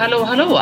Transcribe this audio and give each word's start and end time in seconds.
Hallå, 0.00 0.24
hallå! 0.24 0.60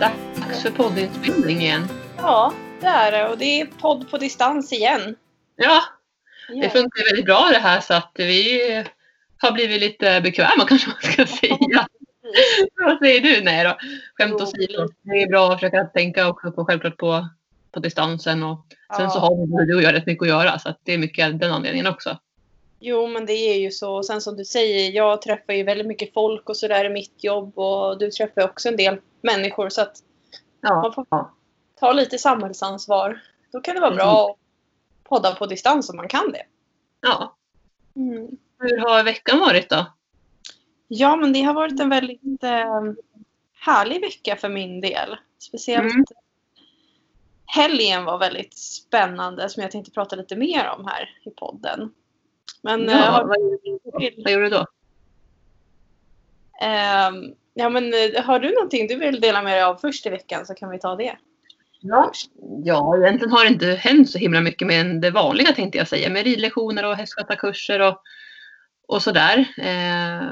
Dags 0.00 0.62
för 0.62 0.70
poddinspelning 0.70 1.60
igen. 1.60 1.88
Ja, 2.16 2.52
det 2.80 2.86
är 2.86 3.12
det. 3.12 3.28
Och 3.28 3.38
det 3.38 3.60
är 3.60 3.66
podd 3.66 4.10
på 4.10 4.18
distans 4.18 4.72
igen. 4.72 5.16
Ja, 5.56 5.82
det 6.48 6.70
funkar 6.70 7.04
väldigt 7.04 7.24
bra 7.24 7.48
det 7.52 7.58
här 7.58 7.80
så 7.80 7.94
att 7.94 8.12
vi 8.14 8.84
har 9.38 9.52
blivit 9.52 9.80
lite 9.80 10.20
bekväma 10.20 10.64
kanske 10.68 10.90
man 10.90 11.12
ska 11.12 11.26
säga. 11.26 11.86
Vad 12.84 12.98
säger 12.98 13.20
du? 13.20 13.44
Nej 13.44 13.64
då, 13.64 13.76
skämt 14.14 14.40
åsido. 14.40 14.88
Det 15.02 15.22
är 15.22 15.28
bra 15.28 15.52
att 15.52 15.60
försöka 15.60 15.84
tänka 15.84 16.28
också 16.28 16.52
på, 16.52 16.64
självklart 16.64 16.96
på, 16.96 17.28
på 17.70 17.80
distansen 17.80 18.42
och 18.42 18.66
sen 18.96 19.10
så 19.10 19.18
har 19.18 19.60
vi 19.60 19.66
du 19.66 19.76
och 19.76 19.82
jag 19.82 19.94
rätt 19.94 20.06
mycket 20.06 20.22
att 20.22 20.28
göra 20.28 20.58
så 20.58 20.68
att 20.68 20.80
det 20.84 20.92
är 20.92 20.98
mycket 20.98 21.26
av 21.26 21.38
den 21.38 21.52
anledningen 21.52 21.86
också. 21.86 22.18
Jo, 22.84 23.06
men 23.06 23.26
det 23.26 23.32
är 23.32 23.58
ju 23.58 23.70
så. 23.70 23.96
Och 23.96 24.06
sen 24.06 24.20
som 24.20 24.36
du 24.36 24.44
säger, 24.44 24.90
jag 24.90 25.22
träffar 25.22 25.52
ju 25.52 25.62
väldigt 25.62 25.86
mycket 25.86 26.14
folk 26.14 26.48
och 26.48 26.56
sådär 26.56 26.84
i 26.84 26.88
mitt 26.88 27.24
jobb. 27.24 27.58
Och 27.58 27.98
du 27.98 28.10
träffar 28.10 28.44
också 28.44 28.68
en 28.68 28.76
del 28.76 29.00
människor. 29.20 29.68
Så 29.68 29.82
att 29.82 29.96
man 30.62 30.72
Ja, 30.84 30.92
får 30.94 31.06
ja. 31.10 31.34
ta 31.80 31.92
lite 31.92 32.18
samhällsansvar. 32.18 33.20
Då 33.52 33.60
kan 33.60 33.74
det 33.74 33.80
vara 33.80 33.94
bra 33.94 34.30
att 34.30 34.36
podda 35.08 35.34
på 35.34 35.46
distans 35.46 35.90
om 35.90 35.96
man 35.96 36.08
kan 36.08 36.32
det. 36.32 36.42
ja. 37.00 37.36
Mm. 37.96 38.28
Hur 38.58 38.78
har 38.78 39.04
veckan 39.04 39.38
varit 39.38 39.70
då? 39.70 39.86
Ja, 40.88 41.16
men 41.16 41.32
det 41.32 41.42
har 41.42 41.54
varit 41.54 41.80
en 41.80 41.88
väldigt 41.88 42.42
eh, 42.44 42.82
härlig 43.54 44.00
vecka 44.00 44.36
för 44.36 44.48
min 44.48 44.80
del. 44.80 45.16
Speciellt 45.38 45.92
Mm. 45.94 46.04
helgen 47.46 48.04
var 48.04 48.18
väldigt 48.18 48.58
spännande 48.58 49.48
som 49.48 49.62
jag 49.62 49.70
tänkte 49.72 49.90
prata 49.90 50.16
lite 50.16 50.36
mer 50.36 50.68
om 50.78 50.86
här 50.86 51.08
i 51.24 51.30
podden. 51.30 51.92
Men 52.62 52.88
eh, 52.88 52.94
Ja, 52.94 53.00
har 53.02 53.24
vad, 53.24 53.38
du, 53.38 54.22
vad 54.22 54.32
gjorde 54.32 54.44
du 54.44 54.50
då? 54.50 54.66
ehm, 56.60 57.34
ja, 57.54 57.68
men, 57.68 57.84
eh, 57.94 58.24
har 58.24 58.38
du 58.38 58.54
någonting 58.54 58.86
du 58.86 58.96
vill 58.96 59.20
dela 59.20 59.42
med 59.42 59.52
dig 59.52 59.62
av 59.62 59.76
först 59.76 60.06
i 60.06 60.10
veckan 60.10 60.46
så 60.46 60.54
kan 60.54 60.70
vi 60.70 60.78
ta 60.78 60.96
det. 60.96 61.16
Ja. 61.80 62.12
ja, 62.64 62.96
egentligen 62.98 63.32
har 63.32 63.44
det 63.44 63.50
inte 63.50 63.66
hänt 63.66 64.10
så 64.10 64.18
himla 64.18 64.40
mycket 64.40 64.68
mer 64.68 64.80
än 64.80 65.00
det 65.00 65.10
vanliga 65.10 65.52
tänkte 65.52 65.78
jag 65.78 65.88
säga. 65.88 66.10
Med 66.10 66.24
ridlektioner 66.24 66.84
och 66.84 66.96
hästskötarkurser 66.96 67.80
och, 67.80 68.02
och 68.86 69.02
sådär. 69.02 69.38
Eh, 69.58 70.28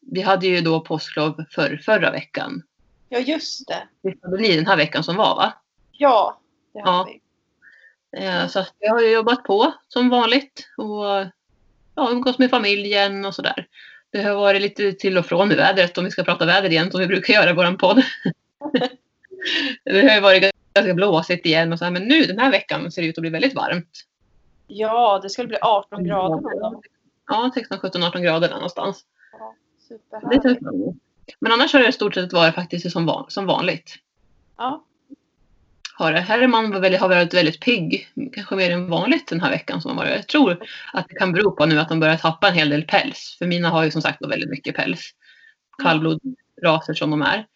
vi 0.00 0.20
hade 0.22 0.46
ju 0.46 0.60
då 0.60 0.80
påsklov 0.80 1.44
för 1.50 1.76
förra 1.84 2.10
veckan. 2.10 2.62
Ja, 3.08 3.18
just 3.18 3.68
det. 3.68 3.88
Det 4.02 4.14
hade 4.22 4.36
ni 4.42 4.56
den 4.56 4.66
här 4.66 4.76
veckan 4.76 5.04
som 5.04 5.16
var 5.16 5.36
va? 5.36 5.52
Ja, 5.92 6.40
det 6.74 6.80
har 6.80 6.92
Ja. 6.92 7.08
vi. 7.08 7.20
Eh, 8.26 8.46
så 8.46 8.64
jag 8.78 8.92
har 8.92 9.00
ju 9.00 9.10
jobbat 9.10 9.44
på 9.44 9.72
som 9.88 10.08
vanligt 10.08 10.68
och 10.76 11.04
ja, 11.98 12.10
umgås 12.10 12.38
med 12.38 12.50
familjen 12.50 13.24
och 13.24 13.34
sådär. 13.34 13.66
Det 14.10 14.22
har 14.22 14.34
varit 14.34 14.62
lite 14.62 14.92
till 14.92 15.18
och 15.18 15.26
från 15.26 15.48
med 15.48 15.56
vädret 15.56 15.98
om 15.98 16.04
vi 16.04 16.10
ska 16.10 16.24
prata 16.24 16.46
väder 16.46 16.70
igen 16.70 16.90
som 16.90 17.00
vi 17.00 17.06
brukar 17.06 17.34
göra 17.34 17.50
i 17.50 17.52
våran 17.52 17.78
podd. 17.78 18.02
det 19.84 20.08
har 20.08 20.14
ju 20.14 20.20
varit 20.20 20.52
ganska 20.74 20.94
blåsigt 20.94 21.46
igen 21.46 21.72
och 21.72 21.78
så 21.78 21.84
här, 21.84 21.92
men 21.92 22.02
nu 22.02 22.22
den 22.22 22.38
här 22.38 22.50
veckan 22.50 22.92
ser 22.92 23.02
det 23.02 23.08
ut 23.08 23.18
att 23.18 23.22
bli 23.22 23.30
väldigt 23.30 23.54
varmt. 23.54 24.04
Ja, 24.66 25.20
det 25.22 25.30
skulle 25.30 25.48
bli 25.48 25.58
18 25.60 26.04
grader. 26.04 26.40
Ja, 27.26 27.50
16, 27.54 27.78
17, 27.78 28.02
18 28.02 28.22
grader 28.22 28.48
där 28.48 28.54
någonstans. 28.54 29.04
Ja, 29.32 29.54
Det 30.30 30.42
superhärligt. 30.42 30.60
Men 31.40 31.52
annars 31.52 31.72
har 31.72 31.80
det 31.80 31.88
i 31.88 31.92
stort 31.92 32.14
sett 32.14 32.32
varit 32.32 32.54
faktiskt 32.54 32.92
som, 32.92 33.06
van, 33.06 33.24
som 33.28 33.46
vanligt. 33.46 33.94
Ja, 34.56 34.84
Har 35.98 36.12
det. 36.12 36.20
Herman 36.20 36.70
var 36.70 36.80
väldigt, 36.80 37.00
har 37.00 37.08
varit 37.08 37.34
väldigt 37.34 37.60
pigg, 37.60 38.08
kanske 38.32 38.56
mer 38.56 38.70
än 38.70 38.88
vanligt 38.88 39.28
den 39.28 39.40
här 39.40 39.50
veckan. 39.50 39.82
Som 39.82 39.90
har 39.90 40.04
varit. 40.04 40.16
Jag 40.16 40.26
tror 40.26 40.64
att 40.92 41.08
det 41.08 41.14
kan 41.14 41.32
bero 41.32 41.50
på 41.50 41.66
nu 41.66 41.78
att 41.80 41.88
de 41.88 42.00
börjar 42.00 42.16
tappa 42.16 42.48
en 42.48 42.54
hel 42.54 42.70
del 42.70 42.82
päls. 42.84 43.36
För 43.38 43.46
mina 43.46 43.70
har 43.70 43.84
ju 43.84 43.90
som 43.90 44.02
sagt 44.02 44.26
väldigt 44.26 44.50
mycket 44.50 44.76
päls. 44.76 45.10
Kallblodsraser 45.82 46.94
som 46.94 47.10
de 47.10 47.22
är. 47.22 47.46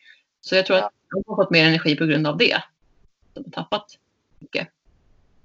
Så 0.40 0.54
jag 0.54 0.66
tror 0.66 0.76
att 0.76 0.90
de 1.10 1.22
har 1.26 1.36
fått 1.36 1.50
mer 1.50 1.66
energi 1.66 1.96
på 1.96 2.04
grund 2.04 2.26
av 2.26 2.36
det. 2.36 2.62
De 3.34 3.44
har 3.44 3.50
tappat 3.50 3.98
mycket. 4.38 4.68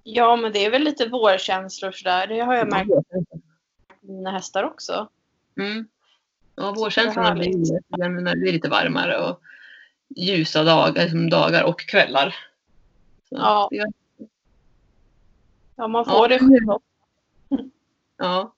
ja, 0.04 0.36
men 0.36 0.54
det 0.54 0.66
är 0.66 0.72
väl 0.72 0.84
lite 0.84 1.08
vårkänslor 1.08 1.92
sådär. 1.92 2.28
Det 2.28 2.40
har 2.40 2.56
jag 2.56 2.72
märkt 2.72 2.90
på 2.90 3.24
mina 4.02 4.32
hästar 4.32 4.64
också. 4.64 5.10
Mm. 5.60 5.88
Ja, 6.56 6.72
vårkänslorna 6.72 7.36
blir 7.36 7.58
när 7.98 8.36
det 8.36 8.40
blir 8.40 8.52
lite 8.52 8.70
varmare 8.70 9.18
och 9.18 9.42
ljusa 10.16 10.64
dagar, 10.64 11.04
liksom 11.04 11.30
dagar 11.30 11.64
och 11.64 11.80
kvällar. 11.80 12.36
Ja. 13.30 13.68
det- 13.72 13.86
Ja, 15.76 15.88
man 15.88 16.04
Ja, 16.08 16.14
får 16.14 16.28
det 16.28 16.42
nu- 16.42 16.60
själv. 16.60 16.80
ja. 18.18 18.54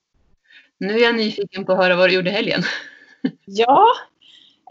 Nu 0.78 0.94
är 0.94 1.04
jag 1.04 1.16
nyfiken 1.16 1.66
på 1.66 1.72
att 1.72 1.78
höra 1.78 1.96
vad 1.96 2.10
du 2.10 2.14
gjorde 2.14 2.30
i 2.30 2.34
helgen. 2.34 2.62
Ja. 3.46 3.86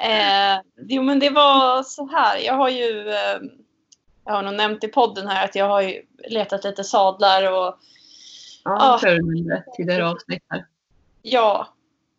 Eh, 0.04 0.60
jo, 0.76 1.02
men 1.02 1.18
det 1.18 1.30
var 1.30 1.82
så 1.82 2.06
här. 2.06 2.38
Jag 2.38 2.54
har 2.54 2.68
ju... 2.68 3.08
Eh, 3.08 3.38
jag 4.24 4.32
har 4.32 4.42
nog 4.42 4.54
nämnt 4.54 4.84
i 4.84 4.88
podden 4.88 5.26
här 5.28 5.44
att 5.44 5.54
jag 5.54 5.68
har 5.68 5.80
ju 5.82 6.02
letat 6.28 6.64
lite 6.64 6.84
sadlar 6.84 7.52
och 7.52 7.78
Ja, 8.64 8.98
Ja. 9.00 9.00
ja. 9.02 9.10
det 9.10 9.54
ett 9.54 9.74
tidigare 9.76 10.08
avsnitt 10.08 10.42
här. 10.48 10.66
ja. 11.22 11.68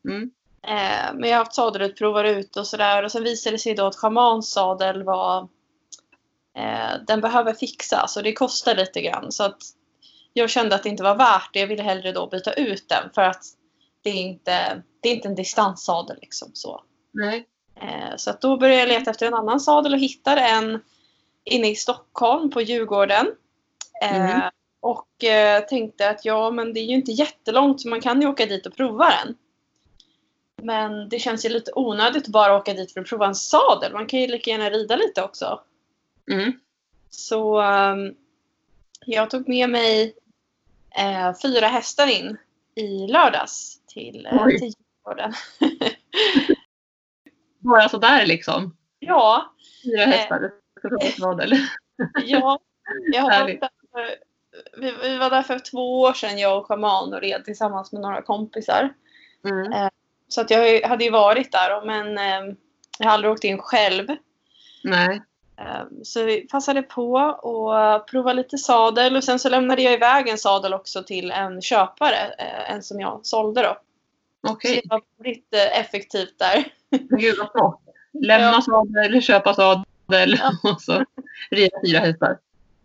Mm. 0.06 0.32
Eh, 0.64 1.14
men 1.14 1.30
jag 1.30 1.38
har 1.38 1.44
haft 1.44 1.54
sadelutprovar 1.56 2.24
ut 2.24 2.58
och 2.58 2.68
sådär. 2.68 3.04
Och 3.04 3.12
sen 3.12 3.24
visade 3.24 3.54
det 3.56 3.60
sig 3.60 3.76
då 3.76 3.86
att 3.86 3.96
Schamans 3.96 4.52
sadel 4.52 5.04
var... 5.04 5.48
Eh, 6.60 7.02
den 7.08 7.22
behöver 7.22 7.54
fixas 7.54 8.18
och 8.18 8.24
det 8.24 8.34
kostar 8.34 8.76
lite 8.76 9.02
grann. 9.02 9.32
Så 9.32 9.44
att 9.44 9.58
jag 10.34 10.50
kände 10.50 10.76
att 10.76 10.84
det 10.84 10.90
inte 10.90 11.04
var 11.04 11.16
värt 11.16 11.50
det. 11.54 11.60
Jag 11.60 11.68
ville 11.68 11.84
hellre 11.84 12.12
då 12.12 12.28
byta 12.28 12.54
ut 12.54 12.90
den 12.90 13.10
för 13.16 13.22
att 13.22 13.44
det 14.04 14.10
är 14.10 14.14
inte, 14.22 14.84
det 15.02 15.10
är 15.10 15.16
inte 15.16 15.28
en 15.28 15.36
distanssadel 15.36 16.18
liksom 16.22 16.52
så. 16.54 16.84
Nej. 17.12 17.48
Eh, 17.82 18.16
Så 18.18 18.30
att 18.30 18.42
då 18.42 18.58
började 18.58 18.80
jag 18.80 18.88
leta 19.00 19.12
efter 19.12 19.28
en 19.28 19.34
annan 19.34 19.60
sadel 19.60 19.94
och 19.94 20.00
hittade 20.00 20.42
en 20.42 20.82
inne 21.44 21.70
i 21.70 21.76
Stockholm 21.76 22.50
på 22.52 22.62
Djurgården. 22.62 23.28
Eh, 24.02 24.16
Mm. 24.32 24.42
Och 24.82 25.24
eh, 25.24 25.64
tänkte 25.66 26.10
att 26.10 26.26
ja, 26.26 26.52
men 26.52 26.74
det 26.74 26.80
är 26.80 26.86
ju 26.86 26.96
inte 26.96 27.12
jättelångt 27.12 27.82
så 27.82 27.90
man 27.90 28.02
kan 28.02 28.22
ju 28.22 28.28
åka 28.28 28.46
dit 28.46 28.66
och 28.66 28.76
prova 28.76 29.10
den. 29.10 29.36
Men 30.62 31.10
det 31.10 31.20
känns 31.20 31.46
ju 31.46 31.50
lite 31.50 31.72
onödigt 31.76 32.24
att 32.24 32.30
bara 32.30 32.58
åka 32.58 32.74
dit 32.74 32.94
för 32.94 33.02
att 33.02 33.08
prova 33.08 33.26
en 33.26 33.36
sadel. 33.36 33.94
Man 33.94 34.08
kan 34.08 34.20
ju 34.20 34.28
lika 34.28 34.52
gärna 34.52 34.70
rida 34.70 34.96
lite 34.96 35.24
också. 35.24 35.62
Mm. 36.32 36.52
Så 37.10 37.62
ehm, 37.62 38.16
jag 39.06 39.30
tog 39.30 39.50
med 39.50 39.70
mig 39.70 40.16
eh, 40.98 41.34
fyra 41.42 41.68
hästar 41.68 42.08
in 42.08 42.38
i 42.76 43.08
lördags 43.08 43.82
till, 43.88 44.26
eh, 44.26 44.46
Oj. 44.46 44.60
till 44.60 44.74
Djurgården. 44.78 45.34
Bara 47.60 47.90
sådär 47.90 48.26
liksom. 48.26 48.78
ja, 49.00 49.54
Fyra 49.84 50.02
Eh. 50.04 50.10
hästar. 50.10 50.52
Sadel. 51.20 51.54
Ja, 52.26 52.60
jag 53.12 53.22
har 53.22 53.42
varit 53.42 53.62
där 53.62 53.70
vi, 54.78 54.92
vi 55.02 55.18
var 55.18 55.30
där 55.30 55.42
för 55.44 55.60
två 55.60 56.02
år 56.02 56.14
sedan 56.14 56.38
jag 56.38 56.58
och 56.58 56.68
Shaman 56.68 57.14
och 57.14 57.22
red 57.22 57.46
tillsammans 57.46 57.92
med 57.92 58.02
några 58.02 58.22
kompisar. 58.22 58.94
Mm. 59.46 59.90
Så 60.28 60.42
att 60.42 60.50
jag 60.52 60.82
hade 60.88 61.04
ju 61.04 61.10
varit 61.12 61.52
där 61.52 61.86
men 61.86 62.18
eh, 62.18 62.56
jag 63.00 63.06
har 63.06 63.14
aldrig 63.14 63.32
åkt 63.32 63.44
in 63.44 63.58
själv. 63.58 64.08
Nej. 64.84 65.22
Eh, 65.60 65.84
så 66.04 66.24
vi 66.24 66.48
passade 66.48 66.82
på 66.82 67.14
och 67.42 68.08
prova 68.08 68.34
lite 68.34 68.58
sadel 68.58 69.16
och 69.16 69.24
sen 69.24 69.40
så 69.40 69.50
lämnade 69.50 69.82
jag 69.82 69.94
iväg 69.94 70.28
en 70.28 70.38
sadel 70.38 70.74
också 70.74 71.04
till 71.04 71.32
en 71.32 71.62
köpare. 71.62 72.36
Eh, 72.38 72.72
en 72.72 72.84
som 72.84 73.00
jag 73.00 73.20
sålde 73.24 73.62
då. 73.62 73.78
Okej. 74.52 74.76
Så 74.76 74.82
det 74.82 74.90
var 74.90 75.02
väldigt 75.18 75.54
eh, 75.54 75.80
effektivt 75.80 76.40
där. 76.40 76.66
Gud 77.20 77.36
vad 77.38 77.52
smart. 77.52 77.80
Lämna 78.14 78.48
Ja. 78.48 78.62
sadel, 78.62 79.22
köpa 79.22 79.54
sadel 79.54 80.40
Ja. 80.40 80.52
och 80.72 80.82
så 80.82 81.06
rida 81.52 81.78
fyra 81.86 82.00
hästar. 82.00 82.38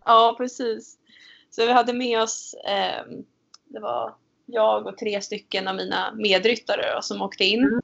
Ja, 0.05 0.35
precis. 0.37 0.97
Så 1.49 1.65
vi 1.65 1.71
hade 1.71 1.93
med 1.93 2.21
oss, 2.21 2.53
eh, 2.53 3.05
det 3.65 3.79
var 3.79 4.15
jag 4.45 4.87
och 4.87 4.97
tre 4.97 5.21
stycken 5.21 5.67
av 5.67 5.75
mina 5.75 6.11
medryttare 6.15 7.01
som 7.01 7.21
åkte 7.21 7.43
in. 7.43 7.81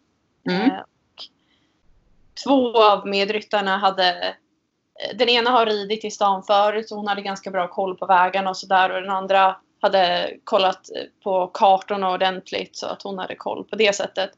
Mm. 0.50 0.62
Eh, 0.72 0.80
och 0.80 1.24
två 2.46 2.84
av 2.84 3.08
medryttarna 3.08 3.78
hade, 3.78 4.36
den 5.16 5.30
ena 5.30 5.50
har 5.50 5.66
ridit 5.66 6.06
i 6.06 6.12
stan 6.12 6.44
förut 6.44 6.90
så 6.90 6.96
hon 6.96 7.08
hade 7.08 7.22
ganska 7.22 7.52
bra 7.52 7.68
koll 7.68 7.98
på 7.98 8.06
vägarna 8.06 8.50
och 8.50 8.58
sådär 8.58 8.90
och 8.90 9.02
den 9.02 9.12
andra 9.12 9.56
hade 9.82 10.34
kollat 10.44 10.90
eh, 10.96 11.04
på 11.24 11.48
kartorna 11.48 12.12
ordentligt 12.12 12.76
så 12.76 12.88
att 12.88 13.02
hon 13.04 13.18
hade 13.18 13.36
koll 13.36 13.64
på 13.64 13.76
det 13.76 13.96
sättet. 13.96 14.32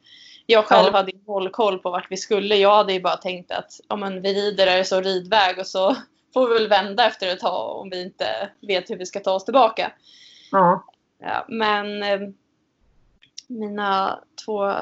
Jag 0.46 0.66
själv 0.66 0.90
Ja. 0.92 0.98
hade 0.98 1.12
noll 1.28 1.50
koll 1.50 1.80
på 1.80 1.92
vart 1.92 2.12
vi 2.12 2.18
skulle. 2.18 2.56
Jag 2.56 2.76
hade 2.76 2.94
ju 2.94 3.02
bara 3.02 3.18
tänkt 3.18 3.52
att 3.52 3.80
ja, 3.88 3.96
men 3.96 4.22
vi 4.22 4.34
rider 4.34 4.66
där 4.66 4.78
det 4.78 4.86
står 4.86 5.02
ridväg 5.04 5.60
och 5.60 5.68
så 5.68 5.96
får 6.34 6.48
vi 6.48 6.54
väl 6.54 6.68
vända 6.68 7.08
efter 7.08 7.28
ett 7.28 7.40
tag 7.40 7.78
om 7.82 7.90
vi 7.90 8.02
inte 8.02 8.50
vet 8.62 8.90
hur 8.90 8.98
vi 8.98 9.06
ska 9.06 9.20
ta 9.20 9.32
oss 9.32 9.46
tillbaka. 9.46 9.92
Ja. 10.52 10.84
Ja, 11.20 11.46
men 11.48 12.04
eh, 12.04 12.20
mina 13.48 14.20
två 14.46 14.74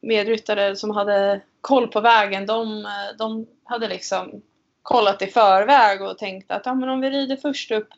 medryttare 0.00 0.76
som 0.76 0.90
hade 0.90 1.40
koll 1.60 1.88
på 1.88 2.00
vägen, 2.00 2.46
de, 2.46 2.86
eh, 2.86 3.16
de 3.18 3.46
hade 3.64 3.88
liksom 3.88 4.42
kollat 4.82 5.22
i 5.22 5.26
förväg 5.26 6.02
och 6.02 6.18
tänkt 6.18 6.50
att 6.50 6.66
ja, 6.66 6.74
men 6.74 6.88
om 6.88 7.00
vi 7.00 7.10
rider 7.10 7.36
först 7.36 7.70
upp 7.70 7.88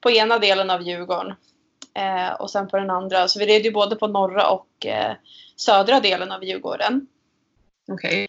på 0.00 0.10
ena 0.10 0.38
delen 0.38 0.70
av 0.70 0.82
Djurgården 0.82 1.34
eh, 1.94 2.32
och 2.32 2.50
sen 2.50 2.68
på 2.68 2.76
den 2.76 2.90
andra. 2.90 3.28
Så 3.28 3.38
vi 3.38 3.46
red 3.46 3.64
ju 3.64 3.72
både 3.72 3.96
på 3.96 4.06
norra 4.06 4.50
och 4.50 4.86
eh, 4.86 5.14
södra 5.56 6.00
delen 6.00 6.32
av 6.32 6.44
Djurgården. 6.44 7.06
Okej. 7.88 8.28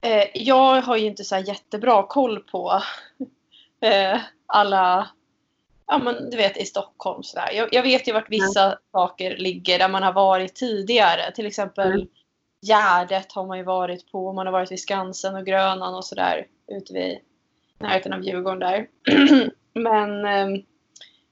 Eh, 0.00 0.26
jag 0.34 0.82
har 0.82 0.96
ju 0.96 1.06
inte 1.06 1.24
så 1.24 1.36
jättebra 1.36 2.02
koll 2.02 2.40
på 2.40 2.82
eh, 3.80 4.20
alla, 4.46 5.08
ja 5.86 5.98
men 5.98 6.30
du 6.30 6.36
vet 6.36 6.56
i 6.56 6.64
Stockholm 6.64 7.22
sådär. 7.22 7.52
Jag, 7.52 7.74
jag 7.74 7.82
vet 7.82 8.08
ju 8.08 8.12
vart 8.12 8.30
vissa 8.30 8.78
saker 8.92 9.36
ligger 9.36 9.78
där 9.78 9.88
man 9.88 10.02
har 10.02 10.12
varit 10.12 10.54
tidigare. 10.54 11.32
Till 11.32 11.46
exempel 11.46 11.92
Mm. 11.92 12.08
Gärdet 12.62 13.32
har 13.32 13.46
man 13.46 13.58
ju 13.58 13.64
varit 13.64 14.12
på. 14.12 14.32
Man 14.32 14.46
har 14.46 14.52
varit 14.52 14.72
vid 14.72 14.80
Skansen 14.80 15.36
och 15.36 15.46
Grönan 15.46 15.94
och 15.94 16.04
sådär 16.04 16.46
ute 16.66 16.92
vid 16.92 17.18
närheten 17.78 18.12
av 18.12 18.22
Djurgården 18.24 18.58
där. 18.58 18.88
men 19.74 20.24
eh, 20.24 20.62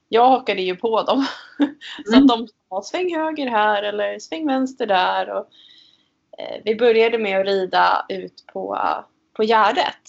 jag 0.09 0.29
hakade 0.29 0.61
ju 0.61 0.75
på 0.75 1.03
dem. 1.03 1.25
så 2.05 2.13
Mm. 2.13 2.23
att 2.23 2.27
de 2.27 2.47
sa 2.69 2.81
sväng 2.81 3.15
höger 3.15 3.47
här 3.47 3.83
eller 3.83 4.19
sväng 4.19 4.47
vänster 4.47 4.85
där. 4.85 5.29
Och, 5.29 5.49
eh, 6.37 6.61
vi 6.65 6.75
började 6.75 7.17
med 7.17 7.39
att 7.39 7.45
rida 7.45 8.05
ut 8.09 8.45
på, 8.53 8.79
på 9.33 9.43
Gärdet. 9.43 10.01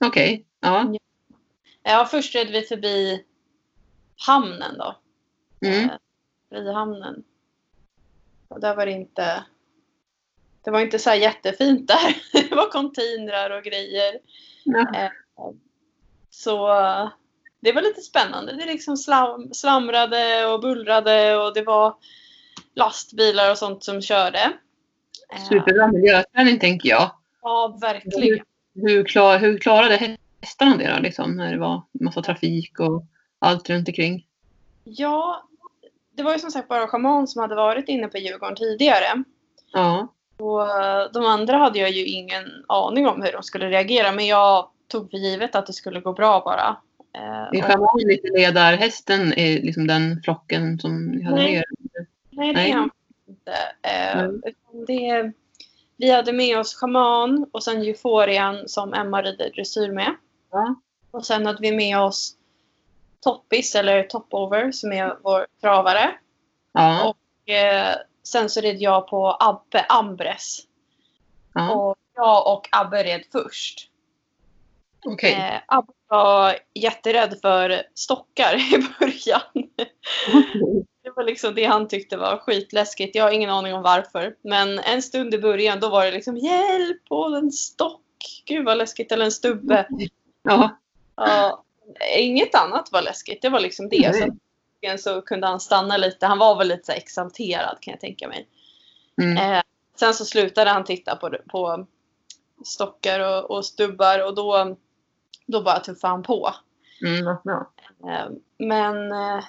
Okej. 0.00 0.46
Ja. 0.60 0.94
Ja, 1.82 2.08
först 2.10 2.34
red 2.34 2.48
vi 2.50 2.62
förbi 2.62 3.24
hamnen 4.26 4.78
då. 4.78 4.96
Mm. 5.66 5.84
Eh, 5.84 5.96
Frihamnen. 6.48 7.24
Och 8.48 8.60
där 8.60 8.76
var 8.76 8.86
det 8.86 8.92
inte... 8.92 9.44
Det 10.64 10.70
var 10.70 10.80
inte 10.80 10.98
så 10.98 11.10
här 11.10 11.16
jättefint 11.16 11.88
där. 11.88 12.16
Det 12.48 12.54
var 12.54 12.70
containrar 12.70 13.50
och 13.50 13.64
grejer. 13.64 14.18
Ja. 14.64 15.12
Så 16.30 16.68
det 17.60 17.72
var 17.72 17.82
lite 17.82 18.00
spännande. 18.00 18.52
Det 18.52 18.66
liksom 18.66 18.96
slam, 18.96 19.54
slamrade 19.54 20.46
och 20.46 20.60
bullrade 20.60 21.36
och 21.36 21.54
det 21.54 21.62
var 21.62 21.94
lastbilar 22.74 23.50
och 23.50 23.58
sånt 23.58 23.84
som 23.84 24.02
körde. 24.02 24.52
Eh, 25.32 25.44
Superbra 25.48 25.86
miljöträning 25.86 26.58
tänker 26.58 26.88
jag. 26.88 27.10
Ja, 27.42 27.78
verkligen. 27.80 28.44
Hur, 28.74 29.04
klar, 29.04 29.38
hur 29.38 29.58
klarade 29.58 30.16
hästarna 30.40 30.76
det 30.76 30.94
då? 30.94 31.02
Liksom, 31.02 31.36
när 31.36 31.52
det 31.52 31.58
var 31.58 31.82
massa 31.92 32.22
trafik 32.22 32.80
och 32.80 33.04
allt 33.38 33.70
runt 33.70 33.88
omkring? 33.88 34.26
Ja, 34.84 35.48
det 36.16 36.22
var 36.22 36.32
ju 36.32 36.38
som 36.38 36.50
sagt 36.50 36.68
bara 36.68 36.86
schaman 36.86 37.28
som 37.28 37.42
hade 37.42 37.54
varit 37.54 37.88
inne 37.88 38.08
på 38.08 38.18
Djurgården 38.18 38.56
tidigare. 38.56 39.24
Ja. 39.72 40.14
Och 40.42 40.68
de 41.12 41.24
andra 41.26 41.56
hade 41.56 41.78
jag 41.78 41.90
ju 41.90 42.04
ingen 42.04 42.64
aning 42.68 43.06
om 43.06 43.22
hur 43.22 43.32
de 43.32 43.42
skulle 43.42 43.68
reagera 43.70 44.12
men 44.12 44.26
jag 44.26 44.68
tog 44.88 45.10
för 45.10 45.18
givet 45.18 45.54
att 45.54 45.66
det 45.66 45.72
skulle 45.72 46.00
gå 46.00 46.12
bra 46.12 46.42
bara. 46.44 46.76
Eh, 47.14 47.42
Är 47.42 47.58
och- 47.58 47.64
schaman 47.64 47.98
lite 48.04 48.28
ledarhästen 48.28 49.32
är 49.32 49.62
liksom 49.62 49.86
den 49.86 50.22
flocken 50.24 50.78
som 50.78 51.06
ni 51.06 51.22
hade 51.24 51.36
Nej. 51.36 51.52
med 51.52 51.58
er? 51.58 51.64
Nej, 52.30 52.54
det 52.54 52.60
är 52.60 52.72
han 52.74 52.90
inte. 53.28 53.52
Mm. 53.82 54.42
det, 54.86 55.32
vi 55.96 56.10
hade 56.10 56.32
med 56.32 56.58
oss 56.58 56.74
schaman 56.74 57.46
och 57.52 57.62
sen 57.62 57.82
euforian 57.82 58.68
som 58.68 58.94
Emma 58.94 59.22
rider 59.22 59.50
dressyr 59.54 59.92
med. 59.92 60.14
Ja. 60.52 60.74
Och 61.10 61.26
sen 61.26 61.46
hade 61.46 61.58
vi 61.60 61.72
med 61.72 61.98
oss 62.00 62.36
Toppis 63.20 63.74
eller 63.74 64.02
Topover 64.02 64.72
som 64.72 64.92
är 64.92 65.16
vår 65.22 65.46
travare. 65.60 66.10
Ja. 66.72 67.08
Och 67.08 67.50
eh, 67.52 67.94
sen 68.22 68.50
så 68.50 68.60
red 68.60 68.76
jag 68.80 69.08
på 69.08 69.36
Abbe 69.40 69.86
Ambres. 69.88 70.58
ja. 71.54 71.74
Och 71.74 71.96
jag 72.14 72.52
och 72.52 72.68
Abbe 72.72 73.04
red 73.04 73.22
först. 73.32 73.88
Okej. 75.04 75.32
Eh, 75.32 75.60
Abbe 75.66 75.92
var 76.08 76.56
jätterädd 76.74 77.38
för 77.40 77.82
stockar 77.94 78.54
i 78.74 78.86
början. 78.98 79.42
Det 81.04 81.10
var 81.16 81.24
liksom 81.24 81.54
det 81.54 81.64
han 81.64 81.88
tyckte 81.88 82.16
var 82.16 82.36
skitläskigt. 82.38 83.14
Jag 83.14 83.24
har 83.24 83.30
ingen 83.30 83.50
aning 83.50 83.74
om 83.74 83.82
varför. 83.82 84.36
Men 84.42 84.78
en 84.78 85.02
stund 85.02 85.34
i 85.34 85.38
början 85.38 85.80
då 85.80 85.88
var 85.88 86.04
det 86.04 86.10
liksom 86.10 86.36
hjälp 86.36 87.02
och 87.08 87.36
en 87.36 87.50
stock. 87.50 88.00
Gud 88.46 88.64
vad 88.64 88.78
läskigt. 88.78 89.12
Eller 89.12 89.24
en 89.24 89.32
stubbe. 89.32 89.86
Ja. 90.42 90.78
Ja, 91.16 91.64
inget 92.16 92.54
annat 92.54 92.92
var 92.92 93.02
läskigt. 93.02 93.42
Det 93.42 93.48
var 93.48 93.60
liksom 93.60 93.88
det. 93.88 94.10
Nej. 94.10 94.20
Så, 94.20 94.36
egentligen 94.82 94.98
så 94.98 95.22
kunde 95.22 95.46
han 95.46 95.60
stanna 95.60 95.96
lite. 95.96 96.26
Han 96.26 96.38
var 96.38 96.58
väl 96.58 96.68
lite 96.68 96.86
så 96.86 96.92
exalterad 96.92 97.78
kan 97.80 97.92
jag 97.92 98.00
tänka 98.00 98.28
mig. 98.28 98.48
Mm. 99.22 99.36
Eh, 99.36 99.62
sen 99.96 100.14
så 100.14 100.24
slutade 100.24 100.70
han 100.70 100.84
titta 100.84 101.16
på, 101.16 101.36
på 101.48 101.86
stockar 102.64 103.20
och, 103.20 103.50
och 103.50 103.64
stubbar 103.64 104.26
och 104.26 104.34
då, 104.34 104.76
då 105.46 105.62
bara 105.62 105.80
tuffade 105.80 106.12
han 106.12 106.22
på. 106.22 106.54
Mm, 107.04 107.36
bra. 107.44 107.70
Eh, 108.08 108.30
Men 108.58 109.12
eh, 109.12 109.44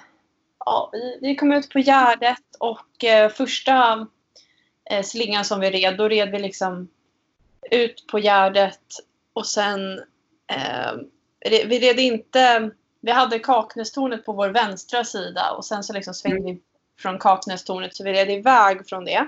ja, 0.58 0.90
vi, 0.92 1.18
vi 1.20 1.36
kom 1.36 1.52
ut 1.52 1.70
på 1.70 1.78
Gärdet 1.78 2.56
och 2.58 3.04
eh, 3.04 3.30
första 3.30 4.06
eh, 4.90 5.02
slingan 5.02 5.44
som 5.44 5.60
vi 5.60 5.70
red, 5.70 5.96
då 5.96 6.08
red 6.08 6.30
vi 6.30 6.38
liksom 6.38 6.88
ut 7.70 8.06
på 8.06 8.18
Gärdet 8.18 8.80
och 9.32 9.46
sen 9.46 9.98
eh, 10.46 10.92
vi 11.44 11.78
red 11.80 11.98
inte, 11.98 12.70
vi 13.04 13.10
hade 13.10 13.38
Kaknästornet 13.38 14.24
på 14.24 14.32
vår 14.32 14.48
vänstra 14.48 15.04
sida 15.04 15.50
och 15.50 15.64
sen 15.64 15.82
så 15.84 15.92
liksom 15.92 16.14
svängde 16.14 16.52
vi 16.52 16.60
från 16.98 17.18
Kaknästornet 17.18 17.96
så 17.96 18.04
vi 18.04 18.12
red 18.12 18.30
iväg 18.30 18.88
från 18.88 19.04
det. 19.04 19.26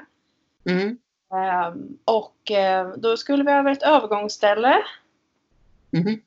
Mm. 0.68 0.98
Eh, 1.32 1.74
och 2.04 2.50
eh, 2.50 2.88
då 2.96 3.16
skulle 3.16 3.44
vi 3.44 3.50
över 3.52 3.70
ett 3.70 3.82
övergångsställe 3.82 4.82
Mhm. 5.90 6.20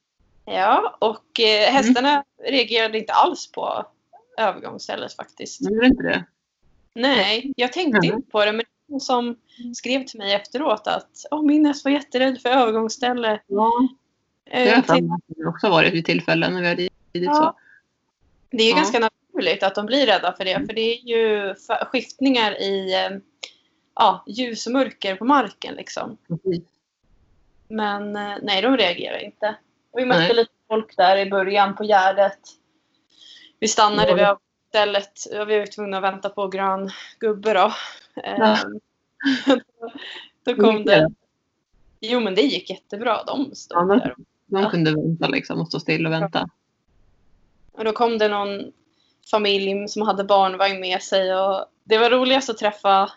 Ja, 0.46 0.98
och 1.00 1.40
eh, 1.40 1.72
hästarna 1.74 2.24
reagerade 2.44 2.98
inte 2.98 3.14
alls 3.14 3.52
på 3.52 3.86
övergångsstället 4.38 5.14
faktiskt. 5.14 5.62
Är 5.62 5.84
inte 5.86 6.04
det? 6.04 6.26
Nej, 6.94 7.54
jag 7.56 7.74
tänkte 7.74 7.98
Mm. 8.08 8.16
inte 8.18 8.32
på 8.32 8.46
det, 8.46 8.52
men 8.52 8.66
någon 8.88 9.00
som 9.02 9.36
skrev 9.76 10.06
till 10.06 10.18
mig 10.20 10.34
efteråt 10.34 10.88
att 10.88 11.10
Åh, 11.32 11.44
min 11.44 11.66
häst 11.66 11.86
var 11.86 11.92
jätterädd 11.92 12.42
för 12.42 12.50
övergångsställe. 12.50 13.42
Ja. 13.48 13.72
Eh, 14.46 14.64
Det 14.64 14.88
har 14.88 15.20
jag 15.38 15.48
också 15.50 15.70
varit 15.70 15.94
vid 15.94 16.06
tillfällen 16.06 16.54
när 16.54 16.62
vi 16.62 16.68
har 16.68 16.76
ridit 17.14 17.28
Ja. 17.28 17.36
så. 17.36 17.56
det 18.58 18.64
är 18.64 18.68
ju 18.68 18.72
Ja. 18.72 18.76
ganska 18.76 19.00
naturligt 19.00 19.64
att 19.64 19.76
de 19.76 19.86
blir 19.86 20.06
rädda 20.06 20.34
för 20.34 20.46
det, 20.46 20.66
för 20.66 20.74
det 20.74 20.82
är 20.82 21.08
ju 21.08 21.56
skiftningar 21.86 22.62
i 22.62 22.94
eh, 22.94 23.18
ja, 23.96 24.24
ljus 24.28 24.66
och 24.68 24.74
mörker 24.74 25.16
på 25.16 25.26
marken. 25.26 25.76
Liksom. 25.76 26.18
Precis. 26.28 26.64
Men 27.68 28.16
eh, 28.16 28.36
nej, 28.42 28.62
de 28.62 28.78
reagerar 28.78 29.24
inte. 29.24 29.56
Och 29.92 30.00
vi 30.00 30.06
mötte 30.06 30.20
Nej. 30.20 30.36
lite 30.36 30.52
folk 30.68 30.98
där 30.98 31.18
i 31.18 31.30
början 31.30 31.76
på 31.76 31.84
Gärdet. 31.84 32.40
Vi 33.60 33.68
stannade 33.68 34.14
vid 34.16 34.26
stället. 34.70 35.12
Vi 35.48 35.60
var 35.60 35.66
tvungna 35.66 35.98
att 35.98 36.04
vänta 36.04 36.30
på 36.30 36.48
grön 36.48 36.90
gubbe 37.20 37.54
då. 37.54 37.74
Ja. 38.16 38.58
Ehm, 38.58 38.80
då 40.44 40.56
kom 40.56 40.86
det. 40.86 41.10
Jo 42.00 42.20
men 42.20 42.36
det 42.36 42.42
gick 42.42 42.70
jättebra. 42.70 43.24
De 43.24 43.56
stod 43.56 43.78
Ja, 43.92 43.96
där. 43.96 44.16
De 44.46 44.70
kunde 44.70 44.92
vänta 44.92 45.28
liksom 45.28 45.62
och 45.62 45.68
stå 45.68 45.80
still 45.80 46.06
och 46.06 46.12
vänta. 46.12 46.50
Och 47.80 47.86
då 47.86 47.92
kom 47.92 48.18
det 48.18 48.28
någon 48.28 48.72
familj 49.32 49.88
som 49.88 50.02
hade 50.02 50.24
barnvagn 50.24 50.80
med 50.80 51.02
sig. 51.02 51.36
Och 51.36 51.66
det 51.84 51.98
var 51.98 52.10
roligast 52.10 52.50
att 52.50 52.58
träffa 52.58 53.12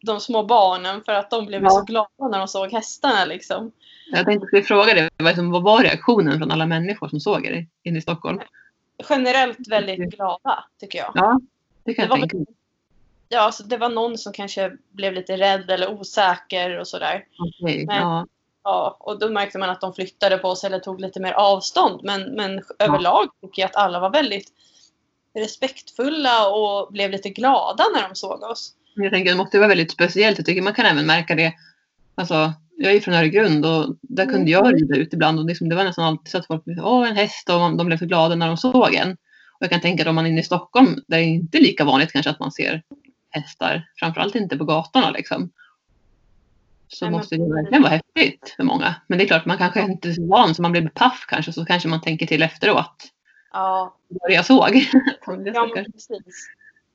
de 0.00 0.20
små 0.20 0.42
barnen 0.42 1.02
för 1.04 1.12
att 1.12 1.30
de 1.30 1.46
blev 1.46 1.62
Ja. 1.62 1.70
så 1.70 1.82
glada 1.82 2.28
när 2.30 2.38
de 2.38 2.48
såg 2.48 2.72
hästarna. 2.72 3.24
Liksom. 3.24 3.72
Jag 4.12 4.26
tänkte 4.26 4.46
skulle 4.46 4.62
fråga 4.62 4.94
dig, 4.94 5.08
vad 5.50 5.62
var 5.62 5.82
reaktionen 5.82 6.38
från 6.38 6.50
alla 6.50 6.66
människor 6.66 7.08
som 7.08 7.20
såg 7.20 7.46
er 7.46 7.66
inne 7.82 7.98
i 7.98 8.02
Stockholm? 8.02 8.40
Generellt 9.10 9.68
väldigt 9.68 9.98
glada 10.14 10.64
tycker 10.80 10.98
jag. 10.98 11.12
Ja, 11.14 11.40
det 11.84 11.94
kan 11.94 12.02
Det 12.02 12.06
jag 12.06 12.08
var 12.10 12.18
tänka 12.18 12.36
mig. 12.36 12.46
Ja, 13.28 13.40
alltså 13.40 13.62
det 13.62 13.76
var 13.76 13.88
någon 13.88 14.18
som 14.18 14.32
kanske 14.32 14.72
blev 14.90 15.12
lite 15.12 15.36
rädd 15.36 15.70
eller 15.70 15.90
osäker 15.90 16.78
och 16.78 16.88
sådär. 16.88 17.24
Okej, 17.38 17.86
Men- 17.86 17.96
ja. 17.96 18.26
Ja, 18.64 18.96
och 19.00 19.18
då 19.18 19.28
märkte 19.28 19.58
man 19.58 19.70
att 19.70 19.80
de 19.80 19.94
flyttade 19.94 20.38
på 20.38 20.56
sig 20.56 20.66
eller 20.66 20.78
tog 20.78 21.00
lite 21.00 21.20
mer 21.20 21.32
avstånd. 21.32 22.00
Men, 22.04 22.34
men 22.34 22.62
överlag 22.78 23.28
tycker 23.40 23.62
jag 23.62 23.68
att 23.68 23.76
alla 23.76 24.00
var 24.00 24.10
väldigt 24.10 24.48
respektfulla 25.34 26.48
och 26.48 26.92
blev 26.92 27.10
lite 27.10 27.30
glada 27.30 27.84
när 27.94 28.08
de 28.08 28.14
såg 28.14 28.42
oss. 28.42 28.74
Jag 28.94 29.12
tänker 29.12 29.30
det 29.30 29.36
måste 29.36 29.58
vara 29.58 29.68
väldigt 29.68 29.92
speciellt. 29.92 30.38
Jag 30.38 30.46
tycker 30.46 30.62
man 30.62 30.74
kan 30.74 30.86
även 30.86 31.06
märka 31.06 31.34
det. 31.34 31.54
Alltså, 32.14 32.52
jag 32.76 32.92
är 32.92 33.00
från 33.00 33.14
Öregrund 33.14 33.66
och 33.66 33.96
där 34.00 34.26
kunde 34.26 34.50
jag 34.50 34.74
rida 34.74 34.96
ut 34.96 35.12
ibland 35.12 35.38
och 35.38 35.44
liksom, 35.44 35.68
det 35.68 35.76
var 35.76 35.84
nästan 35.84 36.04
alltid 36.04 36.30
så 36.30 36.38
att 36.38 36.46
folk 36.46 36.64
blev 36.64 36.84
åh 36.84 37.08
en 37.08 37.16
häst 37.16 37.50
och 37.50 37.76
de 37.76 37.86
blev 37.86 37.98
så 37.98 38.06
glada 38.06 38.34
när 38.34 38.46
de 38.46 38.56
såg 38.56 38.94
en. 38.94 39.12
Och 39.12 39.62
jag 39.62 39.70
kan 39.70 39.80
tänka 39.80 40.02
att 40.02 40.08
om 40.08 40.14
man 40.14 40.26
är 40.26 40.30
inne 40.30 40.40
i 40.40 40.44
Stockholm 40.44 40.94
där 41.08 41.16
det 41.18 41.24
är 41.24 41.26
inte 41.26 41.58
lika 41.58 41.84
vanligt 41.84 42.12
kanske 42.12 42.30
att 42.30 42.40
man 42.40 42.52
ser 42.52 42.82
hästar. 43.30 43.88
Framförallt 43.96 44.34
inte 44.34 44.56
på 44.56 44.64
gatorna 44.64 45.10
liksom. 45.10 45.50
Så 46.92 47.04
Nej, 47.04 47.12
måste 47.12 47.36
det 47.36 47.54
verkligen 47.54 47.82
vara 47.82 47.92
häftigt 47.92 48.54
för 48.56 48.62
många. 48.62 48.94
Men 49.06 49.18
det 49.18 49.24
är 49.24 49.26
klart 49.26 49.46
man 49.46 49.58
kanske 49.58 49.80
inte 49.80 50.08
är 50.08 50.12
så 50.12 50.26
van 50.26 50.54
så 50.54 50.62
man 50.62 50.72
blir 50.72 50.88
paff 50.88 51.24
kanske 51.28 51.52
så 51.52 51.64
kanske 51.64 51.88
man 51.88 52.00
tänker 52.00 52.26
till 52.26 52.42
efteråt. 52.42 53.12
Ja, 53.52 53.96
Vad 54.08 54.18
var 54.20 54.28
det 54.28 54.34
jag 54.34 54.46
såg? 54.46 54.76
ja 55.54 55.66
men 55.74 55.84
precis. 55.84 56.48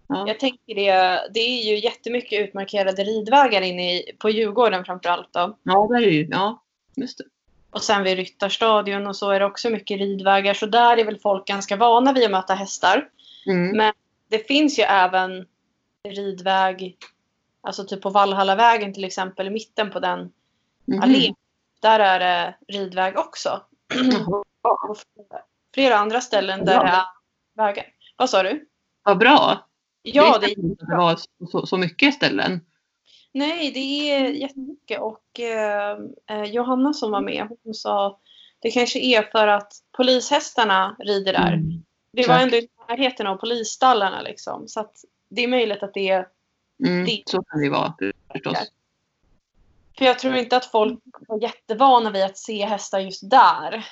Ja. 0.07 0.27
Jag 0.27 0.39
tänker 0.39 0.75
det, 0.75 1.21
det 1.33 1.39
är 1.39 1.69
ju 1.69 1.79
jättemycket 1.79 2.47
utmarkerade 2.47 3.03
ridvägar 3.03 3.61
inne 3.61 3.95
i, 3.95 4.11
på 4.17 4.29
Djurgården 4.29 4.85
framförallt 4.85 5.33
då. 5.33 5.57
ja, 5.63 5.87
där 5.91 6.01
är 6.01 6.11
ju, 6.11 6.27
ja, 6.31 6.63
just 6.95 7.17
det. 7.17 7.23
Och 7.71 7.83
sen 7.83 8.03
vid 8.03 8.17
Ryttarstadion 8.17 9.07
och 9.07 9.15
så 9.15 9.31
är 9.31 9.39
det 9.39 9.45
också 9.45 9.69
mycket 9.69 9.99
ridvägar. 9.99 10.53
Så 10.53 10.65
där 10.65 10.97
är 10.97 11.05
väl 11.05 11.19
folk 11.19 11.47
ganska 11.47 11.75
vana 11.75 12.13
vid 12.13 12.25
att 12.25 12.31
möta 12.31 12.53
hästar. 12.53 13.09
Mm. 13.45 13.77
Men 13.77 13.93
det 14.29 14.47
finns 14.47 14.79
ju 14.79 14.83
även 14.83 15.45
ridväg, 16.09 16.97
alltså 17.67 17.83
typ 17.83 18.01
på 18.01 18.09
Vallhallavägen 18.09 18.93
till 18.93 19.03
exempel, 19.03 19.47
i 19.47 19.49
mitten 19.49 19.91
på 19.91 19.99
den. 19.99 20.31
Mhm. 20.85 21.01
allé. 21.01 21.33
Där 21.81 21.99
är 21.99 22.19
det 22.19 22.55
ridväg 22.67 23.17
också. 23.17 23.61
Och 24.61 24.97
flera- 25.73 25.97
andra 25.97 26.21
ställen 26.21 26.65
där 26.65 26.83
det 26.83 26.89
är 26.89 27.03
vägar. 27.55 27.85
Vad 28.15 28.29
sa 28.29 28.43
du? 28.43 28.67
Vad 29.03 29.17
bra. 29.17 29.67
Ja, 30.01 30.37
det 30.39 30.47
det, 30.47 30.51
inte 30.51 30.85
det 30.85 30.97
var 30.97 31.19
så, 31.51 31.65
så, 31.65 31.77
mycket 31.77 32.13
ställen. 32.13 32.61
nej, 33.31 33.71
det 33.71 34.11
är 34.11 34.29
jättemycket. 34.29 35.01
Och 35.01 35.39
eh, 35.39 35.97
eh, 36.29 36.43
Johanna 36.43 36.93
som 36.93 37.11
var 37.11 37.21
med, 37.21 37.47
hon 37.63 37.73
sa 37.73 38.19
det 38.59 38.71
kanske 38.71 38.99
är 38.99 39.21
för 39.21 39.47
att 39.47 39.73
polishästarna 39.97 40.95
rider 40.99 41.33
där. 41.33 41.53
Mm. 41.53 41.83
Det 42.11 42.27
var 42.27 42.39
ändå 42.39 42.57
i 42.57 42.67
närheten 42.89 43.27
av 43.27 43.35
polisstallarna 43.35 44.21
liksom. 44.21 44.67
Så 44.67 44.79
att 44.79 45.05
det 45.29 45.43
är 45.43 45.47
möjligt 45.47 45.83
att 45.83 45.93
det 45.93 46.09
är... 46.09 46.27
Mm, 46.85 47.05
Det- 47.05 47.23
så 47.25 47.43
kan 47.43 47.59
det 47.59 47.65
ju 47.65 47.71
vara 47.71 47.93
förstås. 48.33 48.57
För 49.97 50.05
jag 50.05 50.19
tror 50.19 50.35
inte 50.35 50.57
att 50.57 50.65
folk 50.65 50.99
var 51.27 51.41
jättevana 51.41 52.11
vid 52.11 52.23
att 52.23 52.37
se 52.37 52.65
hästar 52.65 52.99
just 52.99 53.29
där. 53.29 53.85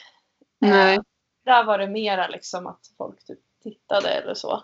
Nej. 0.59 0.95
Eh, 0.95 1.01
där 1.45 1.63
var 1.63 1.77
det 1.77 1.87
mera 1.87 2.27
liksom 2.27 2.67
att 2.67 2.79
folk 2.97 3.25
typ 3.25 3.39
tittade 3.63 4.09
eller 4.09 4.33
så. 4.33 4.63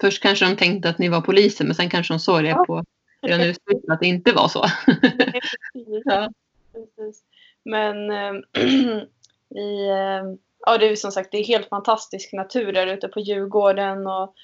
Först 0.00 0.22
kanske 0.22 0.44
de 0.44 0.56
tänkte 0.56 0.88
att 0.88 0.98
ni 0.98 1.08
var 1.08 1.20
poliser 1.20 1.64
men 1.64 1.74
sen 1.74 1.90
kanske 1.90 2.14
de 2.14 2.18
såg 2.20 2.42
det 2.42 2.48
Ja. 2.48 2.64
på 2.64 2.84
redan 3.22 3.40
utsikten 3.40 3.92
att 3.92 4.00
det 4.00 4.06
inte 4.06 4.32
var 4.32 4.48
så. 4.48 4.64
Ja. 6.04 6.30
Men 7.64 8.10
eh, 8.10 8.32
vi, 9.48 9.88
eh, 9.88 10.22
ja, 10.66 10.78
det 10.78 10.88
är 10.88 10.96
som 10.96 11.12
sagt 11.12 11.28
det 11.32 11.38
är 11.38 11.44
helt 11.44 11.68
fantastisk 11.68 12.32
natur 12.32 12.72
där 12.72 12.86
ute 12.86 13.08
på 13.08 13.20
Djurgården 13.20 14.06
och 14.06 14.34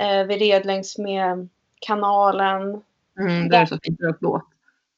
eh, 0.00 0.26
vi 0.26 0.36
red 0.38 0.66
längs 0.66 0.98
med 0.98 1.48
kanalen. 1.80 2.82
Mm, 3.20 3.48
där 3.48 3.56
är 3.56 3.60
det 3.60 3.66
så 3.66 3.78
fint 3.82 4.00
och 4.08 4.18
blått. 4.20 4.44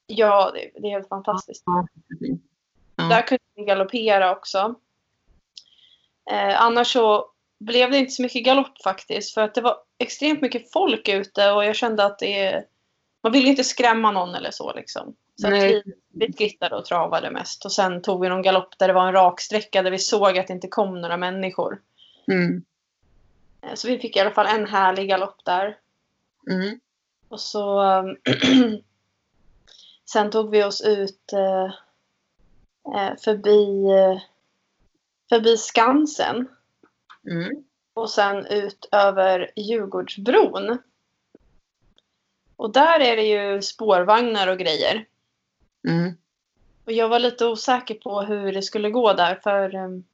Ja, 0.07 0.51
det, 0.55 0.81
det 0.81 0.87
är 0.87 0.91
helt 0.91 1.09
fantastiskt. 1.09 1.63
Ja. 1.67 1.87
Ja. 2.97 3.05
Där 3.05 3.23
kunde 3.23 3.45
vi 3.55 3.65
galoppera 3.65 4.33
också. 4.33 4.75
Eh, 6.31 6.63
annars 6.63 6.93
så 6.93 7.31
blev 7.59 7.91
det 7.91 7.99
inte 7.99 8.13
så 8.13 8.23
mycket 8.23 8.45
galopp 8.45 8.83
faktiskt. 8.83 9.35
För 9.35 9.41
att 9.41 9.55
det 9.55 9.61
var 9.61 9.77
extremt 9.99 10.41
mycket 10.41 10.73
folk 10.73 11.09
ute 11.09 11.51
och 11.51 11.65
jag 11.65 11.77
kände 11.77 12.05
att 12.05 12.19
det 12.19 12.65
man 13.23 13.33
ville 13.33 13.49
inte 13.49 13.65
skrämma 13.65 14.11
någon 14.11 14.35
eller 14.35 14.51
så 14.51 14.73
liksom. 14.73 15.15
Så 15.37 15.51
vi, 15.51 15.83
vi 16.13 16.33
skrittade 16.33 16.77
och 16.77 16.85
travade 16.85 17.31
mest. 17.31 17.65
Och 17.65 17.73
sen 17.73 18.03
tog 18.03 18.21
vi 18.21 18.29
någon 18.29 18.43
galopp 18.43 18.79
där 18.79 18.89
det 18.89 18.95
var 18.95 19.07
en 19.07 19.13
rak 19.13 19.41
sträcka 19.41 19.83
där 19.83 19.91
vi 19.91 19.99
såg 19.99 20.39
att 20.39 20.47
det 20.47 20.53
inte 20.53 20.69
kom 20.69 21.01
några 21.01 21.17
människor. 21.17 21.81
Mm. 22.33 22.65
Eh, 23.63 23.75
så 23.75 23.89
vi 23.89 23.99
fick 23.99 24.17
i 24.17 24.21
alla 24.21 24.31
fall 24.31 24.47
en 24.47 24.67
härlig 24.67 25.09
galopp 25.09 25.45
där. 25.45 25.77
Mm. 26.51 26.81
Och 27.29 27.41
så 27.41 27.83
sen 30.05 30.31
tog 30.31 30.51
vi 30.51 30.65
oss 30.65 30.81
ut 30.81 31.33
eh, 31.33 31.65
eh, 32.97 33.17
förbi, 33.25 33.91
eh, 33.91 34.21
förbi 35.29 35.57
Skansen 35.57 36.49
Mm. 37.31 37.65
och 37.95 38.11
sen 38.11 38.47
ut 38.47 38.89
över 38.93 39.51
Djurgårdsbron. 39.57 40.79
Och 42.57 42.73
där 42.73 43.01
är 43.01 43.17
det 43.17 43.23
ju 43.23 43.63
spårvagnar 43.63 44.49
och 44.49 44.59
grejer. 44.59 45.07
Mm. 45.89 46.17
Och 46.85 46.93
jag 46.93 47.09
var 47.09 47.19
lite 47.19 47.47
osäker 47.47 47.95
på 47.95 48.23
hur 48.23 48.53
det 48.53 48.63
skulle 48.63 48.91
gå 48.91 49.13
där 49.13 49.41
för 49.43 49.75
um, 49.75 50.05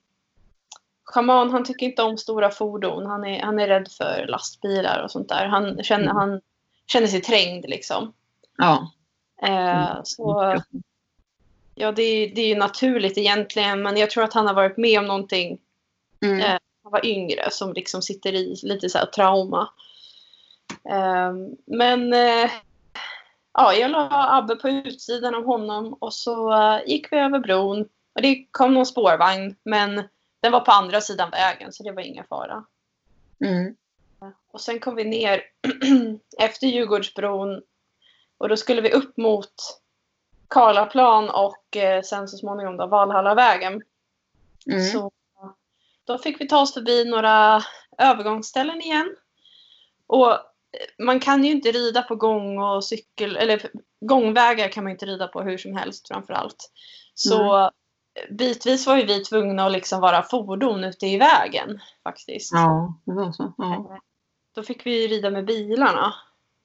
Schaman 1.04 1.50
han 1.50 1.64
tycker 1.64 1.86
inte 1.86 2.02
om 2.02 2.18
stora 2.18 2.50
fordon. 2.50 3.06
Han 3.06 3.24
är, 3.24 3.42
han 3.42 3.58
är 3.58 3.68
rädd 3.68 3.88
för 3.98 4.26
lastbilar 4.28 5.02
och 5.02 5.10
sånt 5.10 5.28
där. 5.28 5.46
Han 5.46 5.82
känner, 5.84 6.04
Mm. 6.04 6.16
han 6.16 6.40
känner 6.86 7.06
sig 7.06 7.20
trängd 7.20 7.64
liksom. 7.68 8.12
Ja. 8.58 8.90
Eh, 9.42 10.00
så 10.04 10.56
ja, 11.74 11.92
det, 11.92 12.02
är- 12.02 12.34
det 12.34 12.40
är 12.40 12.48
ju 12.48 12.54
naturligt 12.56 13.18
egentligen 13.18 13.82
men 13.82 13.96
jag 13.96 14.10
tror 14.10 14.24
att 14.24 14.34
han 14.34 14.46
har 14.46 14.54
varit 14.54 14.76
med 14.76 14.98
om 14.98 15.06
någonting 15.06 15.58
Mm. 16.24 16.40
Eh, 16.40 16.58
han 16.82 16.92
var 16.92 17.06
yngre 17.06 17.50
som 17.50 17.72
liksom 17.72 18.02
sitter 18.02 18.32
i 18.34 18.56
lite 18.62 18.88
så 18.88 18.98
trauma. 19.14 19.68
Ehm, 20.90 21.56
men 21.66 22.12
eh, 22.12 22.50
ja, 23.54 23.72
jag 23.74 23.90
la 23.90 24.08
Abbe 24.38 24.56
på 24.56 24.68
utsidan 24.68 25.34
av 25.34 25.44
honom 25.44 25.94
och 26.00 26.14
så 26.14 26.52
eh, 26.52 26.80
gick 26.86 27.12
vi 27.12 27.16
över 27.16 27.38
bron. 27.38 27.80
Och 28.14 28.22
det 28.22 28.46
kom 28.50 28.74
någon 28.74 28.86
spårvagn 28.86 29.56
men 29.64 30.02
den 30.42 30.52
var 30.52 30.60
på 30.60 30.70
andra 30.70 31.00
sidan 31.00 31.30
vägen 31.30 31.72
så 31.72 31.82
det 31.82 31.92
var 31.92 32.02
ingen 32.02 32.24
fara. 32.24 32.64
Mm. 33.44 33.76
Och 34.52 34.60
sen 34.60 34.80
kom 34.80 34.94
vi 34.94 35.04
ner 35.04 35.42
efter 36.38 36.66
Djurgårdsbron 36.66 37.62
och 38.38 38.48
då 38.48 38.56
skulle 38.56 38.80
vi 38.80 38.92
upp 38.92 39.16
mot 39.16 39.52
Karlaplan 40.48 41.30
och 41.30 41.76
eh, 41.76 42.02
sen 42.02 42.28
så 42.28 42.36
småningom 42.36 42.76
då 42.76 42.86
Valhallavägen. 42.86 43.82
Mm. 44.66 44.86
Så 44.86 45.10
då 46.04 46.18
fick 46.18 46.40
vi 46.40 46.48
ta 46.48 46.60
oss 46.60 46.74
förbi 46.74 47.04
några 47.04 47.62
övergångsställen 47.98 48.82
igen. 48.82 49.16
Och 50.06 50.32
eh, 50.32 50.38
man 50.98 51.20
kan 51.20 51.44
ju 51.44 51.50
inte 51.50 51.72
rida 51.72 52.02
på 52.02 52.16
gång 52.16 52.58
och 52.58 52.84
cykel, 52.84 53.36
eller 53.36 53.70
gångvägar 54.00 54.68
kan 54.68 54.84
man 54.84 54.90
inte 54.90 55.06
rida 55.06 55.28
på 55.28 55.42
hur 55.42 55.58
som 55.58 55.76
helst 55.76 56.08
framför 56.08 56.34
allt. 56.34 56.70
Så 57.14 57.58
eh, 57.58 57.70
bitvis 58.30 58.86
var 58.86 58.96
ju 58.96 59.06
vi 59.06 59.24
tvungna 59.24 59.66
att 59.66 59.72
liksom 59.72 60.00
vara 60.00 60.22
fordon 60.22 60.84
ute 60.84 61.06
i 61.06 61.18
vägen 61.18 61.80
faktiskt. 62.02 62.52
Ja, 62.52 62.94
det 63.04 63.12
var 63.12 63.32
så. 63.32 63.52
Ja. 63.58 63.98
Då 64.54 64.62
fick 64.62 64.86
vi 64.86 65.08
rida 65.08 65.30
med 65.30 65.44
bilarna. 65.44 66.14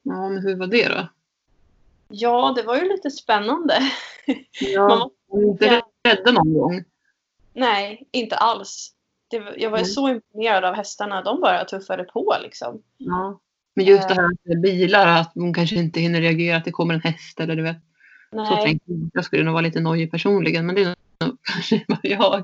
ja, 0.03 0.29
men 0.29 0.43
hur 0.43 0.55
var 0.55 0.67
det 0.67 0.87
då? 0.89 1.07
Ja, 2.09 2.53
det 2.55 2.63
var 2.63 2.75
ju 2.75 2.89
lite 2.89 3.11
spännande. 3.11 3.79
Man 4.27 4.35
Ja. 4.59 4.87
var, 4.87 5.09
Var 5.41 5.43
inte 5.51 5.81
rädda 6.07 6.31
någon 6.31 6.53
gång? 6.53 6.83
nej, 7.53 8.07
inte 8.11 8.35
alls. 8.35 8.93
Det, 9.29 9.37
jag 9.57 9.69
var 9.69 9.77
Mm. 9.77 9.85
så 9.85 10.09
imponerad 10.09 10.65
av 10.65 10.73
hästarna. 10.75 11.21
De 11.23 11.41
bara 11.41 11.65
tuffade 11.65 12.03
på 12.03 12.35
liksom. 12.43 12.81
Ja. 12.97 13.39
Men 13.75 13.85
just 13.85 14.07
det 14.07 14.13
här 14.15 14.29
med 14.43 14.61
bilar, 14.61 15.07
att 15.21 15.31
hon 15.33 15.53
kanske 15.53 15.75
inte 15.75 15.99
hinner 15.99 16.21
reagera 16.21 16.57
att 16.57 16.65
det 16.65 16.71
kommer 16.71 16.93
en 16.93 17.01
häst 17.01 17.39
eller 17.39 17.55
du 17.55 17.63
vet. 17.63 17.77
Så 18.31 18.35
Nej. 18.55 18.63
tänkte 18.65 18.91
jag. 18.91 19.09
Jag 19.13 19.25
skulle 19.25 19.43
nog 19.43 19.53
vara 19.53 19.61
lite 19.61 19.79
nojig 19.79 20.11
personligen, 20.11 20.65
men 20.65 20.75
det 20.75 20.81
är 20.83 20.95
kanske 21.53 21.85
jag. 22.01 22.43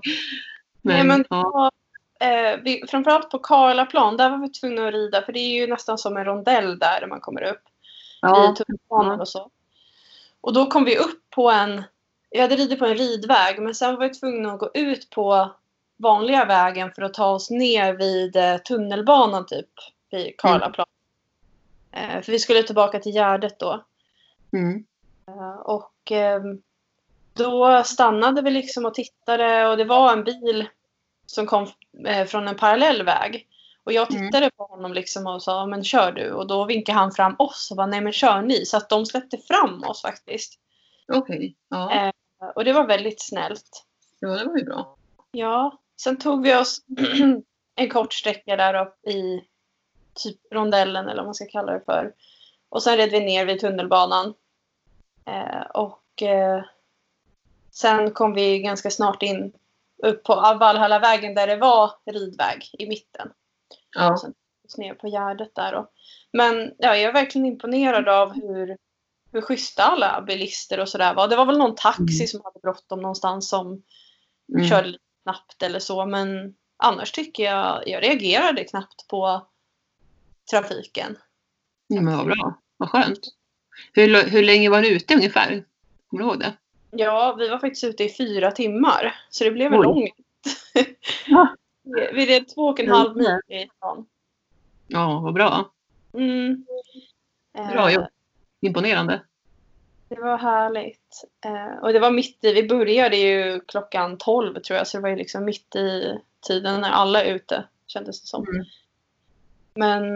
Nej, 0.82 1.04
men 1.04 1.26
ja. 1.30 1.72
Eh, 2.20 2.60
vi, 2.64 2.84
framförallt 2.88 3.30
på 3.30 3.40
Karlaplan, 3.40 4.18
där 4.18 4.30
var 4.30 4.38
vi 4.38 4.50
tvungna 4.50 4.88
att 4.88 4.94
rida 4.94 5.22
för 5.22 5.34
det 5.34 5.40
är 5.40 5.62
ju 5.62 5.68
nästan 5.68 5.98
som 5.98 6.18
en 6.18 6.26
rondell 6.26 6.80
där 6.80 7.08
man 7.08 7.22
kommer 7.22 7.44
upp 7.44 7.62
Ja. 8.22 8.54
i 8.54 8.56
tunnelbanan 8.56 9.22
och 9.22 9.28
så. 9.28 9.50
Och 10.42 10.54
då 10.54 10.66
kom 10.66 10.86
vi 10.86 10.98
upp 10.98 11.30
på 11.30 11.52
en, 11.52 11.84
vi 12.32 12.40
hade 12.40 12.56
ridit 12.56 12.80
på 12.80 12.86
en 12.86 12.96
ridväg 12.96 13.62
men 13.62 13.76
sen 13.76 13.96
var 13.96 14.08
vi 14.08 14.14
tvungna 14.14 14.52
att 14.52 14.60
gå 14.60 14.70
ut 14.74 15.10
på 15.10 15.52
vanliga 15.98 16.46
vägen 16.46 16.92
för 16.92 17.02
att 17.02 17.14
ta 17.14 17.30
oss 17.30 17.50
ner 17.50 17.94
vid 17.94 18.36
eh, 18.36 18.58
tunnelbanan 18.58 19.46
typ 19.46 19.70
vid 20.12 20.38
Karlaplan. 20.38 20.88
Eh, 21.92 22.22
för 22.22 22.32
vi 22.32 22.40
skulle 22.40 22.64
tillbaka 22.64 23.00
till 23.00 23.14
Gärdet 23.14 23.60
då. 23.60 23.84
Mm. 24.54 24.86
Och 25.64 26.12
ehm, 26.12 26.62
då 27.34 27.84
stannade 27.86 28.42
vi 28.42 28.52
liksom 28.52 28.86
och 28.86 28.94
tittade 28.94 29.68
och 29.68 29.78
det 29.78 29.84
var 29.86 30.14
en 30.14 30.24
bil 30.24 30.68
som 31.26 31.46
kom 31.46 31.68
eh, 32.08 32.26
från 32.26 32.48
en 32.48 32.56
parallell 32.58 33.04
väg. 33.04 33.48
Och 33.84 33.92
jag 33.94 34.12
Mm. 34.12 34.26
tittade 34.32 34.50
på 34.58 34.64
honom 34.64 34.94
liksom 34.94 35.28
och 35.28 35.44
sa 35.44 35.66
men 35.66 35.84
kör 35.84 36.12
du? 36.12 36.32
Och 36.32 36.48
då 36.48 36.66
vinkade 36.66 36.98
han 36.98 37.12
fram 37.12 37.36
oss 37.40 37.68
och 37.72 37.78
bara 37.78 37.88
nej 37.88 38.02
men 38.02 38.14
kör 38.14 38.42
ni. 38.42 38.66
Så 38.66 38.78
att 38.78 38.90
de 38.90 39.06
släppte 39.06 39.38
fram 39.38 39.84
oss 39.84 40.02
faktiskt. 40.02 40.60
Okej. 41.14 41.56
Ja. 41.70 41.92
Eh, 41.94 42.12
Och 42.56 42.66
det 42.66 42.74
var 42.74 42.88
väldigt 42.88 43.22
snällt. 43.22 43.84
ja, 44.20 44.30
det 44.30 44.46
var 44.46 44.58
ju 44.58 44.64
bra. 44.66 44.96
Ja, 45.32 45.78
sen 46.02 46.18
tog 46.18 46.44
vi 46.44 46.56
oss 46.56 46.82
en 47.76 47.90
kort 47.90 48.14
sträcka 48.14 48.56
där 48.56 48.82
upp 48.88 49.08
i 49.08 49.44
typ 50.16 50.38
rondellen 50.54 51.06
eller 51.08 51.18
vad 51.18 51.26
man 51.26 51.34
ska 51.34 51.46
kalla 51.46 51.72
det 51.72 51.82
för. 51.86 52.14
Och 52.70 52.84
sen 52.84 52.98
red 52.98 53.10
vi 53.12 53.20
ner 53.20 53.46
vid 53.46 53.60
tunnelbanan. 53.60 54.34
Eh, 55.26 55.62
och 55.74 56.22
eh, 56.22 56.64
sen 57.74 58.12
kom 58.12 58.34
vi 58.34 58.60
ganska 58.60 58.90
snart 58.92 59.24
in 59.24 59.54
upp 60.04 60.24
på 60.24 60.36
Valhallavägen 60.36 61.36
där 61.36 61.48
det 61.48 61.56
var 61.56 61.92
ridväg 62.06 62.70
i 62.80 62.88
mitten. 62.88 63.32
Ja. 63.96 64.18
Sen 64.18 64.34
ner 64.78 64.94
på 64.94 65.08
Gärdet 65.08 65.56
där. 65.56 65.74
Och, 65.74 65.88
men 66.34 66.56
ja, 66.78 66.96
jag 66.98 67.02
är 67.02 67.14
verkligen 67.14 67.46
imponerad 67.46 68.10
av 68.10 68.34
hur, 68.34 68.78
hur 69.32 69.42
schyssta 69.42 69.84
alla 69.84 70.22
bilister 70.22 70.80
och 70.80 70.90
sådär 70.90 71.14
var. 71.14 71.28
Det 71.28 71.36
var 71.36 71.46
väl 71.46 71.58
någon 71.58 71.76
taxi 71.76 72.02
Mm. 72.16 72.28
som 72.28 72.42
hade 72.44 72.60
bråttom 72.60 73.02
någonstans 73.02 73.50
som 73.50 73.84
Mm. 74.54 74.68
körde 74.70 74.88
lite 74.88 75.04
snabbt 75.24 75.64
eller 75.64 75.80
så. 75.80 76.06
Men 76.06 76.56
annars 76.78 77.12
tycker 77.12 77.44
jag, 77.44 77.88
jag 77.88 78.04
reagerade 78.04 78.64
knappt 78.64 79.08
på 79.08 79.48
trafiken. 80.52 81.18
Ja, 81.88 82.02
men 82.02 82.18
vad 82.18 82.26
bra. 82.26 82.54
Vad 82.78 82.90
skönt. 82.90 83.20
Hur, 83.94 84.30
hur 84.30 84.44
länge 84.44 84.70
var 84.70 84.82
du 84.82 84.88
ute 84.88 85.16
ungefär? 85.16 85.64
Kommer 86.10 86.24
du 86.24 86.30
ihåg 86.30 86.40
det? 86.40 86.54
Ja, 86.96 87.36
vi 87.40 87.50
var 87.50 87.58
faktiskt 87.58 87.84
ute 87.84 88.04
i 88.04 88.14
fyra 88.14 88.52
timmar. 88.52 89.16
Så 89.30 89.44
det 89.44 89.52
blev 89.52 89.74
Oj. 89.74 89.84
lång 89.84 90.10
Ja. 91.28 91.56
Vi 92.14 92.26
red 92.26 92.48
två 92.48 92.62
och 92.62 92.80
en 92.80 92.90
halv 92.90 93.18
mil 93.18 93.40
i 93.48 93.70
stan. 93.78 94.06
Ja, 94.88 95.20
vad 95.20 95.34
bra. 95.34 95.72
Mm. 96.14 96.66
Bra 97.54 97.90
Eh, 97.90 97.96
gjort. 97.96 98.08
Imponerande. 98.62 99.22
Det 100.08 100.20
var 100.20 100.38
härligt. 100.38 101.24
Eh, 101.46 101.84
och 101.84 101.94
det 101.94 102.00
var 102.00 102.12
mitt 102.12 102.44
i, 102.44 102.54
vi 102.54 102.68
började 102.68 103.18
ju 103.18 103.60
klockan 103.60 104.18
12 104.18 104.60
tror 104.60 104.78
jag, 104.78 104.88
så 104.88 104.98
det 104.98 105.02
var 105.02 105.10
ju 105.10 105.16
liksom 105.16 105.46
mitt 105.46 105.76
i 105.76 106.20
tiden 106.48 106.82
när 106.82 106.90
alla 106.90 107.24
är 107.24 107.34
ute, 107.34 107.64
kändes 107.88 108.22
det 108.22 108.28
som. 108.28 108.48
Mm. 108.48 108.66
Men 109.74 110.14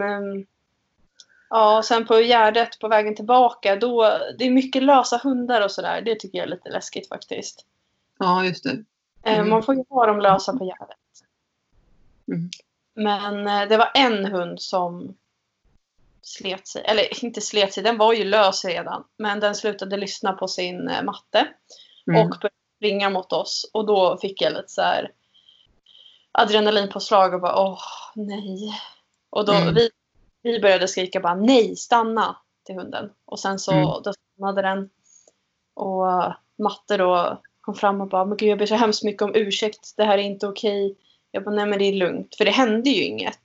ja, 1.50 1.82
sen 1.84 2.06
på 2.06 2.14
Gärdet 2.20 2.78
på 2.78 2.88
vägen 2.88 3.16
tillbaka, 3.16 3.76
då, 3.76 4.18
det 4.38 4.44
är 4.44 4.50
mycket 4.50 4.82
lösa 4.82 5.20
hundar 5.22 5.60
och 5.64 5.70
sådär. 5.70 6.02
Det 6.02 6.14
tycker 6.14 6.38
jag 6.38 6.44
är 6.46 6.50
lite 6.50 6.70
läskigt 6.70 7.08
faktiskt. 7.08 7.66
Ja, 8.18 8.44
just 8.44 8.64
det. 8.64 8.70
Eh, 9.22 9.34
Mm. 9.38 9.48
Man 9.50 9.62
får 9.62 9.74
ju 9.74 9.84
ha 9.88 10.06
dem 10.06 10.20
lösa 10.20 10.52
på 10.52 10.64
Gärdet. 10.64 10.96
Mm. 12.28 12.50
Men 12.94 13.46
eh, 13.62 13.68
det 13.68 13.76
var 13.76 13.90
en 13.94 14.24
hund 14.24 14.60
som 14.62 15.14
slet 16.22 16.68
sig, 16.68 16.82
eller 16.84 17.24
inte 17.24 17.40
slet 17.40 17.72
sig, 17.74 17.82
den 17.82 17.98
var 17.98 18.12
ju 18.12 18.24
lös 18.24 18.64
redan. 18.64 19.04
Men 19.16 19.40
den 19.40 19.54
slutade 19.54 19.96
lyssna 19.96 20.32
på 20.32 20.48
sin 20.48 20.88
eh, 20.88 21.02
matte 21.02 21.48
Mm. 22.08 22.20
och 22.20 22.28
började 22.30 22.54
springa 22.76 23.10
mot 23.10 23.32
oss. 23.32 23.70
Och 23.72 23.86
då 23.86 24.18
fick 24.18 24.42
jag 24.42 24.52
lite 24.52 24.68
så 24.68 24.82
här 24.82 25.10
adrenalinpåslag 26.32 27.34
och 27.34 27.40
bara 27.40 27.60
åh 27.60 27.78
nej. 28.14 28.80
Och 29.30 29.44
då 29.44 29.52
Mm. 29.52 29.74
vi, 29.74 29.90
vi 30.52 30.60
började 30.60 30.88
skrika 30.88 31.20
bara 31.20 31.34
nej, 31.34 31.76
stanna 31.76 32.36
till 32.64 32.74
hunden. 32.74 33.10
Och 33.24 33.40
sen 33.40 33.58
så 33.58 33.72
Mm. 33.72 33.84
då 34.04 34.12
stannade 34.12 34.62
den. 34.62 34.90
Och 35.74 36.32
matte 36.58 36.96
då 36.96 37.42
kom 37.60 37.74
fram 37.74 38.00
och 38.00 38.08
bara 38.08 38.24
men 38.24 38.36
gud 38.36 38.48
jag 38.48 38.58
ber 38.58 38.66
så 38.66 38.74
hemskt 38.74 39.04
mycket 39.04 39.22
om 39.22 39.34
ursäkt, 39.34 39.94
det 39.96 40.04
här 40.04 40.18
är 40.18 40.22
inte 40.22 40.46
okej. 40.48 40.96
Jag 41.30 41.44
bara 41.44 41.54
nej 41.54 41.66
men 41.66 41.78
det 41.78 41.84
är 41.84 41.92
lugnt, 41.92 42.34
för 42.36 42.44
det 42.44 42.50
hände 42.50 42.90
ju 42.90 43.04
inget. 43.04 43.40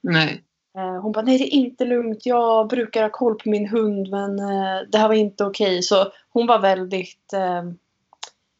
Nej. 0.00 0.44
Eh, 0.78 1.00
Hon 1.02 1.12
bara, 1.12 1.22
nej 1.24 1.38
det 1.38 1.44
är 1.44 1.58
inte 1.58 1.84
lugnt. 1.84 2.26
Jag 2.26 2.68
brukar 2.68 3.02
ha 3.02 3.10
koll 3.10 3.34
på 3.34 3.48
min 3.48 3.68
hund 3.68 4.08
men 4.10 4.38
eh, 4.38 4.80
det 4.88 4.98
här 4.98 5.08
var 5.08 5.14
inte 5.14 5.44
okej. 5.44 5.82
Så 5.82 6.12
hon 6.30 6.46
var 6.46 6.58
väldigt 6.58 7.32
eh, 7.32 7.62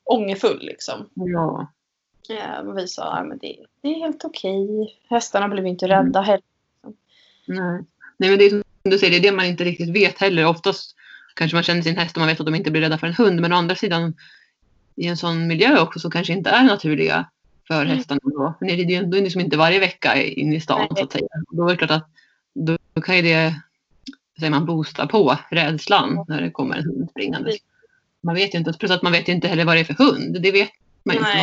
ångerfull 0.05 0.59
liksom. 0.63 1.09
Ja. 1.15 1.67
Eh, 2.31 2.67
och 2.69 2.79
vi 2.79 2.89
sa, 2.89 3.17
ja, 3.17 3.25
men 3.25 3.39
det, 3.39 3.57
det 3.83 3.89
är 3.89 3.95
helt 3.99 4.25
okej. 4.25 4.99
Hästarna 5.11 5.49
blev 5.49 5.67
inte 5.67 5.87
Mm. 5.87 6.07
rädda 6.07 6.21
heller. 6.21 6.43
Nej. 7.49 7.85
Nej, 8.17 8.31
men 8.31 8.39
det 8.39 8.45
är 8.45 8.51
som 8.51 8.63
du 8.83 8.99
säger, 8.99 9.11
det 9.21 9.29
är 9.29 9.31
det 9.31 9.37
man 9.37 9.47
inte 9.47 9.65
riktigt 9.65 9.89
vet 9.89 10.19
heller. 10.19 10.47
Oftast 10.47 10.97
kanske 11.35 11.57
man 11.57 11.63
känner 11.63 11.83
sin 11.83 11.97
häst 11.97 12.17
och 12.17 12.21
man 12.21 12.29
vet 12.29 12.41
att 12.41 12.47
de 12.47 12.55
inte 12.55 12.71
blir 12.71 12.83
rädda 12.83 12.99
för 12.99 13.07
en 13.07 13.15
hund. 13.15 13.41
Men 13.41 13.53
å 13.53 13.57
andra 13.57 13.75
sidan 13.75 14.15
i 14.97 15.07
en 15.07 15.17
sån 15.17 15.47
miljö 15.47 15.81
också 15.81 15.99
så 15.99 16.11
kanske 16.11 16.33
inte 16.33 16.51
är 16.51 16.65
naturliga 16.65 17.29
för 17.67 17.83
Mm. 17.83 17.97
hästarna 17.97 18.21
då. 18.25 18.55
För 18.59 18.67
ni 18.67 18.77
rider 18.77 19.17
ju 19.17 19.25
liksom 19.25 19.41
inte 19.41 19.57
varje 19.57 19.81
vecka 19.81 20.23
in 20.23 20.53
i 20.53 20.61
stan 20.61 20.79
Nej. 20.79 20.89
så 20.97 21.05
att 21.05 21.13
säga. 21.13 21.29
Då 21.51 21.69
är 21.69 21.71
det 21.71 21.77
klart 21.77 21.91
att 21.91 22.09
då, 22.55 23.01
kan 23.03 23.17
ju 23.17 23.23
det, 23.23 23.55
säger 24.39 24.51
man, 24.51 24.67
boosta 24.67 25.07
på 25.07 25.39
rädslan 25.51 26.25
när 26.29 26.41
det 26.41 26.51
kommer 26.51 26.77
en 26.77 26.85
hund 26.85 27.11
springandes. 27.11 27.57
Man 28.21 28.35
vet 28.35 28.55
ju 28.55 28.59
inte, 28.59 28.73
plus 28.73 28.91
att 28.91 29.03
man 29.03 29.13
vet 29.13 29.29
ju 29.29 29.33
inte 29.33 29.49
heller 29.49 29.65
vad 29.65 29.77
det 29.77 29.81
är 29.81 29.85
för 29.85 29.95
hund. 29.95 30.43
Det 30.43 30.53
vet 30.53 30.71
man 31.03 31.17
ju 31.17 31.21
inte. 31.21 31.37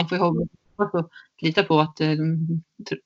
Man 0.77 0.89
får 0.89 0.99
ju 0.99 1.07
lita 1.47 1.63
på 1.63 1.79
att, 1.79 2.01
eh, 2.01 2.09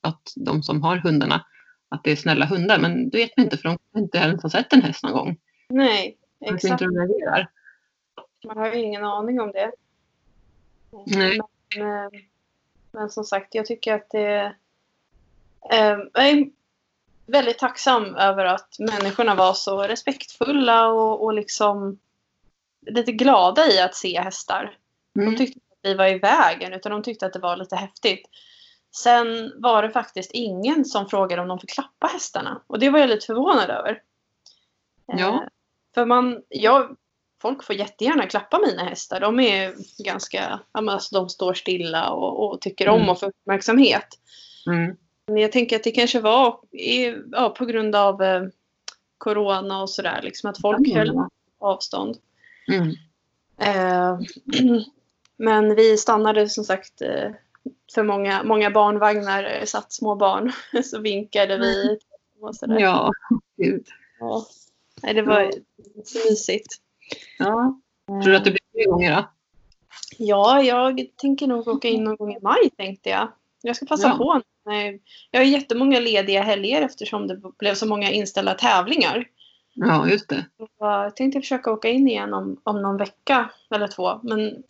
att 0.01 0.33
de 0.35 0.63
som 0.63 0.81
har 0.81 0.97
hundarna 0.97 1.45
att 1.89 2.03
det 2.03 2.11
är 2.11 2.15
snälla 2.15 2.45
hundar. 2.45 2.79
Men 2.79 3.09
det 3.09 3.17
vet 3.17 3.37
man 3.37 3.43
inte 3.43 3.57
för 3.57 3.69
de 3.69 3.77
kan 3.93 4.01
inte 4.01 4.17
ens 4.17 4.43
ha 4.43 4.49
sett 4.49 4.73
en 4.73 4.81
häst 4.81 5.03
någon 5.03 5.13
gång. 5.13 5.37
Nej, 5.69 6.17
exakt. 6.39 6.79
de. 6.79 7.45
Man 8.45 8.57
har 8.57 8.73
ju 8.73 8.81
ingen 8.81 9.03
aning 9.03 9.41
om 9.41 9.51
det. 9.51 9.71
Nej. 11.05 11.39
Men, 11.75 12.05
eh, 12.05 12.09
men 12.91 13.09
som 13.09 13.23
sagt, 13.23 13.55
jag 13.55 13.65
tycker 13.65 13.93
att 13.93 14.09
det... 14.09 14.55
Eh, 15.71 15.97
jag 16.13 16.29
är 16.29 16.49
väldigt 17.25 17.59
tacksam 17.59 18.15
över 18.15 18.45
att 18.45 18.79
människorna 18.79 19.35
var 19.35 19.53
så 19.53 19.83
respektfulla 19.83 20.87
och, 20.87 21.23
och 21.23 21.33
liksom 21.33 21.99
lite 22.81 23.11
glada 23.11 23.67
i 23.67 23.79
att 23.79 23.95
se 23.95 24.21
hästar. 24.21 24.77
De 25.13 25.21
Mm. 25.21 25.37
tyckte 25.37 25.59
inte 25.59 25.73
att 25.73 25.91
vi 25.91 25.93
var 25.93 26.07
i 26.07 26.19
vägen 26.19 26.73
utan 26.73 26.91
de 26.91 27.03
tyckte 27.03 27.25
att 27.25 27.33
det 27.33 27.39
var 27.39 27.57
lite 27.57 27.75
häftigt. 27.75 28.27
Sen 28.95 29.51
var 29.61 29.81
det 29.83 29.89
faktiskt 29.89 30.31
ingen 30.33 30.85
som 30.85 31.09
frågade 31.09 31.41
om 31.41 31.47
de 31.47 31.59
fick 31.59 31.69
klappa 31.73 32.07
hästarna. 32.07 32.61
Och 32.67 32.79
det 32.79 32.89
var 32.89 32.99
jag 32.99 33.09
lite 33.09 33.25
förvånad 33.25 33.69
över. 33.69 34.01
Ja. 35.05 35.15
Eh, 35.43 35.47
För 35.93 36.05
man, 36.05 36.41
jag, 36.49 36.95
folk 37.41 37.63
får 37.63 37.75
jättegärna 37.75 38.25
klappa 38.27 38.59
mina 38.59 38.83
hästar. 38.83 39.19
De 39.19 39.39
är 39.39 39.73
ganska, 40.03 40.59
alltså, 40.71 41.15
de 41.15 41.29
står 41.29 41.53
stilla 41.53 42.09
och, 42.09 42.43
och 42.53 42.61
tycker 42.61 42.89
om 42.89 42.97
Mm. 42.97 43.09
att 43.09 43.19
få 43.19 43.25
uppmärksamhet. 43.25 44.07
Mm. 44.67 44.95
Men 45.27 45.37
jag 45.37 45.51
tänker 45.51 45.75
att 45.75 45.83
det 45.83 45.91
kanske 45.91 46.19
var 46.19 46.59
i- 46.71 47.15
ja, 47.31 47.49
på 47.49 47.65
grund 47.65 47.95
av 47.95 48.21
eh, 48.23 48.43
Corona 49.17 49.81
och 49.81 49.89
sådär. 49.89 50.19
Liksom, 50.23 50.49
att 50.49 50.61
folk 50.61 50.93
höll 50.93 51.11
avstånd. 51.59 52.17
Mm. 52.67 52.89
Eh, 53.61 54.19
men 55.37 55.75
vi 55.75 55.97
stannade 55.97 56.49
som 56.49 56.63
sagt 56.63 57.01
eh, 57.01 57.31
för 57.95 58.03
många, 58.03 58.43
många 58.43 58.71
barnvagnar 58.71 59.43
eh, 59.43 59.65
satt 59.65 59.93
små 59.93 60.15
barn. 60.15 60.51
Så 60.83 60.99
vinkade 60.99 61.57
vi. 61.57 61.97
Och 62.41 62.55
sådär. 62.55 62.79
Ja, 62.79 63.11
gud. 63.57 63.87
Ja. 64.19 64.45
Nej, 65.03 65.13
det 65.13 65.21
var 65.21 65.51
så 66.05 66.29
mysigt. 66.29 66.67
Ja. 67.39 67.79
Tror 68.07 68.31
du 68.31 68.35
att 68.35 68.45
det 68.45 68.51
blir 68.51 68.61
fler 68.71 68.91
gånger 68.91 69.15
då? 69.15 69.27
Ja, 70.17 70.61
jag 70.61 71.05
tänker 71.15 71.47
nog 71.47 71.67
åka 71.67 71.87
in 71.87 72.03
någon 72.03 72.15
gång 72.15 72.33
i 72.35 72.39
maj 72.41 72.69
tänkte 72.77 73.09
jag. 73.09 73.31
Jag 73.61 73.75
ska 73.75 73.85
passa 73.85 74.07
Ja. 74.07 74.17
på. 74.17 74.41
Nej, 74.65 75.01
Jag 75.31 75.39
har 75.39 75.45
jättemånga 75.45 75.99
lediga 75.99 76.41
helger 76.41 76.81
eftersom 76.81 77.27
det 77.27 77.41
blev 77.57 77.75
så 77.75 77.85
många 77.85 78.11
inställda 78.11 78.53
tävlingar. 78.53 79.27
Ja, 79.73 80.09
just 80.09 80.29
det. 80.29 80.45
Så 80.57 80.67
Jag 80.79 81.15
tänkte 81.15 81.41
försöka 81.41 81.71
åka 81.71 81.89
in 81.89 82.07
igen 82.07 82.33
om, 82.33 82.61
om 82.63 82.81
någon 82.81 82.97
vecka 82.97 83.49
eller 83.75 83.87
två. 83.87 84.19
Men 84.23 84.63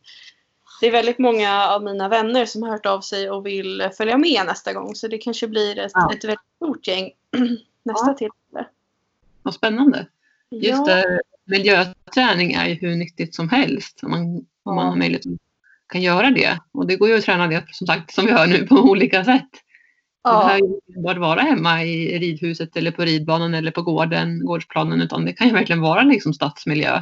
det 0.81 0.87
är 0.87 0.91
väldigt 0.91 1.19
många 1.19 1.67
av 1.67 1.83
mina 1.83 2.09
vänner 2.09 2.45
som 2.45 2.63
har 2.63 2.69
hört 2.69 2.85
av 2.85 3.01
sig 3.01 3.29
och 3.29 3.45
vill 3.45 3.89
följa 3.97 4.17
med 4.17 4.45
nästa 4.45 4.73
gång. 4.73 4.95
Så 4.95 5.07
det 5.07 5.17
kanske 5.17 5.47
blir 5.47 5.79
ett, 5.79 5.91
Ja. 5.93 6.13
ett 6.13 6.23
väldigt 6.23 6.39
stort 6.55 6.87
gäng 6.87 7.11
nästa 7.83 8.07
Ja. 8.07 8.13
tillfälle. 8.13 8.67
Vad 9.43 9.53
spännande. 9.53 10.05
Just 10.51 10.87
ja, 10.87 10.95
det, 10.95 11.21
miljöträning 11.45 12.53
är 12.53 12.67
ju 12.67 12.73
hur 12.73 12.95
nyttigt 12.95 13.35
som 13.35 13.49
helst 13.49 13.99
om 14.03 14.11
man, 14.11 14.21
om 14.21 14.45
Ja. 14.63 14.73
man 14.75 14.87
har 14.87 14.95
möjlighet 14.95 15.23
kan 15.87 16.01
göra 16.01 16.31
det. 16.31 16.59
Och 16.71 16.87
det 16.87 16.95
går 16.95 17.09
ju 17.09 17.17
att 17.17 17.23
träna 17.23 17.47
det 17.47 17.63
som 17.71 17.87
sagt 17.87 18.13
som 18.13 18.25
vi 18.25 18.31
hör 18.31 18.47
nu 18.47 18.67
på 18.67 18.75
olika 18.89 19.25
sätt. 19.25 19.49
Det 20.23 20.29
ja, 20.29 20.39
behöver 20.45 20.79
ju 20.87 21.01
bara 21.03 21.19
vara 21.19 21.41
hemma 21.41 21.83
i 21.83 22.19
ridhuset 22.19 22.77
eller 22.77 22.91
på 22.91 23.01
ridbanan 23.01 23.53
eller 23.53 23.71
på 23.71 23.81
gården, 23.81 24.45
gårdsplanen 24.45 25.01
utan 25.01 25.25
det 25.25 25.33
kan 25.33 25.47
ju 25.47 25.53
verkligen 25.53 25.81
vara 25.81 26.01
liksom 26.03 26.33
stadsmiljö. 26.33 27.01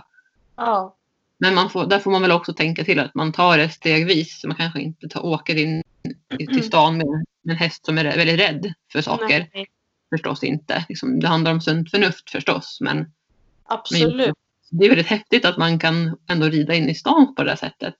ja, 0.55 0.95
Men 1.37 1.55
man 1.55 1.69
får, 1.69 1.85
där 1.85 1.99
får 1.99 2.11
man 2.11 2.21
väl 2.21 2.31
också 2.31 2.53
tänka 2.53 2.83
till 2.83 2.99
att 2.99 3.15
man 3.15 3.31
tar 3.31 3.57
det 3.57 3.69
stegvis. 3.69 4.41
Så 4.41 4.47
man 4.47 4.57
kanske 4.57 4.81
inte 4.81 5.09
tar, 5.09 5.25
åker 5.25 5.55
in 5.55 5.83
till 6.37 6.63
stan 6.63 6.97
med, 6.97 7.07
med 7.41 7.53
en 7.53 7.57
häst 7.57 7.85
som 7.85 7.97
är 7.97 8.03
väldigt 8.03 8.39
rädd 8.39 8.73
för 8.91 9.01
saker. 9.01 9.49
nej, 9.53 9.67
Förstås 10.09 10.43
inte. 10.43 10.85
Liksom, 10.89 11.19
det 11.19 11.27
handlar 11.27 11.51
om 11.51 11.61
sunt 11.61 11.91
förnuft 11.91 12.29
förstås. 12.29 12.77
Men, 12.81 12.97
men 12.97 13.11
absolut. 13.65 14.35
det 14.69 14.85
är 14.85 14.89
väldigt 14.89 15.07
häftigt 15.07 15.45
att 15.45 15.57
man 15.57 15.79
kan 15.79 16.17
ändå 16.29 16.47
rida 16.47 16.73
in 16.73 16.89
i 16.89 16.95
stan 16.95 17.35
på 17.35 17.43
det 17.43 17.49
här 17.49 17.57
sättet. 17.57 17.95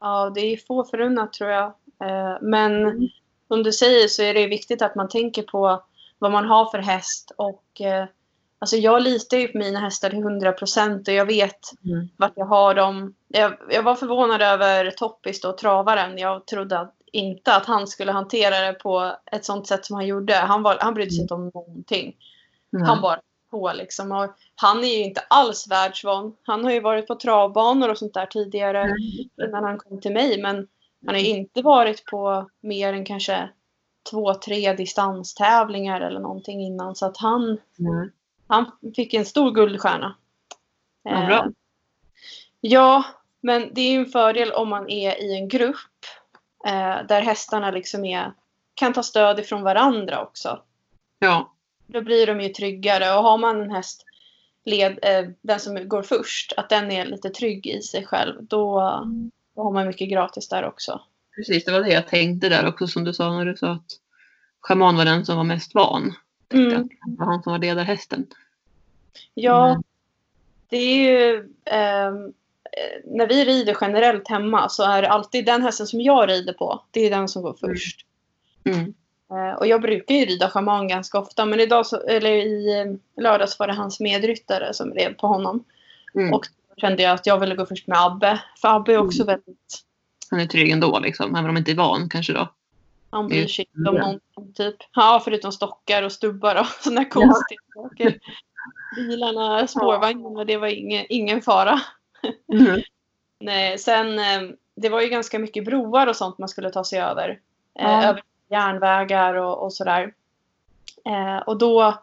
Ja, 0.00 0.32
det 0.34 0.40
är 0.40 0.56
få 0.56 0.84
förunnat 0.84 1.32
tror 1.32 1.50
jag. 1.50 1.66
Eh, 2.00 2.38
Men 2.42 2.72
Mm. 2.86 3.08
som 3.48 3.62
du 3.62 3.72
säger 3.72 4.08
så 4.08 4.22
är 4.22 4.34
det 4.34 4.46
viktigt 4.46 4.82
att 4.82 4.94
man 4.94 5.08
tänker 5.08 5.42
på 5.42 5.82
vad 6.18 6.32
man 6.32 6.44
har 6.48 6.70
för 6.70 6.78
häst. 6.78 7.32
Och, 7.36 7.80
eh, 7.80 8.06
alltså 8.58 8.76
jag 8.76 9.02
litar 9.02 9.36
ju 9.36 9.48
på 9.48 9.58
mina 9.58 9.80
hästar 9.80 10.10
till 10.10 10.18
100 10.18 10.52
procent 10.52 11.08
och 11.08 11.14
jag 11.14 11.26
vet 11.26 11.60
Mm. 11.84 12.08
vart 12.16 12.32
jag 12.36 12.46
har 12.46 12.74
dem. 12.74 13.14
Jag, 13.28 13.52
jag 13.70 13.82
var 13.82 13.94
förvånad 13.94 14.42
över 14.42 14.90
Toppis 14.90 15.44
och 15.44 15.58
travaren. 15.58 16.18
Jag 16.18 16.46
trodde 16.46 16.78
att, 16.78 16.94
inte 17.12 17.54
att 17.54 17.66
han 17.66 17.86
skulle 17.86 18.12
hantera 18.12 18.60
det 18.60 18.72
på 18.72 19.16
ett 19.32 19.44
sånt 19.44 19.66
sätt 19.66 19.84
som 19.86 19.96
han 19.96 20.06
gjorde. 20.06 20.34
Han, 20.34 20.62
var, 20.62 20.76
han 20.80 20.94
brydde 20.94 21.10
sig 21.10 21.20
inte 21.22 21.34
om 21.34 21.50
någonting. 21.54 22.16
Mm. 22.76 22.86
Han 22.86 23.00
bara 23.00 23.20
på 23.50 23.72
liksom. 23.74 24.12
Och 24.12 24.30
han 24.54 24.84
är 24.84 24.88
ju 24.98 25.04
inte 25.04 25.20
alls 25.30 25.66
världsvan. 25.70 26.36
Han 26.42 26.64
har 26.64 26.70
ju 26.72 26.80
varit 26.80 27.06
på 27.06 27.14
travbanor 27.14 27.88
och 27.88 27.98
sånt 27.98 28.14
där 28.14 28.26
tidigare 28.26 28.80
Mm. 28.80 28.96
innan 29.48 29.64
han 29.64 29.78
kom 29.78 30.00
till 30.00 30.12
mig. 30.12 30.42
Men 30.42 30.56
han 31.06 31.14
har 31.14 31.22
ju 31.22 31.28
inte 31.28 31.62
varit 31.62 32.04
på 32.04 32.50
mer 32.60 32.92
än 32.92 33.04
kanske 33.04 33.48
två, 34.10 34.34
tre 34.34 34.72
distanstävlingar 34.72 36.00
eller 36.00 36.20
någonting 36.20 36.60
innan. 36.66 36.94
Så 36.96 37.06
att 37.06 37.16
han, 37.16 37.42
Mm. 37.78 38.10
Han 38.48 38.70
fick 38.96 39.14
en 39.14 39.24
stor 39.24 39.50
guldstjärna. 39.50 40.16
Bra. 41.04 41.38
Eh, 41.38 41.46
Ja, 42.60 43.04
men 43.40 43.74
det 43.74 43.80
är 43.80 43.90
ju 43.90 43.98
en 43.98 44.06
fördel 44.06 44.52
om 44.52 44.68
man 44.68 44.90
är 44.90 45.22
i 45.22 45.36
en 45.36 45.48
grupp 45.48 45.76
eh, 46.66 47.06
där 47.08 47.22
hästarna 47.22 47.70
liksom 47.70 48.04
är, 48.04 48.32
kan 48.74 48.92
ta 48.92 49.02
stöd 49.02 49.38
ifrån 49.38 49.62
varandra 49.62 50.22
också. 50.22 50.62
Ja, 51.18 51.54
Då 51.86 52.00
blir 52.00 52.26
de 52.26 52.40
ju 52.40 52.48
tryggare 52.48 53.16
och 53.16 53.22
har 53.22 53.38
man 53.38 53.60
en 53.60 53.70
häst, 53.70 54.04
led, 54.64 54.98
eh, 55.02 55.30
den 55.42 55.60
som 55.60 55.88
går 55.88 56.02
först, 56.02 56.52
att 56.56 56.68
den 56.68 56.90
är 56.90 57.06
lite 57.06 57.30
trygg 57.30 57.66
i 57.66 57.82
sig 57.82 58.06
själv, 58.06 58.34
då, 58.40 58.80
då 59.56 59.62
har 59.62 59.72
man 59.72 59.86
mycket 59.86 60.10
gratis 60.10 60.48
där 60.48 60.64
också. 60.64 61.00
precis. 61.36 61.64
Det 61.64 61.72
var 61.72 61.80
det 61.80 61.92
jag 61.92 62.08
tänkte 62.08 62.48
där 62.48 62.68
också 62.68 62.86
som 62.86 63.04
du 63.04 63.14
sa 63.14 63.32
när 63.32 63.44
du 63.44 63.56
sa 63.56 63.72
att 63.72 63.90
schaman 64.60 64.96
var 64.96 65.04
den 65.04 65.26
som 65.26 65.36
var 65.36 65.44
mest 65.44 65.74
van. 65.74 66.14
Mm. 66.52 66.88
Det 66.88 66.88
var 67.18 67.26
han 67.26 67.42
som 67.42 67.52
var 67.52 67.58
ledarhästen. 67.58 68.26
Ja, 69.34 69.68
Mm. 69.68 69.82
det 70.68 70.76
är 70.76 71.10
ju 71.10 71.36
ehm, 71.64 72.24
eh, 72.72 73.00
när 73.04 73.26
vi 73.26 73.44
rider 73.44 73.76
generellt 73.80 74.28
hemma 74.28 74.68
så 74.68 74.82
är 74.82 75.02
det 75.02 75.08
alltid 75.08 75.46
den 75.46 75.62
hästen 75.62 75.86
som 75.86 76.00
jag 76.00 76.28
rider 76.28 76.52
på. 76.52 76.82
Det 76.90 77.00
är 77.06 77.10
den 77.10 77.28
som 77.28 77.42
går 77.42 77.56
först. 77.60 78.06
Mm. 78.64 78.94
Eh, 79.30 79.58
och 79.58 79.66
jag 79.66 79.82
brukar 79.82 80.14
ju 80.14 80.24
rida 80.24 80.50
schaman 80.50 80.88
ganska 80.88 81.18
ofta 81.18 81.44
men 81.46 81.60
idag 81.60 81.86
så, 81.86 82.00
eller 82.00 82.30
i 82.30 82.80
eh, 82.80 83.22
lördags 83.22 83.58
var 83.58 83.66
det 83.66 83.72
hans 83.74 84.00
medryttare 84.00 84.74
som 84.74 84.90
red 84.94 85.18
på 85.18 85.26
honom. 85.26 85.64
Mm. 86.14 86.32
Och 86.34 86.46
då 86.68 86.80
kände 86.80 87.02
jag 87.02 87.12
att 87.12 87.26
jag 87.26 87.38
ville 87.38 87.54
gå 87.54 87.66
först 87.66 87.86
med 87.86 87.98
Abbe. 88.04 88.40
För 88.60 88.68
Abbe 88.76 88.92
är 88.92 88.98
också 88.98 89.24
väldigt, 89.24 89.84
Han 90.30 90.40
är 90.40 90.46
trygg 90.46 90.70
ändå 90.70 90.98
liksom, 90.98 91.30
även 91.30 91.38
om 91.38 91.44
han 91.44 91.56
inte 91.56 91.70
är 91.70 91.76
van 91.76 92.08
kanske 92.08 92.32
då. 92.32 92.48
Han 93.10 93.28
bryr 93.28 93.38
Mm. 93.38 93.48
sig 93.48 93.66
inte 93.76 93.90
om 93.90 93.96
någonting 93.96 94.52
typ. 94.54 94.76
Ja, 94.94 95.20
förutom 95.24 95.52
stockar 95.52 96.02
och 96.02 96.12
stubbar 96.12 96.60
och 96.60 96.66
sådana 96.82 97.04
konstiga 97.04 97.60
saker. 97.74 98.18
Bilarna, 98.96 99.66
spårvagnarna, 99.66 100.44
det 100.44 100.56
var 100.56 100.66
ingen, 100.68 101.06
ingen 101.08 101.42
fara. 101.42 101.80
Mm. 102.52 102.80
Nej, 103.40 103.78
sen, 103.78 104.18
eh, 104.18 104.42
det 104.74 104.88
var 104.88 105.00
ju 105.00 105.08
ganska 105.08 105.38
mycket 105.38 105.64
broar 105.64 106.06
och 106.06 106.16
sånt 106.16 106.38
man 106.38 106.48
skulle 106.48 106.70
ta 106.70 106.84
sig 106.84 107.00
över. 107.00 107.28
Eh, 107.78 107.90
Ja. 107.90 108.02
Över 108.04 108.22
järnvägar 108.50 109.34
och, 109.34 109.62
och 109.64 109.72
sådär. 109.72 110.14
Eh, 111.04 111.36
och 111.36 111.58
då 111.58 111.94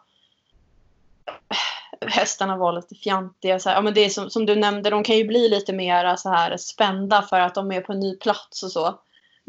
hästarna 2.00 2.56
var 2.56 2.72
lite 2.72 2.94
fjantiga. 2.94 3.58
Så 3.58 3.68
här. 3.68 3.76
Ja, 3.76 3.82
men 3.82 3.94
det 3.94 4.04
är 4.04 4.08
som, 4.08 4.30
som 4.30 4.46
du 4.46 4.56
nämnde, 4.56 4.90
de 4.90 5.04
kan 5.04 5.16
ju 5.16 5.24
bli 5.24 5.48
lite 5.48 5.72
mer 5.72 6.16
så 6.16 6.28
här 6.28 6.56
spända 6.56 7.22
för 7.22 7.40
att 7.40 7.54
de 7.54 7.72
är 7.72 7.80
på 7.80 7.92
en 7.92 8.00
ny 8.00 8.16
plats 8.16 8.62
och 8.62 8.72
så. 8.72 8.98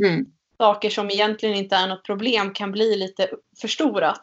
Mm. 0.03 0.25
Saker 0.57 0.89
som 0.89 1.09
egentligen 1.09 1.55
inte 1.55 1.75
är 1.75 1.87
något 1.87 2.03
problem 2.03 2.53
kan 2.53 2.71
bli 2.71 2.95
lite 2.97 3.29
förstorat. 3.61 4.21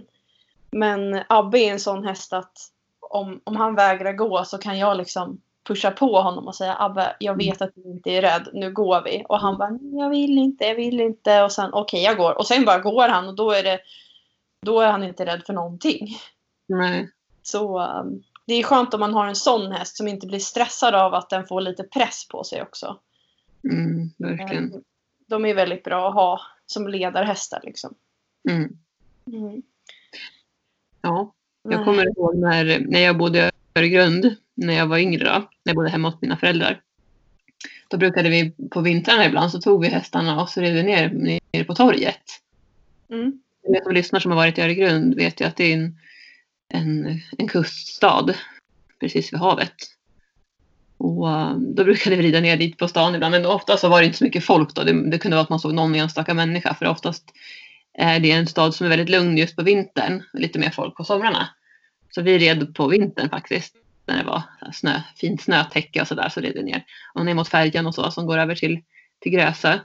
men 0.70 1.22
Abbe 1.28 1.58
är 1.58 1.72
en 1.72 1.80
sån 1.80 2.04
häst 2.04 2.32
att 2.32 2.52
om, 3.00 3.40
om 3.44 3.56
han 3.56 3.74
vägrar 3.74 4.12
gå 4.12 4.44
så 4.44 4.58
kan 4.58 4.78
jag 4.78 4.96
liksom 4.96 5.40
pusha 5.66 5.90
på 5.90 6.20
honom 6.20 6.46
och 6.46 6.54
säga 6.54 6.76
Abbe, 6.78 7.16
jag 7.20 7.36
vet 7.36 7.62
att 7.62 7.74
du 7.74 7.90
inte 7.90 8.10
är 8.10 8.22
rädd, 8.22 8.48
nu 8.52 8.72
går 8.72 9.02
vi. 9.04 9.24
Och 9.28 9.40
han 9.40 9.58
bara, 9.58 9.70
"Nej, 9.70 10.00
jag 10.00 10.10
vill 10.10 10.38
inte, 10.38 10.64
jag 10.64 10.74
vill 10.74 11.00
inte. 11.00 11.42
Och 11.42 11.52
sen, 11.52 11.70
okej 11.72 12.02
jag 12.02 12.16
går. 12.16 12.38
Och 12.38 12.46
sen 12.46 12.64
bara 12.64 12.78
går 12.78 13.08
han 13.08 13.28
och 13.28 13.34
då 13.34 13.50
är 13.50 13.62
det, 13.62 13.80
då 14.66 14.80
är 14.80 14.90
han 14.90 15.04
inte 15.04 15.26
rädd 15.26 15.42
för 15.46 15.52
någonting. 15.52 16.08
Nej. 16.66 17.10
Så 17.42 17.80
um, 17.80 18.22
det 18.46 18.54
är 18.54 18.62
skönt 18.62 18.94
om 18.94 19.00
man 19.00 19.14
har 19.14 19.26
en 19.26 19.36
sån 19.36 19.72
häst 19.72 19.96
som 19.96 20.08
inte 20.08 20.26
blir 20.26 20.38
stressad 20.38 20.94
av 20.94 21.14
att 21.14 21.30
den 21.30 21.46
får 21.46 21.60
lite 21.60 21.82
press 21.82 22.28
på 22.28 22.44
sig 22.44 22.62
också. 22.62 22.98
Mm, 23.64 24.10
verkligen. 24.18 24.84
De 25.30 25.44
är 25.44 25.54
väldigt 25.54 25.84
bra 25.84 26.08
att 26.08 26.14
ha 26.14 26.40
som 26.66 26.88
ledarhästar 26.88 27.60
liksom. 27.62 27.94
Mm. 28.48 28.76
Mm. 29.26 29.62
Ja, 31.02 31.34
jag 31.62 31.84
kommer 31.84 32.08
ihåg 32.08 32.36
när, 32.36 32.80
när 32.80 33.00
jag 33.00 33.18
bodde 33.18 33.38
i 33.38 33.50
Öregrund, 33.78 34.36
när 34.54 34.74
jag 34.74 34.86
var 34.86 34.98
yngre 34.98 35.24
då, 35.24 35.30
när 35.40 35.48
jag 35.64 35.76
bodde 35.76 35.90
hemma 35.90 36.10
hos 36.10 36.20
mina 36.20 36.36
föräldrar. 36.36 36.82
Då 37.88 37.96
brukade 37.96 38.28
vi 38.28 38.52
på 38.70 38.80
vintrarna 38.80 39.26
ibland 39.26 39.50
så 39.50 39.60
tog 39.60 39.82
vi 39.82 39.88
hästarna 39.88 40.42
och 40.42 40.48
så 40.48 40.60
red 40.60 40.74
vi 40.74 40.82
ner, 40.82 41.10
ner 41.52 41.64
på 41.64 41.74
torget. 41.74 42.22
Mm. 43.10 43.42
Ni 43.68 43.80
som 43.82 43.92
lyssnar 43.92 44.20
som 44.20 44.30
har 44.30 44.36
varit 44.36 44.58
i 44.58 44.62
Öregrund 44.62 45.14
vet 45.14 45.40
ju 45.40 45.44
att 45.44 45.56
det 45.56 45.64
är 45.64 45.74
en, 45.74 45.98
en, 46.68 47.20
en 47.38 47.48
kuststad 47.48 48.34
precis 49.00 49.32
vid 49.32 49.40
havet. 49.40 49.74
Och 51.00 51.30
eh, 51.30 51.56
då 51.56 51.84
brukade 51.84 52.16
vi 52.16 52.22
rida 52.22 52.40
ner 52.40 52.56
dit 52.56 52.78
på 52.78 52.88
stan 52.88 53.14
ibland, 53.14 53.32
men 53.32 53.46
ofta 53.46 53.76
så 53.76 53.88
var 53.88 54.00
det 54.00 54.06
inte 54.06 54.18
så 54.18 54.24
mycket 54.24 54.44
folk 54.44 54.74
då. 54.74 54.84
Det, 54.84 55.10
det 55.10 55.18
kunde 55.18 55.36
vara 55.36 55.42
att 55.42 55.50
man 55.50 55.60
såg 55.60 55.74
någon 55.74 55.94
enstaka 55.94 56.34
människa, 56.34 56.74
för 56.74 56.86
oftast 56.86 57.24
eh, 57.98 58.08
är 58.08 58.20
det 58.20 58.30
en 58.30 58.46
stad 58.46 58.74
som 58.74 58.86
är 58.86 58.90
väldigt 58.90 59.08
lugn 59.08 59.38
just 59.38 59.56
på 59.56 59.62
vintern, 59.62 60.22
lite 60.32 60.58
mer 60.58 60.70
folk 60.70 60.96
på 60.96 61.04
somrarna. 61.04 61.48
Så 62.10 62.22
vi 62.22 62.38
red 62.38 62.74
på 62.74 62.88
vintern 62.88 63.30
faktiskt, 63.30 63.74
när 64.06 64.18
det 64.18 64.24
var 64.24 64.42
snö, 64.72 65.02
fint 65.16 65.42
snötäcke 65.42 66.00
och 66.00 66.08
sådär, 66.08 66.28
så 66.28 66.40
red 66.40 66.52
vi 66.54 66.62
ner. 66.62 66.84
Och 67.14 67.24
ner 67.24 67.34
mot 67.34 67.48
färjan 67.48 67.86
och 67.86 67.94
så, 67.94 68.10
som 68.10 68.26
går 68.26 68.38
över 68.38 68.54
till, 68.54 68.80
till 69.20 69.32
Grösö. 69.32 69.78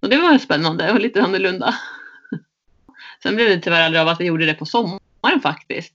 Och 0.00 0.08
det 0.08 0.16
var 0.16 0.38
spännande 0.38 0.92
och 0.92 1.00
lite 1.00 1.22
annorlunda. 1.22 1.74
Sen 3.22 3.36
blev 3.36 3.48
det 3.48 3.60
tyvärr 3.60 3.82
aldrig 3.82 4.00
av 4.00 4.08
att 4.08 4.20
vi 4.20 4.24
gjorde 4.24 4.46
det 4.46 4.54
på 4.54 4.66
sommaren 4.66 5.40
faktiskt. 5.42 5.94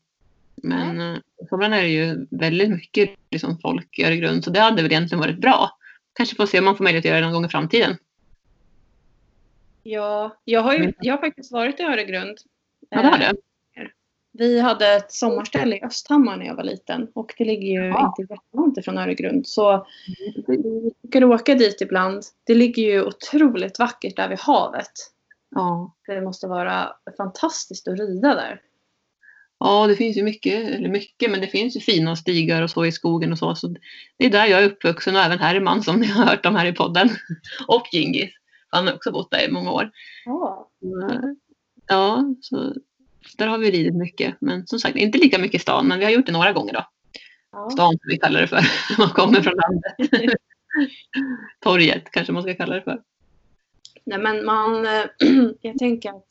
Men 0.63 1.02
mm. 1.02 1.22
sommaren 1.50 1.74
är 1.74 1.82
det 1.82 1.89
ju 1.89 2.28
väldigt 2.30 2.70
mycket 2.70 3.10
liksom, 3.32 3.60
folk 3.60 4.00
i 4.00 4.04
Öregrund, 4.04 4.43
så 4.43 4.50
det 4.50 4.60
hade 4.60 4.82
väl 4.82 4.91
egentligen 4.91 5.20
varit 5.20 5.41
bra. 5.41 5.78
Kanske 6.13 6.36
får 6.36 6.46
se 6.46 6.60
om 6.60 6.65
man 6.65 6.78
får 6.78 6.84
möjlighet 6.84 7.06
att 7.06 7.10
göra 7.10 7.20
det 7.20 7.26
någon 7.26 7.34
gång 7.34 7.46
i 7.46 7.50
framtiden. 7.50 7.98
Ja, 9.84 10.38
jag 10.43 10.62
har, 10.62 10.74
ju, 10.74 10.93
jag 11.00 11.13
har 11.13 11.22
faktiskt 11.22 11.52
varit 11.52 11.80
i 11.80 11.84
Öregrund. 11.84 12.38
Ja, 12.89 13.02
det 13.02 13.08
har 13.08 13.17
det. 13.17 13.34
Vi 14.32 14.60
hade 14.60 14.96
ett 14.96 15.12
sommarställe 15.12 15.76
i 15.76 15.84
Östhammar 15.84 16.38
när 16.38 16.46
jag 16.46 16.56
var 16.56 16.63
liten 16.63 17.08
och 17.13 17.34
det 17.38 17.46
ligger 17.46 17.67
ju 17.67 17.88
Ja. 17.88 18.13
inte 18.20 18.34
jättelångt 18.34 18.78
ifrån 18.78 18.98
Öregrund. 18.98 19.48
Så 19.48 19.88
vi 20.48 20.91
brukar 21.02 21.24
åka 21.24 21.56
dit 21.56 21.82
ibland. 21.82 22.24
Det 22.43 22.56
ligger 22.56 22.84
ju 22.84 23.04
otroligt 23.04 23.80
vackert 23.80 24.15
där 24.15 24.30
vid 24.30 24.39
havet. 24.39 24.91
Ja. 25.50 25.93
Det 26.08 26.22
måste 26.22 26.48
vara 26.48 26.96
fantastiskt 27.17 27.88
att 27.88 28.00
rida 28.00 28.36
där. 28.36 28.62
Ja, 29.60 29.88
det 29.88 29.96
finns 29.96 30.17
ju 30.17 30.24
mycket, 30.24 30.65
eller 30.65 30.89
mycket, 30.89 31.32
men 31.32 31.41
det 31.41 31.48
finns 31.48 31.76
ju 31.76 31.80
fina 31.80 32.15
stigar 32.15 32.62
och 32.62 32.70
så 32.70 32.86
i 32.86 32.91
skogen 32.91 33.32
och 33.32 33.38
så. 33.38 33.56
så 33.56 33.67
det 34.17 34.26
är 34.26 34.30
där 34.30 34.46
jag 34.46 34.63
är 34.63 34.70
uppvuxen 34.70 35.15
och 35.15 35.22
även 35.22 35.39
Herman 35.39 35.84
som 35.84 35.96
ni 36.00 36.08
har 36.08 36.26
hört 36.26 36.46
om 36.46 36.56
här 36.56 36.65
i 36.65 36.74
podden. 36.74 37.10
Och 37.67 37.88
Gingis. 37.91 38.30
Han 38.70 38.88
har 38.88 38.93
också 38.93 39.12
bott 39.12 39.32
där 39.32 39.50
i 39.50 39.52
många 39.52 39.72
år. 39.72 39.91
Ja. 40.26 40.70
Ja, 41.88 42.36
så 42.41 42.74
där 43.38 43.48
har 43.48 43.58
vi 43.58 43.72
ridit 43.72 43.96
mycket. 43.96 44.36
Men 44.41 44.67
som 44.67 44.80
sagt, 44.80 44.96
inte 44.96 45.17
lika 45.17 45.38
mycket 45.38 45.56
i 45.56 45.62
stan, 45.62 45.88
men 45.88 46.00
vi 46.00 46.06
har 46.06 46.12
gjort 46.12 46.26
det 46.26 46.32
några 46.32 46.54
gånger 46.54 46.74
då. 46.74 46.86
ja. 47.52 47.70
Stan 47.70 47.91
som 47.91 48.10
vi 48.10 48.17
kallar 48.17 48.41
det 48.41 48.48
för, 48.48 48.56
när 48.89 48.98
man 48.98 49.10
kommer 49.10 49.41
från 49.41 49.54
landet. 49.54 50.34
Torget 51.60 52.12
kanske 52.12 52.34
man 52.34 52.43
ska 52.43 52.54
kalla 52.54 52.76
det 52.76 52.82
för. 52.82 53.02
Nej 54.04 54.20
men 54.20 54.46
man, 54.46 54.86
eh, 54.86 55.06
jag 55.62 55.78
tänker 55.78 56.10
att 56.10 56.28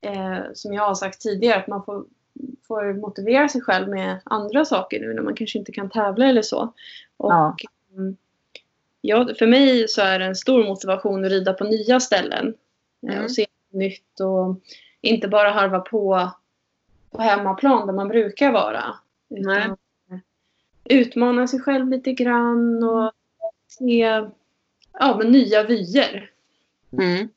eh, 0.00 0.44
som 0.54 0.72
jag 0.72 0.82
har 0.82 0.94
sagt 0.94 1.20
tidigare 1.20 1.60
att 1.60 1.68
man 1.68 1.84
får, 1.84 2.04
får 2.68 2.92
motivera 2.94 3.48
sig 3.48 3.60
själv 3.60 3.88
med 3.88 4.20
andra 4.24 4.64
saker 4.64 5.00
nu 5.00 5.14
när 5.14 5.22
man 5.22 5.34
kanske 5.34 5.58
inte 5.58 5.72
kan 5.72 5.90
tävla 5.90 6.26
eller 6.26 6.42
så. 6.42 6.72
Och 7.16 7.32
Ja. 7.32 7.56
mm, 7.96 8.16
ja, 9.00 9.28
för 9.38 9.46
mig 9.46 9.88
så 9.88 10.00
är 10.02 10.18
det 10.18 10.24
en 10.24 10.34
stor 10.36 10.64
motivation 10.64 11.24
att 11.24 11.30
rida 11.30 11.52
på 11.52 11.64
nya 11.64 12.00
ställen 12.00 12.54
eh, 13.08 13.12
Mm. 13.12 13.24
och 13.24 13.30
se 13.30 13.46
nytt 13.70 14.20
och 14.20 14.60
inte 15.00 15.28
bara 15.28 15.50
harva 15.50 15.80
på 15.80 16.30
på 17.10 17.22
hemmaplan 17.22 17.86
där 17.86 17.94
man 17.94 18.08
brukar 18.08 18.52
vara. 18.52 18.84
Nej. 19.28 19.56
Utan 19.64 19.76
utmana 20.84 21.46
sig 21.46 21.60
själv 21.60 21.88
lite 21.88 22.12
grann 22.12 22.82
och 22.84 23.12
se 23.68 23.98
ja, 24.92 25.16
men 25.18 25.32
nya 25.32 25.62
vyer. 25.62 26.30
Mm. 26.92 27.28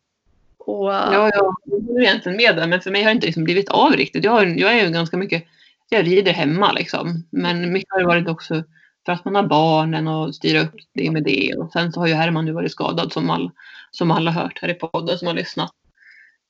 Och, 0.69 0.93
Ja, 0.93 1.29
jag 1.34 1.55
håller 1.71 2.01
egentligen 2.01 2.38
med 2.38 2.55
där, 2.55 2.67
men 2.67 2.82
för 2.82 2.91
mig 2.91 3.03
har 3.03 3.10
det 3.10 3.15
inte 3.15 3.25
liksom 3.27 3.43
blivit 3.43 3.69
av 3.69 3.91
riktigt. 3.91 4.23
Jag, 4.23 4.32
har, 4.32 4.45
jag 4.45 4.79
är 4.79 4.86
ju 4.86 4.91
ganska 4.91 5.17
mycket, 5.17 5.43
jag 5.89 6.05
rider 6.08 6.32
hemma 6.34 6.71
liksom. 6.71 7.23
Men 7.29 7.73
mycket 7.73 7.91
har 7.91 7.99
det 7.99 8.05
varit 8.05 8.27
också 8.29 8.63
för 9.05 9.12
att 9.13 9.25
man 9.25 9.36
har 9.36 9.43
barnen 9.43 10.08
och 10.08 10.36
styra 10.36 10.62
upp 10.62 10.75
det 10.93 11.12
med 11.12 11.23
det. 11.23 11.53
Och 11.58 11.71
sen 11.71 11.91
så 11.91 11.99
har 11.99 12.08
ju 12.08 12.13
Herman 12.13 12.45
nu 12.45 12.51
varit 12.51 12.71
skadad 12.71 13.13
som, 13.13 13.29
all, 13.29 13.51
som 13.91 14.12
alla 14.12 14.32
hört 14.32 14.60
här 14.62 14.69
i 14.69 14.73
podden 14.73 15.17
som 15.17 15.27
har 15.27 15.36
lyssnat. 15.36 15.71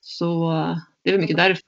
Så 0.02 0.52
det 1.04 1.10
är 1.10 1.14
väl 1.14 1.22
mycket 1.22 1.38
därför. 1.38 1.64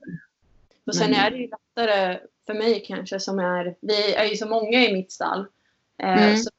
och 0.87 0.95
sen 0.95 1.11
men- 1.11 1.19
är 1.19 1.31
det 1.31 1.37
ju 1.37 1.47
lättare 1.49 2.19
för 2.45 2.53
mig 2.53 2.83
kanske 2.87 3.19
som 3.19 3.39
är, 3.39 3.75
vi 3.81 4.13
är 4.13 4.25
ju 4.25 4.35
så 4.35 4.47
många 4.47 4.83
i 4.83 4.93
mitt 4.93 5.11
stall. 5.11 5.45
Eh, 6.03 6.23
Mm. 6.23 6.37
så 6.37 6.49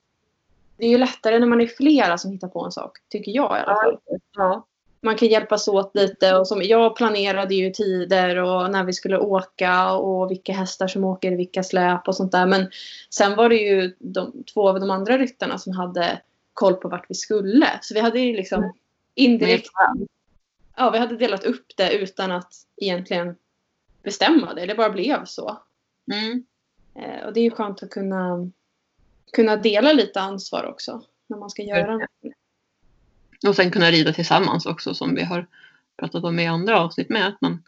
det 0.77 0.85
är 0.87 0.91
ju 0.91 0.99
lättare 0.99 1.39
när 1.39 1.47
man 1.47 1.61
är 1.61 1.67
flera 1.67 2.19
som 2.19 2.33
hittar 2.33 2.49
på 2.49 2.65
en 2.65 2.73
sak, 2.73 2.99
tycker 3.09 3.33
jag 3.33 3.59
i 3.59 3.61
alla 3.61 3.75
fall. 3.75 3.99
Ja. 4.37 4.67
Man 5.03 5.17
kan 5.17 5.29
hjälpas 5.29 5.69
åt 5.69 5.91
lite 5.95 6.37
och 6.37 6.49
som, 6.49 6.63
jag 6.63 6.97
planerade 6.97 7.55
ju 7.55 7.71
tider 7.71 8.37
och 8.37 8.71
när 8.71 8.85
vi 8.85 8.93
skulle 8.93 9.19
åka 9.19 9.93
och 9.93 10.31
vilka 10.31 10.53
hästar 10.53 10.87
som 10.87 11.05
åker 11.05 11.33
i 11.33 11.37
vilka 11.37 11.63
släp 11.63 12.09
och 12.09 12.17
sånt 12.17 12.33
där. 12.33 12.47
Men 12.47 12.71
sen 13.11 13.37
var 13.37 13.49
det 13.49 13.57
ju 13.57 13.97
de, 13.99 14.45
två 14.55 14.69
av 14.69 14.81
de 14.81 14.91
andra 14.91 15.19
ryttarna 15.19 15.59
som 15.59 15.73
hade 15.73 16.21
koll 16.55 16.75
på 16.75 16.89
vart 16.89 17.07
vi 17.09 17.15
skulle. 17.15 17.67
Så 17.83 17.95
vi 17.95 18.01
hade 18.01 18.21
ju 18.21 18.37
liksom 18.37 18.73
indirekt 19.15 19.69
ja, 20.77 20.91
vi 20.91 20.99
hade 20.99 21.17
delat 21.17 21.45
upp 21.45 21.67
det 21.77 21.93
utan 21.93 22.31
att 22.31 22.53
egentligen 22.77 23.37
bestämma 24.03 24.55
det. 24.55 24.67
Det 24.67 24.75
bara 24.75 24.91
blev 24.91 25.25
så. 25.25 25.59
Mm. 26.13 26.45
Eh, 26.95 27.27
och 27.27 27.33
det 27.33 27.41
är 27.41 27.45
ju 27.45 27.51
skönt 27.51 27.83
att 27.83 27.91
kunna, 27.91 28.51
kunna 29.33 29.57
dela 29.57 29.93
lite 29.93 30.21
ansvar 30.21 30.65
också. 30.65 31.03
När 31.27 31.39
man 31.39 31.51
ska 31.51 31.63
göra 31.63 31.97
något. 31.97 32.11
Och 33.49 33.57
sen 33.57 33.71
kunna 33.71 33.91
rida 33.91 34.13
tillsammans 34.13 34.67
också 34.67 34.95
som 34.95 35.15
vi 35.15 35.23
har 35.23 35.47
pratat 35.97 36.25
om 36.25 36.39
i 36.39 36.47
andra 36.47 36.81
avsnitt 36.81 37.09
med. 37.09 37.27
Att 37.29 37.41
man, 37.41 37.63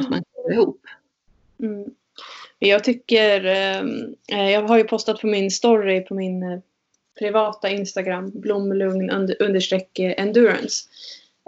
att 0.00 0.10
man 0.10 0.22
går 0.32 0.52
ihop. 0.52 0.86
Mm. 1.62 1.90
Jag 2.58 2.84
tycker, 2.84 3.44
eh, 3.44 4.50
jag 4.50 4.62
har 4.62 4.76
ju 4.78 4.84
postat 4.84 5.20
på 5.20 5.26
min 5.26 5.50
story 5.50 6.00
på 6.00 6.14
min 6.14 6.42
eh, 6.42 6.58
privata 7.18 7.70
Instagram, 7.70 8.30
blomlugn 8.34 9.10
under, 9.10 9.42
understreck 9.42 9.98
eh, 9.98 10.14
endurance. 10.22 10.88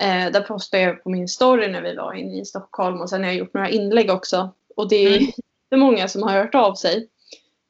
Eh, 0.02 0.32
där 0.32 0.40
postade 0.40 0.82
jag 0.82 1.02
på 1.02 1.10
min 1.10 1.28
story 1.28 1.68
när 1.68 1.82
vi 1.82 1.96
var 1.96 2.14
inne 2.14 2.40
i 2.40 2.44
Stockholm 2.44 3.00
och 3.00 3.10
sen 3.10 3.20
har 3.20 3.28
jag 3.28 3.36
gjort 3.36 3.54
några 3.54 3.68
inlägg 3.70 4.10
också. 4.10 4.54
Och 4.76 4.88
det 4.88 4.96
är 4.96 5.16
Mm. 5.18 5.32
mm. 5.70 5.80
många 5.80 6.08
som 6.08 6.22
har 6.22 6.32
hört 6.32 6.54
av 6.54 6.74
sig. 6.74 7.08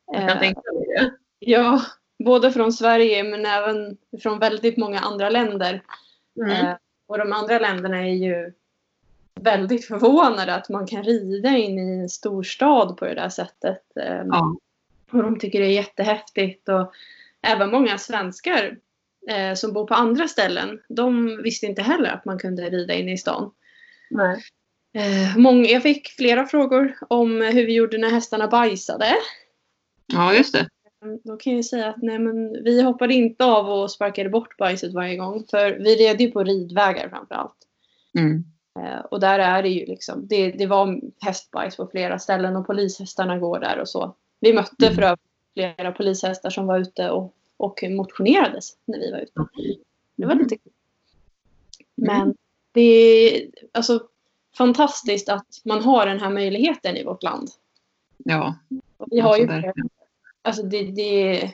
Jag 0.07 0.29
kan 0.29 0.31
Eh, 0.31 0.39
tänka 0.39 0.61
mig 0.73 0.85
det. 0.97 1.13
Ja, 1.39 1.83
både 2.25 2.53
från 2.53 2.73
Sverige 2.73 3.25
men 3.25 3.47
även 3.47 3.97
från 4.23 4.39
väldigt 4.39 4.77
många 4.77 4.99
andra 4.99 5.31
länder. 5.31 5.83
Mm. 6.37 6.51
Eh, 6.51 6.75
och 7.07 7.19
de 7.19 7.33
andra 7.33 7.59
länderna 7.59 7.97
är 7.97 8.15
ju 8.15 8.53
väldigt 9.41 9.87
förvånade 9.87 10.55
att 10.55 10.69
man 10.69 10.87
kan 10.87 11.03
rida 11.03 11.49
in 11.49 11.79
i 11.79 12.01
en 12.03 12.09
stor 12.09 12.43
stad 12.43 12.97
på 12.97 13.05
det 13.05 13.15
där 13.15 13.29
sättet. 13.29 13.83
Eh, 13.97 14.23
Ja. 14.27 14.57
Och 15.11 15.23
de 15.23 15.39
tycker 15.39 15.61
det 15.61 15.67
är 15.67 15.73
jättehäftigt. 15.73 16.69
Och 16.69 16.93
även 17.43 17.71
många 17.71 17.99
svenskar 17.99 18.77
eh, 19.29 19.55
som 19.55 19.73
bor 19.73 19.87
på 19.87 19.95
andra 19.95 20.29
ställen, 20.29 20.81
de 20.89 21.43
visste 21.43 21.67
inte 21.67 21.83
heller 21.83 22.11
att 22.11 22.25
man 22.25 22.39
kunde 22.39 22.71
rida 22.71 22.95
in 22.95 23.09
i 23.09 23.19
stan. 23.19 23.51
Nej. 24.11 24.43
Eh, 24.95 25.37
många, 25.37 25.69
jag 25.69 25.83
fick 25.83 26.09
flera 26.09 26.47
frågor 26.47 26.99
om 27.09 27.41
hur 27.41 27.67
vi 27.67 27.75
gjorde 27.75 27.99
när 27.99 28.11
hästarna 28.11 28.49
bajsade. 28.49 29.15
Ja, 30.07 30.35
just 30.35 30.53
det. 30.55 30.69
Då 31.25 31.37
kan 31.37 31.53
jag 31.53 31.57
ju 31.57 31.63
säga 31.63 31.89
att 31.89 32.03
nej, 32.03 32.19
men 32.19 32.65
vi 32.65 32.83
hoppade 32.83 33.15
inte 33.15 33.45
av 33.45 33.69
och 33.71 33.91
sparkade 33.91 34.29
bort 34.29 34.57
bajset 34.57 34.95
varje 34.95 35.17
gång. 35.17 35.45
För 35.51 35.73
vi 35.73 35.97
red 35.97 36.21
ju 36.21 36.31
på 36.31 36.45
ridvägar 36.45 37.09
framför 37.09 37.35
allt. 37.35 37.57
Mm. 38.19 38.45
Eh, 38.81 39.01
och 39.01 39.21
där 39.21 39.39
är 39.39 39.63
det 39.63 39.69
ju 39.69 39.87
liksom, 39.87 40.27
det, 40.27 40.51
det 40.51 40.67
var 40.67 41.01
hästbajs 41.21 41.77
på 41.77 41.87
flera 41.87 42.19
ställen 42.19 42.57
och 42.57 42.67
polishästarna 42.67 43.39
går 43.39 43.59
där 43.59 43.79
och 43.79 43.89
så. 43.89 44.15
Vi 44.41 44.53
mötte 44.53 44.87
Mm. 44.87 44.95
för 44.95 45.03
övrigt 45.03 45.21
flera 45.55 45.93
polishästar 45.93 46.51
som 46.51 46.67
var 46.67 46.79
ute 46.79 47.11
och, 47.11 47.35
och 47.57 47.85
motionerades 47.91 48.77
när 48.85 48.99
vi 48.99 49.11
var 49.11 49.19
ute. 49.19 49.33
Det 50.17 50.27
var 50.27 50.35
lite 50.35 50.57
kul. 50.59 50.73
Men 51.95 52.35
det 52.73 52.81
är 52.81 53.51
alltså 53.73 54.01
fantastiskt 54.57 55.29
att 55.29 55.47
man 55.65 55.83
har 55.83 56.07
den 56.07 56.21
här 56.21 56.31
möjligheten 56.31 56.97
i 56.97 57.05
vårt 57.05 57.23
land. 57.23 57.49
Ja. 58.17 58.55
Och 58.97 59.09
vi 59.11 59.21
har 59.21 59.37
ju 59.37 59.43
Alltså, 59.43 59.61
flera. 59.61 59.73
Alltså 60.43 60.63
det, 60.63 60.83
det 60.83 61.41
är 61.41 61.51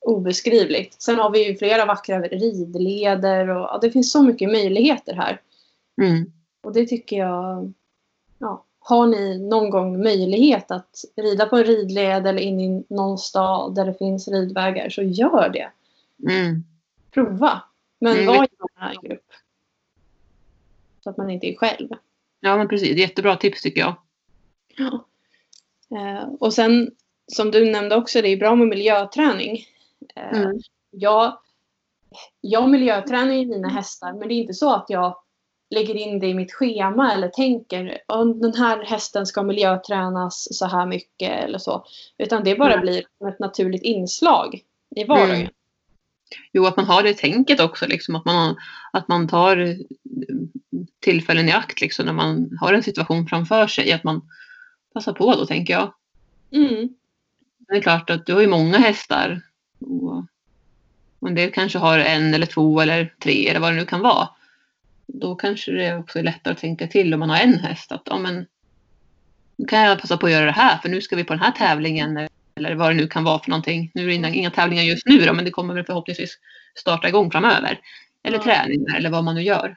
obeskrivligt. 0.00 1.02
Sen 1.02 1.18
har 1.18 1.30
vi 1.30 1.48
ju 1.48 1.56
flera 1.56 1.84
vackra 1.84 2.20
ridleder 2.20 3.48
och 3.48 3.62
ja, 3.62 3.78
det 3.82 3.90
finns 3.90 4.12
så 4.12 4.22
mycket 4.22 4.48
möjligheter 4.48 5.14
här. 5.14 5.40
Mm. 6.02 6.32
Och 6.62 6.72
det 6.72 6.86
tycker 6.86 7.16
jag, 7.16 7.72
ja, 8.38 8.64
har 8.78 9.06
ni 9.06 9.38
någon 9.38 9.70
gång 9.70 10.02
möjlighet 10.02 10.70
att 10.70 11.04
rida 11.16 11.46
på 11.46 11.56
en 11.56 11.64
ridled 11.64 12.26
eller 12.26 12.42
in 12.42 12.60
i 12.60 12.84
någon 12.88 13.18
stad 13.18 13.74
där 13.74 13.84
det 13.84 13.94
finns 13.94 14.28
ridvägar 14.28 14.90
så 14.90 15.02
gör 15.02 15.48
det. 15.48 15.70
Mm. 16.30 16.64
Prova. 17.10 17.62
Men 17.98 18.12
Mm, 18.12 18.26
var 18.26 18.34
gärna 18.34 18.92
en 18.92 19.08
grupp. 19.08 19.30
Så 21.04 21.10
att 21.10 21.16
man 21.16 21.30
inte 21.30 21.46
är 21.46 21.56
själv. 21.56 21.88
Ja, 22.40 22.56
men 22.56 22.68
precis. 22.68 22.96
Jättebra 22.96 23.36
tips 23.36 23.62
tycker 23.62 23.80
jag. 23.80 23.94
Ja. 24.76 25.04
Eh, 25.98 26.28
och 26.40 26.54
sen 26.54 26.90
som 27.32 27.50
du 27.50 27.70
nämnde 27.70 27.96
också, 27.96 28.22
det 28.22 28.28
är 28.28 28.36
bra 28.36 28.54
med 28.54 28.68
miljöträning. 28.68 29.64
Eh, 30.16 30.38
Mm. 30.40 30.58
jag, 30.90 31.38
jag 32.40 32.70
miljötränar 32.70 33.34
ju 33.34 33.46
mina 33.46 33.68
hästar 33.68 34.12
men 34.12 34.28
det 34.28 34.34
är 34.34 34.36
inte 34.36 34.54
så 34.54 34.74
att 34.74 34.86
jag 34.88 35.16
lägger 35.70 35.94
in 35.94 36.18
det 36.18 36.26
i 36.26 36.34
mitt 36.34 36.52
schema 36.52 37.12
eller 37.12 37.28
tänker 37.28 37.98
om 38.06 38.40
den 38.40 38.54
här 38.54 38.84
hästen 38.84 39.26
ska 39.26 39.42
miljötränas 39.42 40.48
så 40.58 40.66
här 40.66 40.86
mycket 40.86 41.44
eller 41.44 41.58
så. 41.58 41.84
Utan 42.18 42.44
det 42.44 42.56
bara 42.56 42.72
Mm. 42.72 42.80
blir 42.80 42.98
ett 43.28 43.38
naturligt 43.38 43.82
inslag 43.82 44.62
i 44.96 45.04
vardagen. 45.04 45.36
Mm. 45.36 45.52
Jo, 46.52 46.66
att 46.66 46.76
man 46.76 46.84
har 46.86 47.02
det 47.02 47.14
tänket 47.14 47.60
också, 47.60 47.86
liksom, 47.86 48.16
att, 48.16 48.24
man, 48.24 48.56
att 48.92 49.08
man 49.08 49.28
tar 49.28 49.56
eh, 49.56 49.76
tillfällen 51.00 51.48
i 51.48 51.52
akt 51.52 51.80
liksom, 51.80 52.06
när 52.06 52.12
man 52.12 52.58
har 52.60 52.72
en 52.72 52.82
situation 52.82 53.26
framför 53.26 53.66
sig. 53.66 53.92
Att 53.92 54.04
man 54.04 54.20
passar 54.94 55.12
på 55.12 55.34
då, 55.34 55.46
tänker 55.46 55.74
jag. 55.74 55.92
Mm. 56.50 56.88
Det 57.68 57.76
är 57.76 57.80
klart 57.80 58.10
att 58.10 58.26
du 58.26 58.34
har 58.34 58.40
ju 58.40 58.46
många 58.46 58.78
hästar. 58.78 59.40
Och, 59.80 60.24
och 61.18 61.28
en 61.28 61.34
del 61.34 61.52
kanske 61.52 61.78
har 61.78 61.98
en 61.98 62.34
eller 62.34 62.46
två 62.46 62.80
eller 62.80 63.14
tre 63.22 63.48
eller 63.48 63.60
vad 63.60 63.72
det 63.72 63.76
nu 63.76 63.86
kan 63.86 64.00
vara. 64.00 64.28
Då 65.06 65.34
kanske 65.34 65.72
det 65.72 65.96
också 65.96 66.18
är 66.18 66.22
lättare 66.22 66.52
att 66.52 66.60
tänka 66.60 66.86
till 66.86 67.14
om 67.14 67.20
man 67.20 67.30
har 67.30 67.38
en 67.38 67.58
häst. 67.58 67.92
Att 67.92 68.02
ja, 68.04 68.18
men, 68.18 68.46
nu 69.56 69.66
kan 69.66 69.80
jag 69.80 70.00
passa 70.00 70.16
på 70.16 70.26
att 70.26 70.32
göra 70.32 70.44
det 70.44 70.52
här 70.52 70.78
för 70.78 70.88
nu 70.88 71.00
ska 71.00 71.16
vi 71.16 71.24
på 71.24 71.32
den 71.32 71.42
här 71.42 71.52
tävlingen. 71.52 72.28
Eller 72.56 72.74
vad 72.74 72.90
det 72.90 72.94
nu 72.94 73.08
kan 73.08 73.24
vara 73.24 73.38
för 73.38 73.50
någonting. 73.50 73.90
Nu 73.94 74.02
är 74.02 74.06
det 74.06 74.14
inga, 74.14 74.28
inga 74.28 74.50
tävlingar 74.50 74.82
just 74.82 75.06
nu 75.06 75.18
då, 75.18 75.32
men 75.32 75.44
det 75.44 75.50
kommer 75.50 75.74
väl 75.74 75.84
förhoppningsvis 75.84 76.38
starta 76.74 77.08
igång 77.08 77.30
framöver. 77.30 77.80
Eller 78.22 78.38
träningar 78.38 78.96
eller 78.96 79.10
vad 79.10 79.24
man 79.24 79.34
nu 79.34 79.42
gör. 79.42 79.76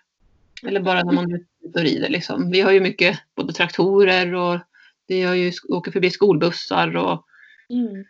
Eller 0.64 0.80
bara 0.80 1.04
när 1.04 1.14
man 1.14 1.32
är 1.34 1.40
ute 1.66 1.80
och 1.80 1.86
rider. 1.86 2.10
Liksom. 2.10 2.52
Vi 2.52 2.62
har 2.62 2.72
ju 2.72 2.80
mycket 2.80 3.20
både 3.36 3.54
traktorer 3.54 4.34
och 4.34 4.60
vi 5.08 5.22
har 5.22 5.36
ju, 5.36 5.52
åker 5.70 5.92
förbi 5.92 6.12
skolbussar 6.12 6.98
och 6.98 7.26
Mm. 7.70 8.06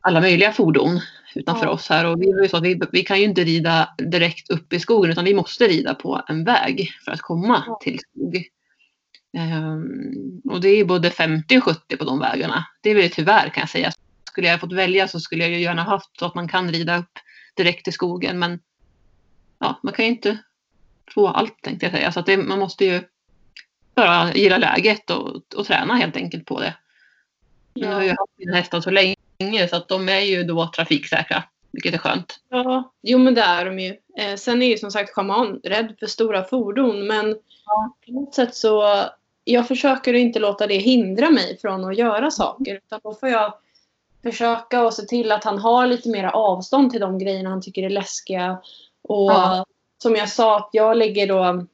alla 0.00 0.20
möjliga 0.20 0.52
fordon 0.52 1.00
utanför 1.34 1.66
Ja. 1.66 1.70
oss 1.70 1.88
här. 1.88 2.06
Och 2.06 2.22
vi, 2.22 2.30
är 2.30 2.42
ju 2.42 2.48
så 2.48 2.56
att 2.56 2.62
vi, 2.62 2.80
vi 2.92 3.02
kan 3.02 3.18
ju 3.18 3.24
inte 3.24 3.44
rida 3.44 3.94
direkt 3.98 4.50
upp 4.50 4.72
i 4.72 4.80
skogen 4.80 5.10
utan 5.10 5.24
vi 5.24 5.34
måste 5.34 5.68
rida 5.68 5.94
på 5.94 6.22
en 6.28 6.44
väg 6.44 6.90
för 7.04 7.12
att 7.12 7.20
komma 7.20 7.64
Ja. 7.66 7.78
till 7.82 7.98
skog. 7.98 8.44
Ehm, 9.38 10.40
och 10.44 10.60
det 10.60 10.68
är 10.68 10.84
både 10.84 11.10
50 11.10 11.58
och 11.58 11.64
70 11.64 11.96
på 11.96 12.04
de 12.04 12.18
vägarna. 12.18 12.64
Det 12.80 12.90
är 12.90 12.94
väl 12.94 13.10
tyvärr 13.10 13.48
kan 13.48 13.60
jag 13.60 13.68
säga. 13.68 13.90
Skulle 14.24 14.48
jag 14.48 14.60
fått 14.60 14.72
välja 14.72 15.08
så 15.08 15.20
skulle 15.20 15.42
jag 15.44 15.52
ju 15.52 15.60
gärna 15.60 15.82
haft 15.82 16.18
så 16.18 16.26
att 16.26 16.34
man 16.34 16.48
kan 16.48 16.72
rida 16.72 16.98
upp 16.98 17.18
direkt 17.56 17.88
i 17.88 17.92
skogen. 17.92 18.38
Men 18.38 18.60
ja, 19.58 19.80
man 19.82 19.92
kan 19.92 20.04
ju 20.04 20.10
inte 20.10 20.38
få 21.14 21.28
allt 21.28 21.62
tänkte 21.62 21.86
jag 21.86 21.92
säga. 21.92 22.12
Så 22.12 22.20
det, 22.20 22.36
man 22.36 22.58
måste 22.58 22.84
ju 22.84 23.00
bara 23.94 24.32
gilla 24.34 24.58
läget 24.58 25.10
och, 25.10 25.54
och 25.56 25.66
träna 25.66 25.94
helt 25.94 26.16
enkelt 26.16 26.44
på 26.46 26.60
det. 26.60 26.74
Jag 27.76 27.92
har 27.92 28.02
ju 28.02 28.08
haft 28.08 28.32
mina 28.36 28.56
hästar 28.56 28.80
så 28.80 28.90
länge 28.90 29.68
så 29.70 29.76
att 29.76 29.88
de 29.88 30.08
är 30.08 30.20
ju 30.20 30.42
då 30.44 30.70
trafiksäkra. 30.76 31.42
Vilket 31.70 31.94
är 31.94 31.98
skönt. 31.98 32.40
Ja, 32.48 32.92
jo 33.02 33.18
men 33.18 33.34
det 33.34 33.40
är 33.40 33.64
de 33.64 33.78
ju. 33.78 33.96
Eh, 34.18 34.36
sen 34.36 34.62
är 34.62 34.66
ju 34.66 34.78
som 34.78 34.90
sagt 34.90 35.10
schaman 35.14 35.60
rädd 35.64 35.94
för 35.98 36.06
stora 36.06 36.44
fordon 36.44 37.06
men 37.06 37.32
på 38.06 38.12
något 38.12 38.34
sätt 38.34 38.54
så 38.54 39.04
jag 39.44 39.68
försöker 39.68 40.14
inte 40.14 40.38
låta 40.38 40.66
det 40.66 40.76
hindra 40.78 41.30
mig 41.30 41.58
från 41.58 41.84
att 41.84 41.96
göra 41.98 42.30
saker 42.30 42.74
utan 42.74 43.00
då 43.02 43.14
får 43.14 43.28
jag 43.28 43.54
försöka 44.22 44.84
och 44.86 44.94
se 44.94 45.02
till 45.02 45.32
att 45.32 45.44
han 45.44 45.58
har 45.58 45.86
lite 45.86 46.08
mer 46.08 46.24
avstånd 46.24 46.90
till 46.90 47.00
de 47.00 47.18
grejerna 47.18 47.50
han 47.50 47.62
tycker 47.62 47.82
är 47.82 47.90
läskiga. 47.90 48.58
Och 49.02 49.30
Ja. 49.30 49.66
som 50.02 50.14
jag 50.16 50.28
sa, 50.28 50.56
att 50.56 50.68
jag 50.72 50.96
lägger 50.96 51.26
då 51.26 51.66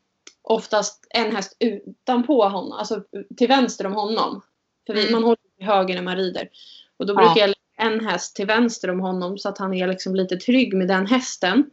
oftast 0.43 1.07
en 1.11 1.37
häst 1.37 1.57
utanpå 1.59 2.45
honom, 2.49 2.73
alltså 2.73 3.03
till 3.37 3.49
vänster 3.49 3.87
om 3.87 3.93
honom. 3.95 4.43
För 4.87 4.95
vi, 4.95 5.01
Mm. 5.01 5.13
man 5.13 5.23
håller 5.25 5.39
höger 5.63 5.95
när 5.95 6.03
man 6.03 6.17
rider. 6.17 6.49
Och 6.97 7.07
då 7.07 7.13
Ja. 7.13 7.17
brukar 7.17 7.41
jag 7.41 7.49
lägga 7.49 7.93
en 7.93 8.07
häst 8.07 8.37
till 8.37 8.47
vänster 8.47 8.91
om 8.91 9.01
honom 9.01 9.39
så 9.39 9.49
att 9.49 9.59
han 9.59 9.75
är 9.75 9.87
liksom 9.87 10.15
lite 10.15 10.37
trygg 10.37 10.75
med 10.75 10.89
den 10.89 11.07
hästen. 11.07 11.71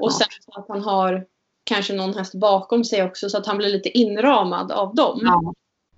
Och 0.00 0.12
sen 0.12 0.28
så 0.40 0.60
att 0.60 0.68
han 0.68 0.80
har 0.80 1.26
kanske 1.64 1.94
någon 1.94 2.14
häst 2.14 2.34
bakom 2.34 2.84
sig 2.84 3.02
också 3.02 3.28
så 3.28 3.38
att 3.38 3.46
han 3.46 3.56
blir 3.58 3.68
lite 3.68 3.98
inramad 3.98 4.72
av 4.72 4.94
dem. 4.94 5.20
Ja. 5.22 5.54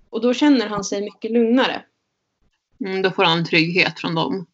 Och 0.09 0.21
då 0.21 0.33
känner 0.33 0.67
han 0.67 0.83
sig 0.83 1.01
mycket 1.01 1.31
lugnare. 1.31 1.85
Mm, 2.79 3.01
då 3.01 3.11
får 3.11 3.23
han 3.23 3.45
trygghet 3.45 3.99
från 3.99 4.15
dem. 4.15 4.45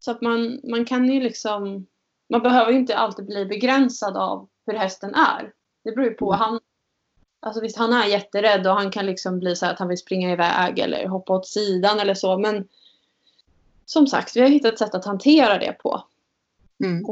Så 0.00 0.10
att 0.10 0.20
man, 0.20 0.60
man 0.70 0.84
kan 0.84 1.08
ju 1.08 1.20
liksom... 1.20 1.86
Man 2.28 2.42
behöver 2.42 2.72
ju 2.72 2.78
inte 2.78 2.96
alltid 2.96 3.26
bli 3.26 3.46
begränsad 3.46 4.16
av 4.16 4.48
hur 4.66 4.74
hästen 4.74 5.14
är. 5.14 5.52
Det 5.84 5.92
beror 5.92 6.04
ju 6.04 6.14
på. 6.14 6.32
Mm. 6.32 6.40
Han, 6.40 6.60
alltså 7.44 7.60
visst, 7.60 7.76
han 7.76 7.92
är 7.92 8.06
jätterädd 8.06 8.66
och 8.66 8.74
han 8.74 8.90
kan 8.90 9.06
liksom 9.06 9.38
bli 9.38 9.56
så 9.56 9.66
här 9.66 9.72
att 9.72 9.78
han 9.78 9.88
vill 9.88 9.98
springa 9.98 10.32
iväg 10.32 10.78
eller 10.78 11.06
hoppa 11.06 11.32
åt 11.32 11.46
sidan 11.46 12.00
eller 12.00 12.14
så. 12.14 12.38
Men 12.38 12.68
som 13.84 14.06
sagt, 14.06 14.36
vi 14.36 14.40
har 14.40 14.48
hittat 14.48 14.72
ett 14.72 14.78
sätt 14.78 14.94
att 14.94 15.04
hantera 15.04 15.58
det 15.58 15.72
på. 15.72 16.04
Mm. 16.84 17.04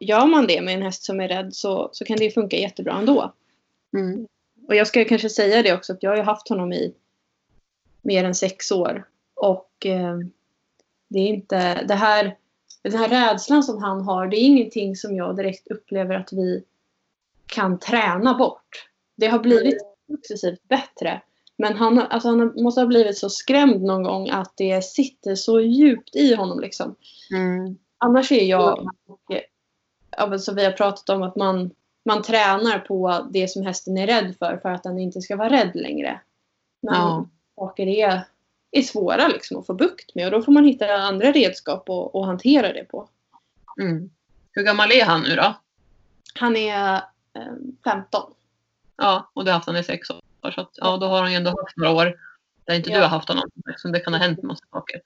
Gör 0.00 0.26
man 0.26 0.46
det 0.46 0.60
med 0.60 0.74
en 0.74 0.82
häst 0.82 1.02
som 1.02 1.20
är 1.20 1.28
rädd 1.28 1.54
så, 1.54 1.90
så 1.92 2.04
kan 2.04 2.16
det 2.16 2.30
funka 2.30 2.56
jättebra 2.56 2.98
ändå. 2.98 3.32
Mm. 3.92 4.26
Och 4.68 4.74
jag 4.74 4.86
ska 4.86 5.04
kanske 5.04 5.28
säga 5.28 5.62
det 5.62 5.72
också 5.72 5.92
att 5.92 6.02
jag 6.02 6.10
har 6.10 6.16
ju 6.16 6.22
haft 6.22 6.48
honom 6.48 6.72
i 6.72 6.94
mer 8.02 8.24
än 8.24 8.34
sex 8.34 8.72
år. 8.72 9.08
Och 9.34 9.86
eh, 9.86 10.18
det 11.08 11.18
är 11.18 11.26
inte 11.26 11.84
det 11.84 11.94
här, 11.94 12.36
den 12.82 12.94
här 12.94 13.08
rädslan 13.08 13.62
som 13.62 13.82
han 13.82 14.00
har, 14.00 14.26
det 14.26 14.36
är 14.36 14.46
ingenting 14.46 14.96
som 14.96 15.16
jag 15.16 15.36
direkt 15.36 15.70
upplever 15.70 16.14
att 16.14 16.32
vi 16.32 16.64
kan 17.46 17.78
träna 17.78 18.34
bort. 18.34 18.89
Det 19.20 19.26
har 19.26 19.38
blivit 19.38 19.78
successivt 20.10 20.68
bättre. 20.68 21.22
Men 21.56 21.76
han, 21.76 21.98
alltså 21.98 22.28
han 22.28 22.52
måste 22.62 22.80
ha 22.80 22.86
blivit 22.86 23.18
så 23.18 23.30
skrämd 23.30 23.82
någon 23.82 24.02
gång 24.02 24.30
att 24.30 24.52
det 24.56 24.84
sitter 24.84 25.34
så 25.34 25.60
djupt 25.60 26.16
i 26.16 26.34
honom. 26.34 26.60
Liksom. 26.60 26.94
Mm. 27.34 27.78
Annars 27.98 28.32
är 28.32 28.44
jag, 28.44 28.88
ja, 30.16 30.38
som 30.38 30.54
vi 30.54 30.64
har 30.64 30.72
pratat 30.72 31.08
om, 31.08 31.22
att 31.22 31.36
man, 31.36 31.70
man 32.04 32.22
tränar 32.22 32.78
på 32.78 33.28
det 33.30 33.48
som 33.48 33.62
hästen 33.66 33.98
är 33.98 34.06
rädd 34.06 34.34
för, 34.38 34.58
för 34.62 34.68
att 34.68 34.82
den 34.82 34.98
inte 34.98 35.20
ska 35.20 35.36
vara 35.36 35.50
rädd 35.50 35.70
längre. 35.74 36.20
Men 36.82 36.94
Ja. 36.94 37.28
saker 37.56 37.86
är, 37.86 38.20
är 38.70 38.82
svåra 38.82 39.28
liksom 39.28 39.56
att 39.56 39.66
få 39.66 39.74
bukt 39.74 40.14
med 40.14 40.24
och 40.26 40.30
då 40.30 40.42
får 40.42 40.52
man 40.52 40.64
hitta 40.64 40.94
andra 40.94 41.32
redskap 41.32 41.90
och, 41.90 42.14
och 42.14 42.26
hantera 42.26 42.72
det 42.72 42.84
på. 42.84 43.08
Mm. 43.80 44.10
Hur 44.52 44.62
gammal 44.62 44.92
är 44.92 45.04
han 45.04 45.22
nu 45.22 45.36
då? 45.36 45.54
Han 46.34 46.56
är 46.56 46.94
eh, 47.34 47.54
15. 47.84 48.32
Ja, 49.00 49.30
och 49.34 49.44
du 49.44 49.50
har 49.50 49.54
haft 49.54 49.66
honom 49.66 49.80
i 49.80 49.84
sex 49.84 50.10
år. 50.10 50.20
Så 50.54 50.60
att, 50.60 50.70
ja, 50.74 50.96
då 50.96 51.06
har 51.06 51.20
han 51.22 51.30
ju 51.30 51.36
ändå 51.36 51.50
haft 51.50 51.76
några 51.76 51.92
år 51.92 52.16
där 52.64 52.74
inte 52.74 52.90
Ja. 52.90 52.96
du 52.96 53.02
har 53.02 53.08
haft 53.08 53.28
honom. 53.28 53.44
Så 53.76 53.88
det 53.88 54.00
kan 54.00 54.12
ha 54.14 54.20
hänt 54.20 54.42
massa 54.42 54.64
saker. 54.70 55.00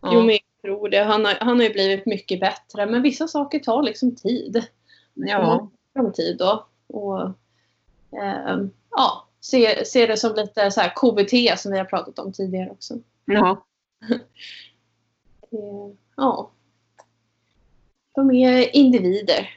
Ja. 0.00 0.10
Jo, 0.12 0.22
men 0.22 0.38
tror 0.62 0.88
det. 0.88 1.04
Han 1.04 1.24
har, 1.24 1.34
han 1.40 1.56
har 1.56 1.62
ju 1.66 1.72
blivit 1.72 2.06
mycket 2.06 2.40
bättre. 2.40 2.86
Men 2.86 3.02
vissa 3.02 3.28
saker 3.28 3.58
tar 3.58 3.82
liksom 3.82 4.16
tid. 4.16 4.64
Ja. 5.14 5.70
Lång 5.94 6.12
tid 6.12 6.38
då. 6.38 6.66
Och, 6.86 7.20
eh, 8.22 8.58
ja, 8.90 9.28
se, 9.40 9.84
se 9.84 10.06
det 10.06 10.16
som 10.16 10.34
lite 10.34 10.70
så 10.70 10.80
här 10.80 10.92
KBT 10.96 11.60
som 11.60 11.72
vi 11.72 11.78
har 11.78 11.84
pratat 11.84 12.18
om 12.18 12.32
tidigare 12.32 12.70
också. 12.70 12.94
ja. 13.24 13.64
Ja. 16.16 16.50
De 18.14 18.30
är 18.30 18.76
individer. 18.76 19.50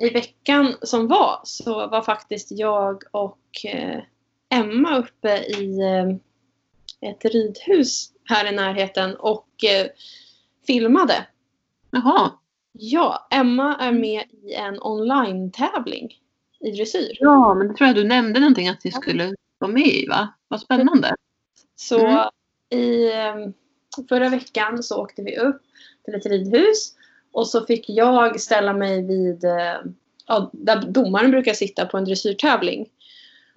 I 0.00 0.10
veckan 0.10 0.74
som 0.82 1.08
var 1.08 1.40
så 1.44 1.86
var 1.86 2.02
faktiskt 2.02 2.48
jag 2.50 3.02
och 3.10 3.64
eh, 3.64 4.02
Emma 4.48 4.98
uppe 4.98 5.38
i 5.38 5.80
eh, 5.80 7.10
ett 7.10 7.24
ridhus 7.24 8.12
här 8.24 8.52
i 8.52 8.56
närheten 8.56 9.16
och 9.16 9.64
eh, 9.64 9.86
filmade. 10.66 11.26
Jaha. 11.90 12.30
Ja, 12.72 13.26
Emma 13.30 13.76
är 13.76 13.92
med 13.92 14.24
i 14.42 14.54
en 14.54 14.78
online-tävling 14.82 16.14
i 16.60 16.70
dressyr. 16.70 17.16
Ja, 17.20 17.54
men 17.54 17.68
det 17.68 17.74
tror 17.74 17.86
jag 17.86 17.96
du 17.96 18.04
nämnde 18.04 18.40
någonting 18.40 18.68
att 18.68 18.84
ni 18.84 18.92
skulle 18.92 19.34
vara 19.58 19.72
med 19.72 19.86
i 19.86 20.06
va? 20.06 20.28
Vad 20.48 20.60
spännande. 20.60 21.14
Så 21.76 22.28
Mm. 22.70 22.82
i 22.82 23.10
förra 24.08 24.28
veckan 24.28 24.82
så 24.82 25.02
åkte 25.02 25.22
vi 25.22 25.36
upp 25.38 25.62
till 26.04 26.14
ett 26.14 26.26
ridhus 26.26 26.94
och 27.34 27.48
så 27.48 27.66
fick 27.66 27.88
jag 27.88 28.40
ställa 28.40 28.72
mig 28.72 29.02
vid 29.02 29.44
eh, 29.44 29.76
ja, 30.26 30.50
där 30.52 30.82
domaren 30.82 31.30
brukar 31.30 31.52
sitta 31.52 31.86
på 31.86 31.98
en 31.98 32.04
dressyrtävling. 32.04 32.86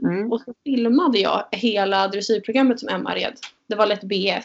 Mm. 0.03 0.31
Och 0.31 0.41
så 0.41 0.53
filmade 0.63 1.19
jag 1.19 1.45
hela 1.51 2.07
dressyrprogrammet 2.07 2.79
som 2.79 2.89
Emma 2.89 3.15
red. 3.15 3.33
Det 3.67 3.75
var 3.75 3.85
lätt 3.85 4.03
B1. 4.03 4.41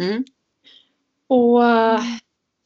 Mm. 0.00 0.24
Och 1.26 1.64
eh, 1.64 2.00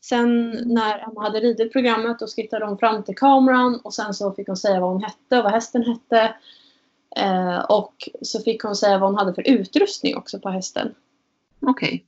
sen 0.00 0.50
när 0.50 0.98
Emma 1.08 1.22
hade 1.22 1.40
ridit 1.40 1.72
programmet 1.72 2.18
då 2.18 2.26
skrittade 2.26 2.66
hon 2.66 2.78
fram 2.78 3.02
till 3.02 3.16
kameran 3.16 3.80
och 3.84 3.94
sen 3.94 4.14
så 4.14 4.32
fick 4.32 4.46
hon 4.46 4.56
säga 4.56 4.80
vad 4.80 4.90
hon 4.90 5.02
hette 5.02 5.38
och 5.38 5.44
vad 5.44 5.52
hästen 5.52 5.82
hette. 5.84 6.34
Eh, 7.16 7.58
och 7.58 8.08
så 8.22 8.40
fick 8.40 8.62
hon 8.62 8.76
säga 8.76 8.98
vad 8.98 9.08
hon 9.10 9.18
hade 9.18 9.34
för 9.34 9.48
utrustning 9.48 10.16
också 10.16 10.38
på 10.38 10.48
hästen. 10.48 10.94
Okej. 11.60 12.04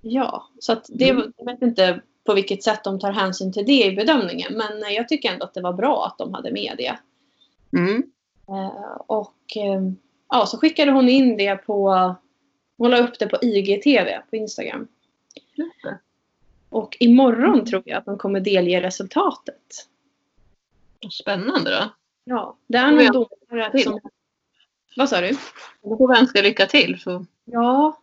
Ja, 0.00 0.48
så 0.58 0.72
att 0.72 0.86
det, 0.88 1.10
Mm. 1.10 1.32
jag 1.36 1.44
vet 1.44 1.62
inte 1.62 2.00
på 2.24 2.34
vilket 2.34 2.62
sätt 2.62 2.84
de 2.84 3.00
tar 3.00 3.12
hänsyn 3.12 3.52
till 3.52 3.66
det 3.66 3.86
i 3.86 3.96
bedömningen. 3.96 4.52
Men 4.54 4.82
eh, 4.82 4.90
jag 4.90 5.08
tycker 5.08 5.32
ändå 5.32 5.44
att 5.44 5.54
det 5.54 5.60
var 5.60 5.72
bra 5.72 6.06
att 6.06 6.18
de 6.18 6.34
hade 6.34 6.52
med 6.52 6.74
det. 6.78 6.98
Mm. 7.78 8.02
Eh, 8.48 9.00
och 9.06 9.56
eh, 9.56 9.82
ja, 10.28 10.46
så 10.46 10.58
skickade 10.58 10.92
hon 10.92 11.08
in 11.08 11.36
det 11.36 11.56
på, 11.56 12.14
hon 12.76 12.90
la 12.90 12.98
upp 12.98 13.18
det 13.18 13.26
på 13.26 13.38
IGTV 13.42 14.20
på 14.30 14.36
Instagram. 14.36 14.88
Det. 15.56 15.98
Och 16.68 16.96
imorgon 17.00 17.64
tror 17.64 17.82
jag 17.86 17.98
att 17.98 18.04
de 18.04 18.18
kommer 18.18 18.40
delge 18.40 18.82
resultatet. 18.82 19.88
Spännande 21.10 21.70
då. 21.70 21.90
Ja, 22.24 22.56
det 22.66 22.78
är 22.78 23.00
jag- 23.00 23.12
domare 23.12 23.82
som... 23.82 24.00
Vad 24.96 25.08
sa 25.08 25.20
du? 25.20 25.36
Då 25.82 25.96
får 25.96 26.08
vi 26.08 26.18
önska 26.20 26.42
lycka 26.42 26.66
till. 26.66 27.00
Så. 27.00 27.26
Ja, 27.44 28.00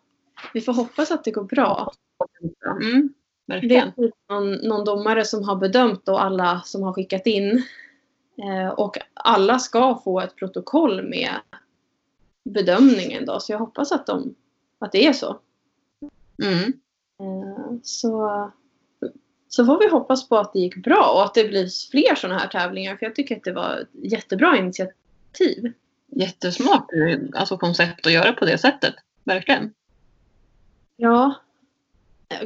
vi 0.54 0.62
får 0.62 0.74
hoppas 0.74 1.12
att 1.12 1.24
det 1.24 1.32
går 1.32 1.44
bra. 1.44 1.92
Mm. 2.66 3.14
Det 3.48 3.54
Verkligen. 3.54 3.88
är 3.88 3.92
typ 3.92 4.16
någon, 4.30 4.52
någon 4.52 4.86
domare 4.86 5.26
som 5.26 5.44
har 5.44 5.56
bedömt 5.56 6.06
då 6.06 6.18
alla 6.18 6.62
som 6.66 6.84
har 6.84 6.94
skickat 6.94 7.26
in. 7.26 7.64
Eh, 8.38 8.70
och 8.70 8.98
alla 9.14 9.60
ska 9.60 10.02
få 10.04 10.22
ett 10.22 10.36
protokoll 10.36 11.10
med 11.10 11.32
bedömningen 12.44 13.26
då. 13.26 13.40
Så 13.40 13.52
jag 13.52 13.60
hoppas 13.60 13.92
att, 13.92 14.06
de, 14.06 14.36
att 14.80 14.92
det 14.92 15.08
är 15.08 15.14
så. 15.14 15.40
Mm. 16.44 16.74
Eh, 17.20 17.76
så. 17.84 18.52
Så 19.50 19.66
får 19.66 19.80
vi 19.80 19.90
hoppas 19.90 20.30
på 20.30 20.38
att 20.38 20.54
det 20.54 20.60
gick 20.60 20.76
bra 20.76 21.12
och 21.16 21.24
att 21.24 21.34
det 21.34 21.48
blir 21.48 21.90
fler 21.92 22.16
sådana 22.16 22.40
här 22.40 22.48
tävlingar. 22.48 22.96
För 22.96 23.06
jag 23.06 23.16
tycker 23.16 23.38
att 23.38 23.44
det 23.44 23.54
var 23.54 23.78
ett 23.78 24.12
jättebra 24.12 24.58
initiativ. 24.58 25.74
Jättesmart 26.08 26.90
alltså, 27.36 27.58
koncept 27.58 28.06
att 28.06 28.14
göra 28.14 28.34
på 28.34 28.46
det 28.46 28.58
sättet. 28.58 28.94
Verkligen. 29.24 29.74
Ja, 30.96 31.36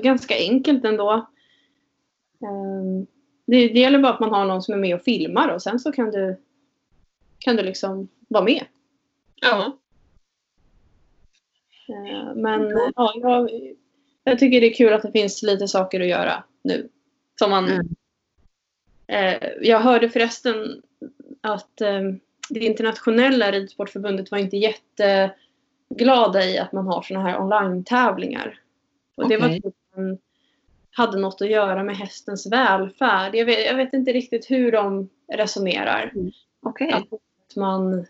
ganska 0.04 0.36
enkelt 0.36 0.86
ändå. 0.86 1.12
Ehm, 2.44 3.06
Det, 3.46 3.67
det 3.67 3.80
gäller 3.80 4.00
bara 4.00 4.13
att 4.13 4.20
man 4.20 4.30
har 4.30 4.46
någon 4.46 4.62
som 4.62 4.74
är 4.74 4.78
med 4.78 4.96
och 4.96 5.02
filmar 5.04 5.48
och 5.50 5.62
sen 5.62 5.80
så 5.80 5.91
kan 5.91 6.12
du, 6.12 6.38
kan 7.39 7.56
du 7.56 7.63
liksom 7.63 8.08
vara 8.28 8.44
med. 8.44 8.65
Ja. 9.41 9.78
Eh, 11.89 12.36
Men 12.36 12.70
ja, 12.96 13.13
jag, 13.15 13.50
jag 14.24 14.39
tycker 14.39 14.62
det 14.62 14.67
är 14.67 14.74
kul 14.74 14.94
att 14.94 15.02
det 15.02 15.12
finns 15.12 15.44
lite 15.44 15.67
saker 15.67 16.02
att 16.02 16.08
göra 16.08 16.44
nu. 16.63 16.89
Som 17.39 17.50
man, 17.50 17.65
Mm. 17.70 17.88
eh, 19.08 19.50
jag 19.62 19.80
hörde 19.80 20.10
förresten 20.10 20.82
att 21.41 21.82
eh, 21.82 22.02
det 22.50 22.60
internationella 22.60 23.52
ridsportförbundet 23.52 24.32
var 24.32 24.38
inte 24.38 24.58
jätteglada 24.58 26.46
i 26.46 26.58
att 26.58 26.72
man 26.72 26.88
har 26.88 27.02
såna 27.02 27.22
här 27.22 27.41
online-tävlingar. 27.41 28.60
Och 29.15 29.30
det 29.30 29.38
var 29.38 29.47
Okej. 29.47 29.62
typ 29.62 29.76
hade 30.93 31.19
något 31.19 31.41
att 31.41 31.50
göra 31.50 31.84
med 31.84 31.97
hästens 31.97 32.52
välfärd. 32.52 33.36
Jag 33.36 33.45
vet, 33.45 33.65
jag 33.65 33.76
vet 33.76 33.93
inte 33.93 34.13
riktigt 34.13 34.52
hur 34.52 34.71
de 34.71 35.10
resonerar. 35.34 36.13
Okej. 36.62 36.91
Att 36.93 37.56
man 37.56 38.06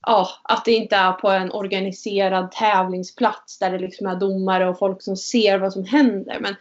ja, 0.00 0.28
att 0.42 0.64
det 0.64 0.72
inte 0.72 0.96
är 0.96 1.12
på 1.12 1.28
en 1.30 1.52
organiserad 1.52 2.52
tävlingsplats 2.52 3.58
där 3.58 3.70
det 3.70 3.78
liksom 3.78 4.06
är 4.06 4.16
domare 4.16 4.68
och 4.68 4.78
folk 4.78 5.02
som 5.02 5.16
ser 5.16 5.58
vad 5.58 5.72
som 5.72 5.84
händer. 5.84 6.38
Men 6.40 6.54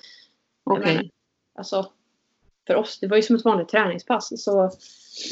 Okej. 0.64 0.96
menar, 0.96 1.10
alltså, 1.56 1.92
för 2.68 2.76
oss, 2.76 3.00
det 3.00 3.08
var 3.08 3.18
ju 3.18 3.24
som 3.24 3.36
ett 3.36 3.46
vanligt 3.46 3.70
träningspass. 3.70 4.44
Så 4.44 4.72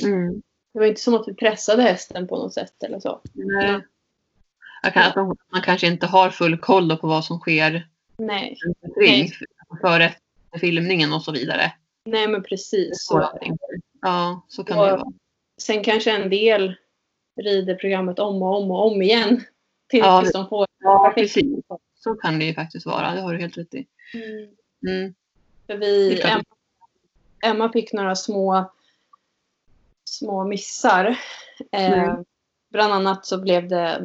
Mm. 0.04 0.42
det 0.74 0.80
var 0.80 0.86
inte 0.86 1.02
som 1.02 1.14
att 1.14 1.28
vi 1.28 1.34
pressade 1.34 1.82
hästen 1.82 2.28
på 2.28 2.38
något 2.38 2.54
sätt 2.54 2.84
eller 2.84 3.00
så. 3.00 3.22
Nej. 3.34 3.82
Att 4.86 5.16
man, 5.16 5.38
man 5.52 5.62
kanske 5.62 5.88
inte 5.88 6.08
har 6.08 6.30
full 6.30 6.58
koll 6.58 6.98
på 6.98 7.08
vad 7.08 7.26
som 7.26 7.40
sker 7.40 7.88
Nej, 8.18 8.58
kring 9.00 9.30
före 9.82 10.14
filmningen 10.62 11.14
och 11.14 11.22
så 11.24 11.32
vidare. 11.32 11.74
nej 12.06 12.28
men 12.28 12.44
precis. 12.44 13.06
Så, 13.08 13.40
ja, 14.02 14.46
så 14.48 14.64
kan 14.64 14.78
det 14.78 14.84
Och 14.94 15.00
vara. 15.00 15.12
sen 15.62 15.84
kanske 15.84 16.12
en 16.12 16.30
del 16.30 16.76
rider 17.42 17.76
programmet 17.76 18.20
om 18.20 18.42
och 18.42 18.58
om 18.62 18.72
och 18.72 18.88
om 18.92 19.02
igen. 19.02 19.44
Tills 19.90 20.06
Ja, 20.06 20.24
de 20.34 20.50
får 20.50 20.68
Ja, 20.80 21.12
precis. 21.16 21.66
Så 21.96 22.14
kan 22.16 22.40
det 22.40 22.46
ju 22.46 22.54
faktiskt 22.54 22.86
vara. 22.86 23.12
Det 23.16 23.22
har 23.22 23.34
du 23.34 23.40
helt 23.40 23.58
rätt 23.58 23.74
i. 23.74 23.88
Mm. 24.14 24.50
Mm. 24.88 25.14
För 25.68 25.78
vi, 25.78 26.16
Det. 26.16 26.22
Emma, 26.24 26.44
Emma 27.44 27.72
fick 27.72 27.94
några 27.94 28.16
små, 28.16 28.72
små 30.10 30.44
missar. 30.44 31.18
Eh, 31.72 31.94
Mm. 32.10 32.26
Bland 32.72 32.94
annat 32.94 33.26
så 33.26 33.42
blev 33.42 33.68
det 33.68 33.90
eh, 33.90 34.00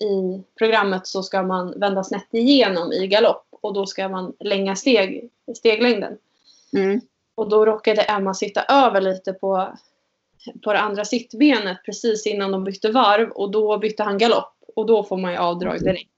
i 0.00 0.42
programmet 0.58 1.06
så 1.06 1.22
ska 1.22 1.42
man 1.42 1.80
vända 1.80 2.04
snett 2.04 2.28
igenom 2.30 2.92
i 2.92 3.06
galopp 3.06 3.46
och 3.50 3.74
då 3.74 3.86
ska 3.86 4.08
man 4.08 4.32
länga 4.40 4.76
steg, 4.76 5.30
steglängden. 5.56 6.18
Mm. 6.72 7.00
Och 7.34 7.48
då 7.48 7.66
råkade 7.66 8.02
Emma 8.02 8.34
sitta 8.34 8.64
över 8.64 9.00
lite 9.00 9.32
på, 9.32 9.78
på 10.64 10.72
det 10.72 10.78
andra 10.78 11.04
sittbenet 11.04 11.78
precis 11.84 12.26
innan 12.26 12.52
de 12.52 12.64
bytte 12.64 12.90
varv 12.90 13.30
och 13.30 13.50
då 13.50 13.78
bytte 13.78 14.02
han 14.02 14.18
galopp 14.18 14.54
och 14.76 14.86
då 14.86 15.04
får 15.04 15.16
man 15.16 15.32
ju 15.32 15.38
avdrag 15.38 15.80
direkt. 15.80 16.10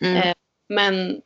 Mm. 0.00 0.16
Eh, 0.16 0.34
Men 0.68 1.22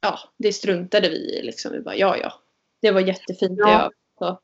ja, 0.00 0.18
det 0.36 0.52
struntade 0.52 1.08
vi 1.08 1.16
i. 1.16 1.42
Liksom. 1.42 1.72
Vi 1.72 1.80
bara, 1.80 1.96
ja, 1.96 2.16
ja. 2.16 2.32
Det 2.80 2.90
var 2.90 3.00
jättefint. 3.00 3.58
Ja. 3.58 3.66
Det, 3.66 3.72
jag- 3.72 3.92
så, 4.18 4.40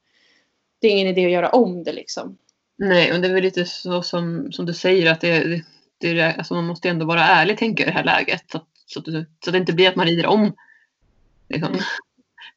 det 0.80 0.88
är 0.88 0.92
ingen 0.92 1.06
idé 1.06 1.24
att 1.24 1.32
göra 1.32 1.48
om 1.50 1.84
det 1.84 1.92
liksom. 1.92 2.38
Nej, 2.76 3.12
och 3.12 3.20
det 3.20 3.28
är 3.28 3.34
väl 3.34 3.42
lite 3.42 3.64
så 3.64 4.02
som, 4.02 4.52
som 4.52 4.66
du 4.66 4.74
säger 4.74 5.12
att 5.12 5.20
det, 5.20 5.62
det, 5.98 6.12
det 6.14 6.34
alltså 6.34 6.54
man 6.54 6.66
måste 6.66 6.88
ändå 6.88 7.06
vara 7.06 7.20
ärlig 7.24 7.58
tänker 7.58 7.84
jag 7.84 7.88
i 7.88 7.92
det 7.92 7.98
här 7.98 8.04
läget. 8.04 8.44
Så 8.50 8.58
att, 8.58 8.66
så 8.86 9.00
det- 9.00 9.26
så 9.44 9.50
att 9.50 9.52
det 9.52 9.58
inte 9.58 9.72
blir 9.72 9.88
att 9.88 9.96
man 9.96 10.06
rider 10.06 10.26
om 10.26 10.54
liksom, 11.48 11.72
Nej. 11.72 11.82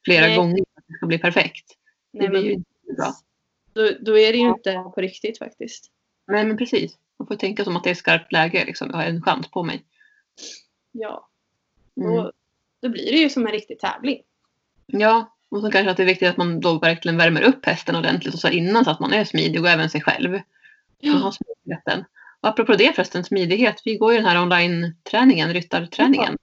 flera 0.05 0.25
Nej. 0.27 0.35
gånger 0.35 0.55
för 0.73 0.81
att 0.81 0.87
det 0.87 0.93
ska 0.93 1.05
bli 1.05 1.17
perfekt. 1.17 1.77
Nej, 2.11 2.29
blir 2.29 2.39
men 2.39 2.47
ju 2.47 2.53
inte 2.53 2.69
bra. 2.97 3.13
då, 3.73 3.89
då 4.01 4.17
är 4.17 4.31
det 4.31 4.37
ju 4.37 4.47
inte 4.49 4.73
på 4.95 5.01
riktigt 5.01 5.37
faktiskt. 5.37 5.91
Nej, 6.27 6.45
men 6.45 6.57
precis. 6.57 6.97
Man 7.19 7.27
får 7.27 7.35
tänka 7.35 7.63
som 7.63 7.75
att 7.77 7.83
det 7.83 7.89
är 7.89 7.95
skarpt 7.95 8.31
läge. 8.31 8.65
Liksom. 8.65 8.87
Jag 8.91 8.97
har 8.97 9.03
en 9.03 9.21
chans 9.21 9.47
på 9.51 9.63
mig. 9.63 9.83
Ja, 10.91 11.27
Mm. 11.97 12.13
då, 12.15 12.31
då 12.81 12.89
blir 12.89 13.11
det 13.11 13.17
ju 13.17 13.29
som 13.29 13.45
en 13.45 13.51
riktig 13.51 13.79
tävling. 13.79 14.21
Ja, 14.85 15.35
och 15.49 15.61
så 15.61 15.71
kanske 15.71 15.91
att 15.91 15.97
det 15.97 16.03
är 16.03 16.07
viktigt 16.07 16.29
att 16.29 16.37
man 16.37 16.59
då 16.59 16.79
verkligen 16.79 17.17
värmer 17.17 17.41
upp 17.41 17.65
hästen 17.65 17.95
ordentligt 17.95 18.33
och 18.33 18.39
så 18.39 18.49
innan 18.49 18.85
så 18.85 18.91
att 18.91 18.99
man 18.99 19.13
är 19.13 19.25
smidig 19.25 19.61
och 19.61 19.69
även 19.69 19.89
sig 19.89 20.01
själv. 20.01 20.39
Man 21.03 21.21
har 21.21 21.31
smidigheten. 21.31 22.05
Apropå 22.41 22.73
det 22.73 22.95
förresten, 22.95 23.23
smidighet. 23.23 23.81
Vi 23.85 23.95
går 23.95 24.11
ju 24.11 24.17
den 24.17 24.27
här 24.27 24.41
online-träningen, 24.41 25.53
ryttarträningen. 25.53 26.37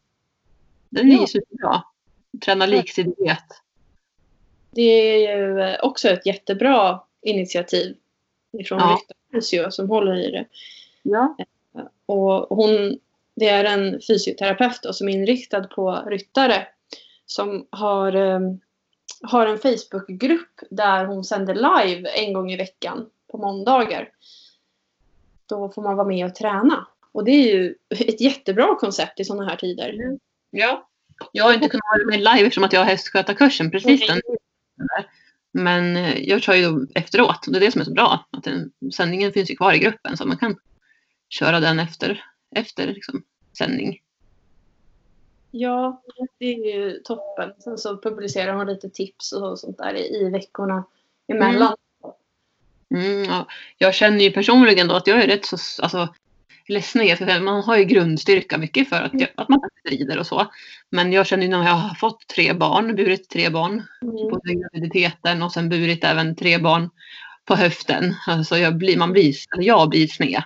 Den 0.89 1.09
är 1.11 1.15
Ja. 1.15 1.21
ju 1.21 1.27
superbra. 1.27 1.83
Träna 2.45 2.67
liksidighet. 2.67 3.45
det 4.71 4.83
är 4.83 5.37
ju 5.37 5.61
eh, 5.61 5.77
också 5.83 6.09
ett 6.09 6.27
jättebra 6.27 7.01
initiativ 7.23 7.97
ifrån 8.53 8.79
Ja. 8.79 9.01
ja. 9.09 9.15
Fysio 9.33 9.71
som 9.71 9.89
håller 9.91 10.17
i 10.17 10.31
det. 10.31 10.45
Ja. 11.03 11.37
Och 12.07 12.57
hon, 12.57 12.99
det 13.35 13.49
är 13.49 13.65
en 13.65 14.01
fysioterapeut 14.09 14.83
då, 14.83 14.93
som 14.93 15.09
är 15.09 15.13
inriktad 15.13 15.63
på 15.65 16.03
ryttare 16.07 16.67
som 17.27 17.67
har, 17.71 18.15
eh, 18.15 18.41
har 19.23 19.47
en 19.47 19.59
Facebookgrupp 19.59 20.61
där 20.71 21.05
hon 21.05 21.25
sänder 21.25 21.55
live 21.55 22.09
en 22.09 22.33
gång 22.33 22.53
i 22.53 22.57
veckan 22.57 23.11
på 23.31 23.39
måndagar. 23.39 24.09
Då 25.49 25.69
får 25.69 25.83
man 25.83 25.97
vara 25.97 26.09
med 26.09 26.27
och 26.27 26.35
träna. 26.35 26.87
Och 27.13 27.25
det 27.25 27.31
är 27.31 27.55
ju 27.55 27.75
ett 27.91 28.21
jättebra 28.21 28.75
koncept 28.75 29.21
i 29.21 29.25
sådana 29.25 29.49
här 29.51 29.57
tider. 29.57 30.19
ja. 30.51 30.85
Jag 31.33 31.45
har 31.45 31.55
inte 31.55 31.69
kunnat 31.69 31.85
vara 31.99 32.07
med 32.07 32.19
live 32.19 32.47
eftersom 32.47 32.65
att 32.65 32.73
jag 32.73 32.81
har 32.81 32.87
hästskötarkursen 32.87 33.71
precis 33.71 34.07
den. 34.07 34.21
Men 35.53 35.97
eh, 35.97 36.29
jag 36.29 36.43
kör 36.43 36.55
ju 36.55 36.87
efteråt 36.95 37.47
och 37.47 37.53
det 37.53 37.59
är 37.59 37.61
det 37.61 37.71
som 37.71 37.81
är 37.81 37.85
så 37.85 37.93
bra. 37.93 38.27
Att 38.31 38.45
den, 38.45 38.73
sändningen 38.95 39.33
finns 39.33 39.51
ju 39.51 39.57
kvar 39.57 39.73
i 39.73 39.79
gruppen 39.79 40.17
så 40.17 40.27
man 40.27 40.37
kan 40.37 40.57
köra 41.29 41.61
den 41.61 41.79
efter, 41.79 42.25
efter 42.55 42.87
liksom, 42.87 43.23
sändning. 43.59 44.01
Ja, 45.51 46.03
det 46.39 46.45
är 46.45 46.77
ju 46.77 47.01
toppen. 47.05 47.53
Sen 47.59 47.79
så 47.79 47.99
publicerar 47.99 48.55
hon 48.55 48.67
lite 48.67 48.91
tips 48.91 49.33
och 49.33 49.59
sånt 49.59 49.79
där 49.79 49.95
i, 49.95 50.17
i 50.17 50.31
veckorna 50.31 50.85
emellan. 51.29 51.63
Mm, 51.63 51.77
ja. 53.27 53.47
Jag 53.79 53.95
känner 53.95 54.25
ju 54.25 54.31
personligen 54.31 54.89
då 54.89 54.95
att 54.95 55.07
jag 55.07 55.23
är 55.23 55.27
rätt 55.27 55.45
så, 55.45 55.83
alltså, 55.83 56.15
ska 56.83 57.17
säga, 57.17 57.41
man 57.41 57.63
har 57.63 57.77
ju 57.77 57.85
grundstyrka 57.85 58.59
mycket 58.59 58.89
för 58.89 59.03
att, 59.03 59.13
jag, 59.15 59.29
att 59.35 59.49
man 59.49 59.61
rider 59.85 60.19
och 60.19 60.27
så. 60.27 60.47
Men 60.91 61.13
jag 61.13 61.27
känner 61.27 61.43
ju 61.43 61.49
när 61.49 61.65
jag 61.65 61.75
har 61.75 61.95
fått 61.95 62.27
tre 62.27 62.53
barn, 62.53 62.97
burit 62.97 63.29
tre 63.29 63.49
barn 63.49 63.83
Mm. 64.03 64.15
på 64.17 64.41
graviditeten 64.45 65.43
och 65.43 65.53
sen 65.53 65.69
burit 65.69 66.05
även 66.05 66.37
tre 66.37 66.59
barn 66.59 66.91
på 67.45 67.55
höften. 67.55 68.15
Alltså 68.27 68.59
jag 68.59 68.77
blir, 68.77 68.97
man 68.97 69.13
blir, 69.13 69.35
eller 69.55 69.65
jag 69.65 69.89
blir 69.89 70.07
sned. 70.07 70.43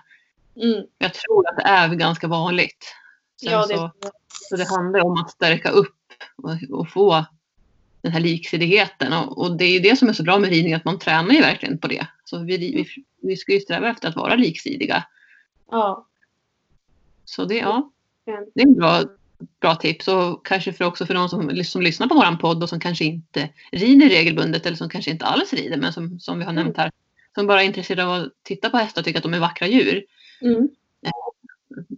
Mm. 0.57 0.85
Jag 0.99 1.15
tror 1.15 1.49
att 1.49 1.57
det 1.57 1.63
är 1.63 1.89
ganska 1.89 2.29
vanligt. 2.29 2.95
Sen 3.41 3.53
Ja, 3.53 3.67
det, 3.67 3.77
så, 3.77 3.91
så 4.29 4.57
det 4.57 4.69
handlar 4.69 5.05
om 5.05 5.13
att 5.13 5.31
stärka 5.31 5.71
upp 5.71 5.97
och, 6.37 6.79
och 6.79 6.89
få 6.89 7.25
den 8.03 8.13
här 8.13 8.21
liksidigheten. 8.21 9.13
Och, 9.13 9.39
och 9.39 9.57
det 9.57 9.65
är 9.65 9.73
ju 9.73 9.79
det 9.79 9.97
som 9.97 10.09
är 10.09 10.13
så 10.13 10.23
bra 10.23 10.39
med 10.39 10.51
ridning, 10.51 10.75
att 10.75 10.85
man 10.85 10.99
tränar 10.99 11.35
ju 11.35 11.41
verkligen 11.41 11.79
på 11.79 11.89
det. 11.89 12.07
Så 12.25 12.39
vi, 12.39 12.57
vi, 12.57 12.87
vi 13.23 13.37
ska 13.37 13.53
ju 13.53 13.61
sträva 13.61 13.89
efter 13.91 14.09
att 14.09 14.17
vara 14.17 14.35
liksidiga. 14.35 15.05
ja. 15.71 16.07
Så 17.25 17.45
det, 17.45 17.57
ja, 17.57 17.93
Mm. 18.27 18.45
det 18.55 18.63
är 18.63 18.67
en 18.67 18.75
bra, 18.75 19.03
bra 19.61 19.75
tips. 19.75 20.09
Och 20.09 20.47
kanske 20.47 20.73
för 20.73 20.85
också 20.85 21.07
för 21.07 21.15
de 21.15 21.29
som, 21.29 21.65
som 21.65 21.83
lyssnar 21.83 22.07
på 22.07 22.15
våran 22.15 22.39
podd 22.39 22.63
och 22.63 22.69
som 22.69 22.81
kanske 22.81 23.05
inte 23.05 23.49
rider 23.73 24.09
regelbundet 24.09 24.67
eller 24.67 24.77
som 24.77 24.89
kanske 24.89 25.11
inte 25.11 25.25
alls 25.25 25.53
rider, 25.53 25.77
men 25.77 25.93
som, 25.93 26.21
som 26.21 26.39
vi 26.39 26.45
har 26.45 26.53
nämnt 26.53 26.77
här, 26.77 26.91
som 27.35 27.47
bara 27.47 27.63
är 27.63 27.67
intresserade 27.67 28.07
av 28.07 28.23
att 28.23 28.33
titta 28.43 28.71
på 28.71 28.77
hästar 28.77 29.01
och 29.01 29.05
tycker 29.05 29.19
att 29.19 29.23
de 29.23 29.35
är 29.35 29.39
vackra 29.41 29.67
djur. 29.69 30.05
Mm. 30.43 30.69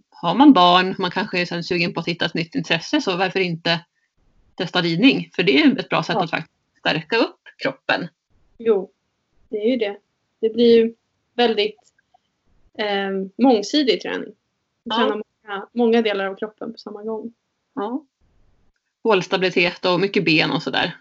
har 0.09 0.35
man 0.35 0.53
barn, 0.53 0.95
man 0.97 1.11
kanske 1.11 1.39
är 1.39 1.61
sugen 1.61 1.93
på 1.93 1.99
att 1.99 2.07
hitta 2.07 2.25
ett 2.25 2.33
nytt 2.33 2.55
intresse, 2.55 3.01
så 3.01 3.17
varför 3.17 3.39
inte 3.39 3.79
testa 4.55 4.81
ridning? 4.81 5.29
För 5.35 5.43
det 5.43 5.61
är 5.61 5.79
ett 5.79 5.89
bra 5.89 6.03
sätt 6.03 6.15
Ja. 6.19 6.23
att 6.23 6.29
faktiskt 6.29 6.59
stärka 6.79 7.17
upp 7.17 7.39
kroppen. 7.57 8.07
Jo, 8.57 8.91
det 9.49 9.57
är 9.57 9.69
ju 9.69 9.77
det. 9.77 9.97
Det 10.39 10.49
blir 10.49 10.77
ju 10.77 10.93
väldigt 11.33 11.79
eh, 12.77 13.11
mångsidig 13.37 14.01
träning. 14.01 14.33
Ja. 14.83 14.95
Träna 14.95 15.15
många, 15.15 15.67
många 15.73 16.01
delar 16.01 16.25
av 16.25 16.35
kroppen 16.35 16.71
på 16.71 16.77
samma 16.77 17.03
gång. 17.03 17.33
Ja. 17.73 18.05
Hålstabilitet 19.03 19.85
och 19.85 19.99
mycket 19.99 20.25
ben 20.25 20.51
och 20.51 20.63
sådär. 20.63 20.97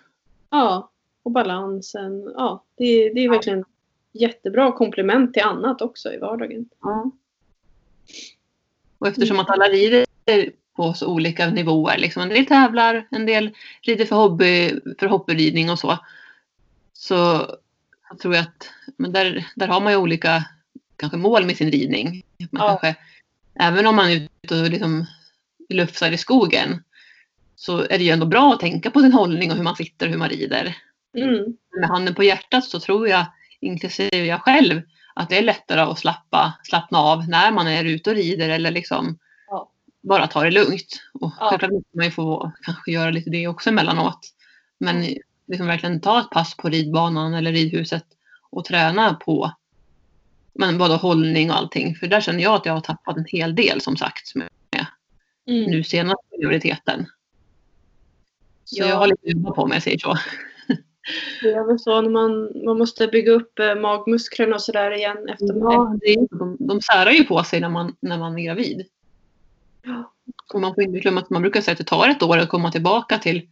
Ja, 0.50 0.90
och 1.22 1.30
balansen. 1.30 2.32
Ja, 2.36 2.64
det, 2.76 3.09
det 3.09 3.24
är 3.24 3.30
verkligen 3.30 3.64
jättebra 4.12 4.72
komplement 4.72 5.32
till 5.34 5.42
annat 5.42 5.82
också 5.82 6.12
i 6.12 6.18
vardagen. 6.18 6.68
Ja. 6.80 7.11
Och 8.98 9.09
eftersom 9.09 9.38
att 9.40 9.50
alla 9.50 9.64
rider 9.64 10.07
på 10.77 10.95
så 10.95 11.07
olika 11.07 11.51
nivåer, 11.51 11.99
liksom 11.99 12.22
en 12.22 12.29
del 12.29 12.47
tävlar, 12.47 13.07
en 13.11 13.27
del 13.27 13.51
rider 13.83 14.05
för, 14.05 14.16
hobby, 14.16 14.81
för 14.99 15.07
hobbyridning 15.07 15.70
och 15.70 15.79
så, 15.79 15.99
så 16.93 17.47
så 18.14 18.18
tror 18.22 18.35
jag 18.35 18.43
att 18.43 18.70
men 18.97 19.12
där, 19.12 19.47
där 19.55 19.68
har 19.68 19.81
man 19.81 19.93
ju 19.93 19.99
olika 19.99 20.45
kanske 20.97 21.18
mål 21.18 21.45
med 21.47 21.57
sin 21.57 21.70
ridning. 21.70 22.22
Man 22.51 22.62
Ja. 22.62 22.68
kanske, 22.68 22.97
även 23.55 23.87
om 23.87 23.97
man 23.97 24.11
är 24.11 24.29
ute 24.43 24.61
och 24.61 24.70
liksom 24.70 25.07
lufsar 25.68 26.12
i 26.12 26.18
skogen 26.18 26.83
så 27.57 27.79
är 27.79 27.99
det 27.99 28.05
ju 28.05 28.11
ändå 28.11 28.27
bra 28.27 28.53
att 28.53 28.61
tänka 28.61 28.91
på 28.91 29.01
sin 29.01 29.12
hållning 29.12 29.51
och 29.51 29.57
hur 29.57 29.64
man 29.64 29.77
sitter 29.77 30.07
och 30.07 30.12
hur 30.12 30.18
man 30.18 30.29
rider. 30.29 30.77
Mm. 31.16 31.57
Med 31.81 31.89
handen 31.89 32.14
på 32.14 32.25
hjärtat 32.25 32.64
så 32.64 32.81
tror 32.81 33.09
jag, 33.09 33.27
inklusive 33.61 34.27
jag 34.27 34.41
själv, 34.41 34.83
att 35.14 35.29
det 35.29 35.39
är 35.39 35.43
lättare 35.43 35.81
att 35.81 35.99
slappa, 35.99 36.55
slappna 36.62 36.99
av 36.99 37.29
när 37.29 37.53
man 37.53 37.66
är 37.66 37.85
ute 37.85 38.11
och 38.11 38.16
rider 38.16 38.49
eller 38.49 38.70
liksom. 38.70 39.18
Bara 40.09 40.26
ta 40.26 40.42
det 40.44 40.50
lugnt. 40.50 41.02
Och 41.12 41.32
Ja. 41.40 41.46
självklart 41.48 41.72
måste 41.72 41.96
man 41.96 42.05
ju 42.05 42.11
få 42.11 42.52
kanske 42.62 42.92
göra 42.92 43.11
lite 43.11 43.30
det 43.30 43.46
också 43.48 43.70
emellanåt. 43.70 44.20
Men 44.78 45.05
liksom 45.46 45.66
verkligen 45.66 46.00
ta 46.00 46.20
ett 46.20 46.30
pass 46.30 46.57
på 46.57 46.68
ridbanan 46.68 47.34
eller 47.34 47.52
ridhuset 47.52 48.05
och 48.50 48.64
träna 48.64 49.14
på 49.14 49.50
men 50.55 50.78
både 50.78 50.94
hållning 50.94 51.50
och 51.50 51.57
allting. 51.57 51.94
För 51.94 52.07
där 52.07 52.20
känner 52.20 52.42
jag 52.42 52.55
att 52.55 52.66
jag 52.66 52.72
har 52.72 52.80
tappat 52.80 53.16
en 53.16 53.24
hel 53.28 53.55
del 53.55 53.80
som 53.80 53.96
sagt 53.96 54.34
med 54.34 54.48
Mm. 55.46 55.70
nu 55.70 55.84
senast 55.84 56.30
på 56.30 56.36
graviditeten. 56.42 57.07
Så 58.64 58.82
Ja. 58.82 58.86
jag 58.88 58.96
har 58.96 59.07
lite 59.07 59.28
jobba 59.30 59.50
på 59.50 59.68
jag 59.72 59.82
säger 59.82 59.98
så. 59.98 60.18
Det 61.42 61.48
är 61.52 61.66
väl 61.66 61.78
så 61.78 62.00
när 62.00 62.11
man, 62.11 62.52
man 62.64 62.78
måste 62.78 63.07
bygga 63.09 63.32
upp 63.32 63.59
eh, 63.59 63.74
magmusklerna 63.74 64.55
och 64.55 64.62
sådär 64.62 64.90
igen 64.90 65.28
efter 65.28 65.46
Ja, 65.55 65.96
är, 66.02 66.38
de, 66.38 66.57
de 66.61 66.80
särar 66.80 67.11
ju 67.11 67.24
på 67.24 67.44
sig 67.44 67.61
när 67.61 67.68
man, 67.68 67.96
när 68.00 68.18
man 68.18 68.38
är 68.38 68.42
gravid. 68.44 68.86
Och 70.55 70.61
man 70.61 70.74
får 70.74 70.85
inte 70.85 71.01
glömma 71.01 71.20
att 71.20 71.30
man 71.30 71.43
brukar 71.43 71.61
säga 71.61 71.72
att 71.72 71.78
det 71.78 71.85
tar 71.85 72.09
ett 72.09 72.22
år 72.22 72.39
att 72.39 72.49
komma 72.49 72.72
tillbaka 72.72 73.18
till, 73.18 73.49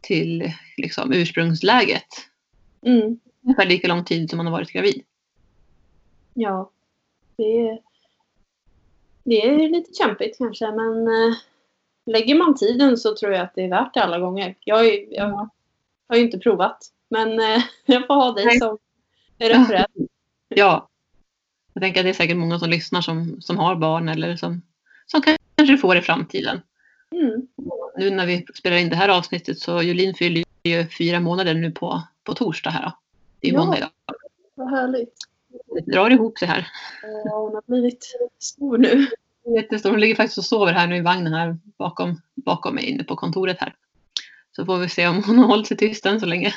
till 0.00 0.52
liksom, 0.76 1.12
ursprungsläget. 1.12 2.06
Mm. 2.82 3.20
Ungefär 3.42 3.66
lika 3.66 3.88
lång 3.88 4.04
tid 4.04 4.30
som 4.30 4.36
man 4.36 4.46
har 4.46 4.52
varit 4.52 4.72
gravid. 4.72 5.02
Ja, 6.34 6.70
det 7.36 7.68
är, 7.68 7.78
det 9.24 9.46
är 9.46 9.68
lite 9.68 9.94
kämpigt 9.94 10.38
kanske 10.38 10.70
men 10.70 11.08
eh, 11.08 11.36
lägger 12.06 12.34
man 12.34 12.54
tiden 12.54 12.96
så 12.96 13.16
tror 13.16 13.32
jag 13.32 13.42
att 13.42 13.54
det 13.54 13.64
är 13.64 13.68
värt 13.68 13.94
det 13.94 14.02
alla 14.02 14.18
gånger. 14.18 14.54
Jag, 14.60 14.86
ju- 14.86 15.06
jag 15.10 15.48
har 16.08 16.16
ju 16.16 16.22
inte 16.22 16.38
provat 16.38 16.78
men 17.08 17.40
eh, 17.40 17.62
jag 17.86 18.06
får 18.06 18.14
ha 18.14 18.32
dig 18.32 18.44
Nej. 18.44 18.58
som 18.58 18.78
referens. 19.38 20.10
Ja. 20.48 20.88
Jag 21.72 21.82
tänker 21.82 22.00
att 22.00 22.04
det 22.04 22.10
är 22.10 22.14
säkert 22.14 22.36
många 22.36 22.58
som 22.58 22.70
lyssnar 22.70 23.00
som, 23.00 23.40
som 23.40 23.58
har 23.58 23.76
barn 23.76 24.08
eller 24.08 24.36
som, 24.36 24.62
som 25.06 25.22
kanske 25.56 25.78
får 25.78 25.96
i 25.96 26.00
framtiden. 26.00 26.60
Mm. 27.10 27.46
Nu 27.96 28.10
när 28.10 28.26
vi 28.26 28.46
spelar 28.54 28.76
in 28.76 28.88
det 28.88 28.96
här 28.96 29.08
avsnittet 29.08 29.58
så 29.58 29.82
Julin 29.82 30.14
fyller 30.14 30.44
ju 30.64 30.86
fyra 30.98 31.20
månader 31.20 31.54
nu 31.54 31.70
på, 31.70 32.02
på 32.24 32.34
torsdag 32.34 32.70
här. 32.70 32.82
Då. 32.84 32.92
Det 33.40 33.48
är 33.48 33.52
Ja. 33.52 33.58
måndag 33.60 33.76
idag. 33.76 33.90
Vad 34.54 34.70
härligt. 34.70 35.14
Det 35.74 35.92
drar 35.92 36.10
ihop 36.10 36.38
sig 36.38 36.48
här. 36.48 36.68
Ja, 37.24 37.38
hon 37.38 37.54
har 37.54 37.62
blivit 37.66 38.04
stor 38.38 38.78
nu. 38.78 39.06
Jättestor. 39.56 39.90
Hon 39.90 40.00
ligger 40.00 40.14
faktiskt 40.14 40.38
och 40.38 40.44
sover 40.44 40.72
här 40.72 40.86
nu 40.86 40.96
i 40.96 41.00
vagnen 41.00 41.32
här 41.32 41.58
bakom, 41.64 42.20
bakom 42.34 42.74
mig 42.74 42.84
inne 42.84 43.04
på 43.04 43.16
kontoret 43.16 43.60
här. 43.60 43.74
Så 44.56 44.64
får 44.64 44.76
vi 44.78 44.88
se 44.88 45.08
om 45.08 45.22
hon 45.24 45.38
har 45.38 45.46
hållit 45.46 45.66
sig 45.66 45.76
tyst 45.76 46.06
än 46.06 46.20
så 46.20 46.26
länge. 46.26 46.54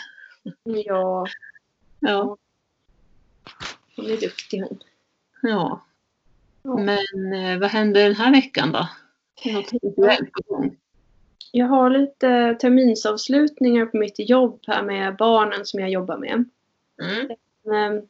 Ja, 0.63 1.25
Ja. 1.99 2.37
hon 3.95 4.05
är 4.05 4.17
duktig 4.17 4.61
hon. 4.61 4.79
ja. 5.41 5.81
Men 6.63 7.33
eh, 7.33 7.59
vad 7.59 7.69
händer 7.69 8.03
den 8.03 8.15
här 8.15 8.31
veckan 8.31 8.71
då? 8.71 8.89
Jag 11.51 11.65
har 11.67 11.89
lite 11.89 12.55
terminsavslutningar 12.61 13.85
på 13.85 13.97
mitt 13.97 14.29
jobb 14.29 14.59
här 14.67 14.83
med 14.83 15.15
barnen 15.15 15.65
som 15.65 15.79
jag 15.79 15.89
jobbar 15.89 16.17
med. 16.17 16.45
Mm. 17.01 17.31
Ehm, 17.75 18.07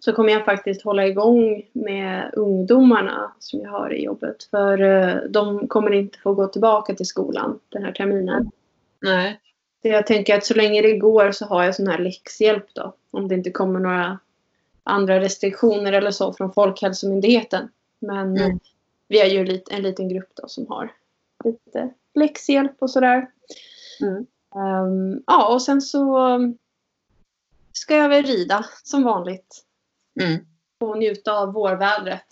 Så 0.00 0.12
kommer 0.12 0.32
jag 0.32 0.44
faktiskt 0.44 0.82
hålla 0.82 1.06
igång 1.06 1.62
med 1.72 2.30
ungdomarna 2.34 3.32
som 3.38 3.60
jag 3.60 3.70
har 3.70 3.94
i 3.94 4.04
jobbet. 4.04 4.44
För 4.50 4.82
eh, 4.82 5.16
de 5.30 5.68
kommer 5.68 5.90
inte 5.90 6.18
få 6.18 6.34
gå 6.34 6.46
tillbaka 6.46 6.94
till 6.94 7.06
skolan 7.06 7.60
den 7.68 7.84
här 7.84 7.92
terminen. 7.92 8.50
Nej. 9.02 9.40
Så 9.82 9.88
jag 9.88 10.06
tänker 10.06 10.36
att 10.36 10.44
så 10.44 10.54
länge 10.54 10.82
det 10.82 10.98
går 10.98 11.32
så 11.32 11.44
har 11.46 11.64
jag 11.64 11.74
sån 11.74 11.86
här 11.86 11.98
läxhjälp 11.98 12.66
då. 12.74 12.94
Om 13.10 13.28
det 13.28 13.34
inte 13.34 13.50
kommer 13.50 13.80
några 13.80 14.18
andra 14.88 15.20
restriktioner 15.20 15.92
eller 15.92 16.10
så 16.10 16.32
från 16.32 16.52
Folkhälsomyndigheten. 16.52 17.68
Men 17.98 18.36
Mm. 18.36 18.50
eh, 18.50 18.56
vi 19.08 19.20
är 19.20 19.26
ju 19.26 19.60
en 19.70 19.82
liten 19.82 20.08
grupp 20.08 20.30
då 20.34 20.48
som 20.48 20.66
har 20.66 20.92
lite 21.44 21.90
läxhjälp 22.14 22.76
och 22.78 22.90
sådär. 22.90 23.30
Mm. 24.02 24.26
Ehm, 24.54 25.22
ja, 25.26 25.54
och 25.54 25.62
sen 25.62 25.82
så 25.82 26.18
ska 27.72 27.96
jag 27.96 28.08
väl 28.08 28.24
rida 28.24 28.64
som 28.82 29.02
vanligt 29.02 29.64
Mm. 30.20 30.44
och 30.80 30.98
njuta 30.98 31.32
av 31.32 31.52
vårvädret. 31.52 32.26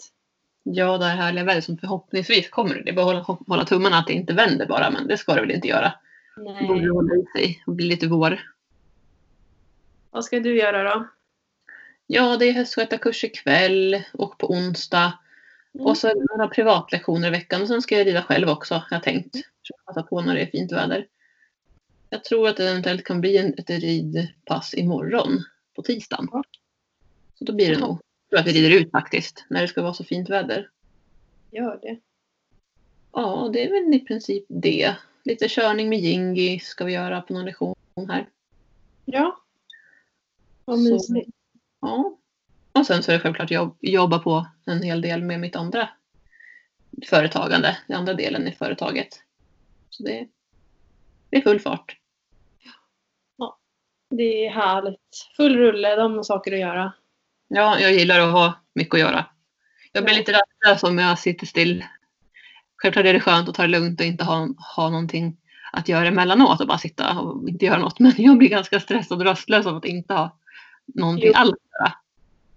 Ja, 0.62 0.98
det 0.98 1.04
här 1.04 1.16
härliga 1.16 1.44
vädret 1.44 1.64
som 1.64 1.78
förhoppningsvis 1.78 2.50
kommer. 2.50 2.82
Det 2.84 2.90
är 2.90 2.94
bara 2.94 3.18
att 3.18 3.26
hålla, 3.26 3.38
hålla 3.46 3.64
tummarna 3.64 3.98
att 3.98 4.06
det 4.06 4.12
inte 4.12 4.32
vänder 4.32 4.66
bara, 4.66 4.90
men 4.90 5.08
det 5.08 5.16
ska 5.16 5.34
det 5.34 5.40
väl 5.40 5.50
inte 5.50 5.68
göra. 5.68 5.92
Det 6.36 6.66
borde 6.68 6.80
Nej. 6.80 6.88
hålla 6.90 7.14
i 7.14 7.24
sig 7.36 7.62
och 7.66 7.72
bli 7.72 7.86
lite 7.86 8.06
vår. 8.06 8.40
Vad 10.10 10.24
ska 10.24 10.40
du 10.40 10.56
göra 10.58 10.94
då? 10.94 11.06
Ja, 12.06 12.36
det 12.36 12.48
är 12.48 12.52
hästskötarkurs 12.52 13.24
ikväll 13.24 14.02
och 14.12 14.38
på 14.38 14.50
onsdag. 14.50 15.18
Mm. 15.74 15.86
Och 15.86 15.96
så 15.96 16.12
några 16.14 16.48
privatlektioner 16.48 17.28
i 17.28 17.30
veckan 17.30 17.62
och 17.62 17.68
sen 17.68 17.82
ska 17.82 17.98
jag 17.98 18.06
rida 18.06 18.22
själv 18.22 18.48
också, 18.48 18.74
har 18.74 18.86
jag 18.90 19.02
tänkt. 19.02 19.32
Försöka 19.32 19.82
passa 19.86 20.02
på 20.02 20.20
när 20.20 20.34
det 20.34 20.40
är 20.40 20.46
fint 20.46 20.72
väder. 20.72 21.06
Jag 22.10 22.24
tror 22.24 22.48
att 22.48 22.56
det 22.56 22.70
eventuellt 22.70 23.04
kan 23.04 23.20
bli 23.20 23.36
en, 23.36 23.54
ett 23.58 23.70
ridpass 23.70 24.74
imorgon 24.74 25.44
på 25.74 25.82
tisdagen. 25.82 26.28
Så 27.34 27.44
då 27.44 27.52
blir 27.52 27.70
det 27.70 27.78
nog. 27.78 27.98
Jag 28.28 28.30
tror 28.30 28.40
att 28.40 28.46
vi 28.46 28.62
rider 28.62 28.80
ut 28.80 28.90
faktiskt, 28.90 29.44
när 29.48 29.62
det 29.62 29.68
ska 29.68 29.82
vara 29.82 29.94
så 29.94 30.04
fint 30.04 30.30
väder. 30.30 30.70
Gör 31.50 31.78
det. 31.82 31.98
Ja, 33.12 33.50
det 33.52 33.64
är 33.64 33.70
väl 33.70 33.94
i 33.94 34.00
princip 34.00 34.44
det. 34.48 34.96
Lite 35.24 35.48
körning 35.48 35.88
med 35.88 35.98
Jingi 35.98 36.58
ska 36.58 36.84
vi 36.84 36.92
göra 36.92 37.20
på 37.20 37.32
någon 37.32 37.44
lektion 37.44 37.74
här. 38.08 38.28
Ja. 39.04 39.40
Vad 40.64 40.78
mysigt. 40.78 41.30
Ja. 41.80 42.18
Och 42.72 42.86
sen 42.86 43.02
så 43.02 43.10
är 43.10 43.16
det 43.16 43.20
självklart 43.22 43.50
jobb, 43.50 43.76
jobba 43.80 44.18
på 44.18 44.46
en 44.66 44.82
hel 44.82 45.00
del 45.00 45.22
med 45.22 45.40
mitt 45.40 45.56
andra 45.56 45.88
företagande, 47.06 47.78
den 47.86 47.96
andra 47.96 48.14
delen 48.14 48.48
i 48.48 48.52
företaget. 48.52 49.08
Så 49.90 50.02
det, 50.02 50.28
det 51.30 51.36
är 51.36 51.40
full 51.42 51.60
fart. 51.60 51.96
Det 54.10 54.46
är 54.46 54.50
härligt. 54.50 55.28
Full 55.36 55.56
rulle, 55.56 55.96
de 55.96 56.14
har 56.14 56.22
saker 56.22 56.52
att 56.52 56.58
göra. 56.58 56.92
Ja, 57.48 57.78
jag 57.80 57.92
gillar 57.92 58.20
att 58.20 58.32
ha 58.32 58.54
mycket 58.74 58.94
att 58.94 59.00
göra. 59.00 59.26
Jag 59.92 60.04
blir 60.04 60.14
Ja. 60.14 60.18
lite 60.18 60.32
rastlös 60.32 60.82
om 60.90 60.98
jag 60.98 61.18
sitter 61.18 61.46
still. 61.46 61.84
Självklart 62.76 63.06
är 63.06 63.12
det 63.12 63.20
skönt 63.20 63.48
att 63.48 63.54
ta 63.54 63.62
det 63.62 63.68
lugnt 63.68 64.00
och 64.00 64.06
inte 64.06 64.24
ha, 64.24 64.48
ha 64.76 64.90
någonting 64.90 65.36
att 65.72 65.88
göra 65.88 66.06
emellanåt 66.06 66.60
och 66.60 66.66
bara 66.66 66.78
sitta 66.78 67.18
och 67.20 67.48
inte 67.48 67.64
göra 67.64 67.78
något. 67.78 67.98
Men 67.98 68.12
jag 68.16 68.38
blir 68.38 68.48
ganska 68.48 68.80
stressad 68.80 69.18
och 69.18 69.24
rastlös 69.24 69.66
av 69.66 69.76
att 69.76 69.84
inte 69.84 70.14
ha 70.14 70.38
någonting 70.86 71.26
Jo. 71.26 71.32
alls 71.36 71.52
att 71.52 71.80
göra. 71.80 71.92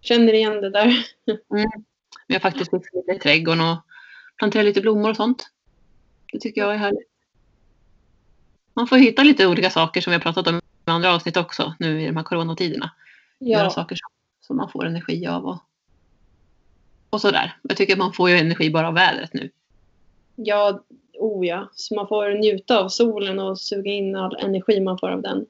Känner 0.02 0.34
igen 0.34 0.62
det 0.62 0.70
där. 0.70 1.06
Men 1.50 1.72
jag 2.28 2.36
har 2.36 2.40
faktiskt 2.40 2.72
fixat 2.72 2.94
lite 2.94 3.12
i 3.12 3.20
trädgården 3.20 3.62
och 3.62 3.78
planterat 4.38 4.66
lite 4.66 4.82
blommor 4.82 5.10
och 5.10 5.16
sånt. 5.16 5.50
Det 6.32 6.40
tycker 6.40 6.62
jag 6.62 6.74
är 6.74 6.78
härligt. 6.78 7.10
Man 8.74 8.88
får 8.88 8.98
hitta 8.98 9.24
lite 9.24 9.48
olika 9.48 9.70
saker 9.70 10.02
som 10.02 10.12
vi 10.12 10.16
har 10.16 10.22
pratat 10.22 10.48
om 10.48 10.58
i 10.58 10.62
andra 10.92 11.14
avsnitt 11.16 11.38
också 11.38 11.74
nu 11.80 12.02
i 12.04 12.06
de 12.06 12.18
här 12.18 12.24
coronatiderna. 12.24 12.92
Göra 13.40 13.64
Ja. 13.64 13.70
saker 13.70 13.96
som, 13.96 14.10
som 14.42 14.58
man 14.58 14.70
får 14.72 14.86
energi 14.86 15.28
av 15.28 15.46
och, 15.46 15.58
och 17.10 17.22
sådär. 17.22 17.58
Jag 17.62 17.78
tycker 17.78 17.94
att 17.94 18.00
man 18.00 18.14
får 18.14 18.30
ju 18.30 18.38
energi 18.38 18.70
bara 18.70 18.88
av 18.88 18.94
vädret 18.94 19.34
nu. 19.34 19.50
Ja, 20.36 20.84
oh 21.14 21.48
ja. 21.48 21.70
Så 21.74 21.96
man 21.96 22.08
får 22.08 22.30
njuta 22.40 22.80
av 22.80 22.90
solen 22.90 23.40
och 23.40 23.60
suga 23.60 23.92
in 23.92 24.16
all 24.16 24.36
energi 24.36 24.80
man 24.82 24.98
får 25.00 25.10
av 25.10 25.22
den. 25.22 25.46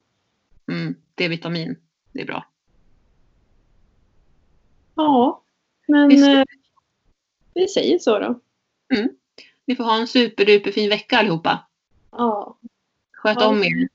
Mm, 0.72 0.96
D-vitamin, 1.16 1.76
det 2.12 2.22
är 2.22 2.26
bra. 2.26 2.46
Ja, 5.00 5.44
men 5.88 6.08
Visst. 6.10 6.28
eh, 6.28 6.44
vi 7.54 7.68
säger 7.68 8.00
så 8.00 8.20
då. 8.20 8.40
Ni 9.66 9.76
får 9.76 9.84
ha 9.84 10.00
en 10.00 10.08
superduper 10.08 10.72
fin 10.72 10.90
vecka 10.90 11.18
allihopa. 11.18 11.60
Ja. 12.12 12.58
Sköt 13.14 13.38
Ja. 13.42 13.48
om 13.48 13.64
er. 13.64 13.90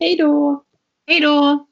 Hej 0.00 0.16
då! 0.16 0.64
Hej 1.06 1.20
då! 1.20 1.66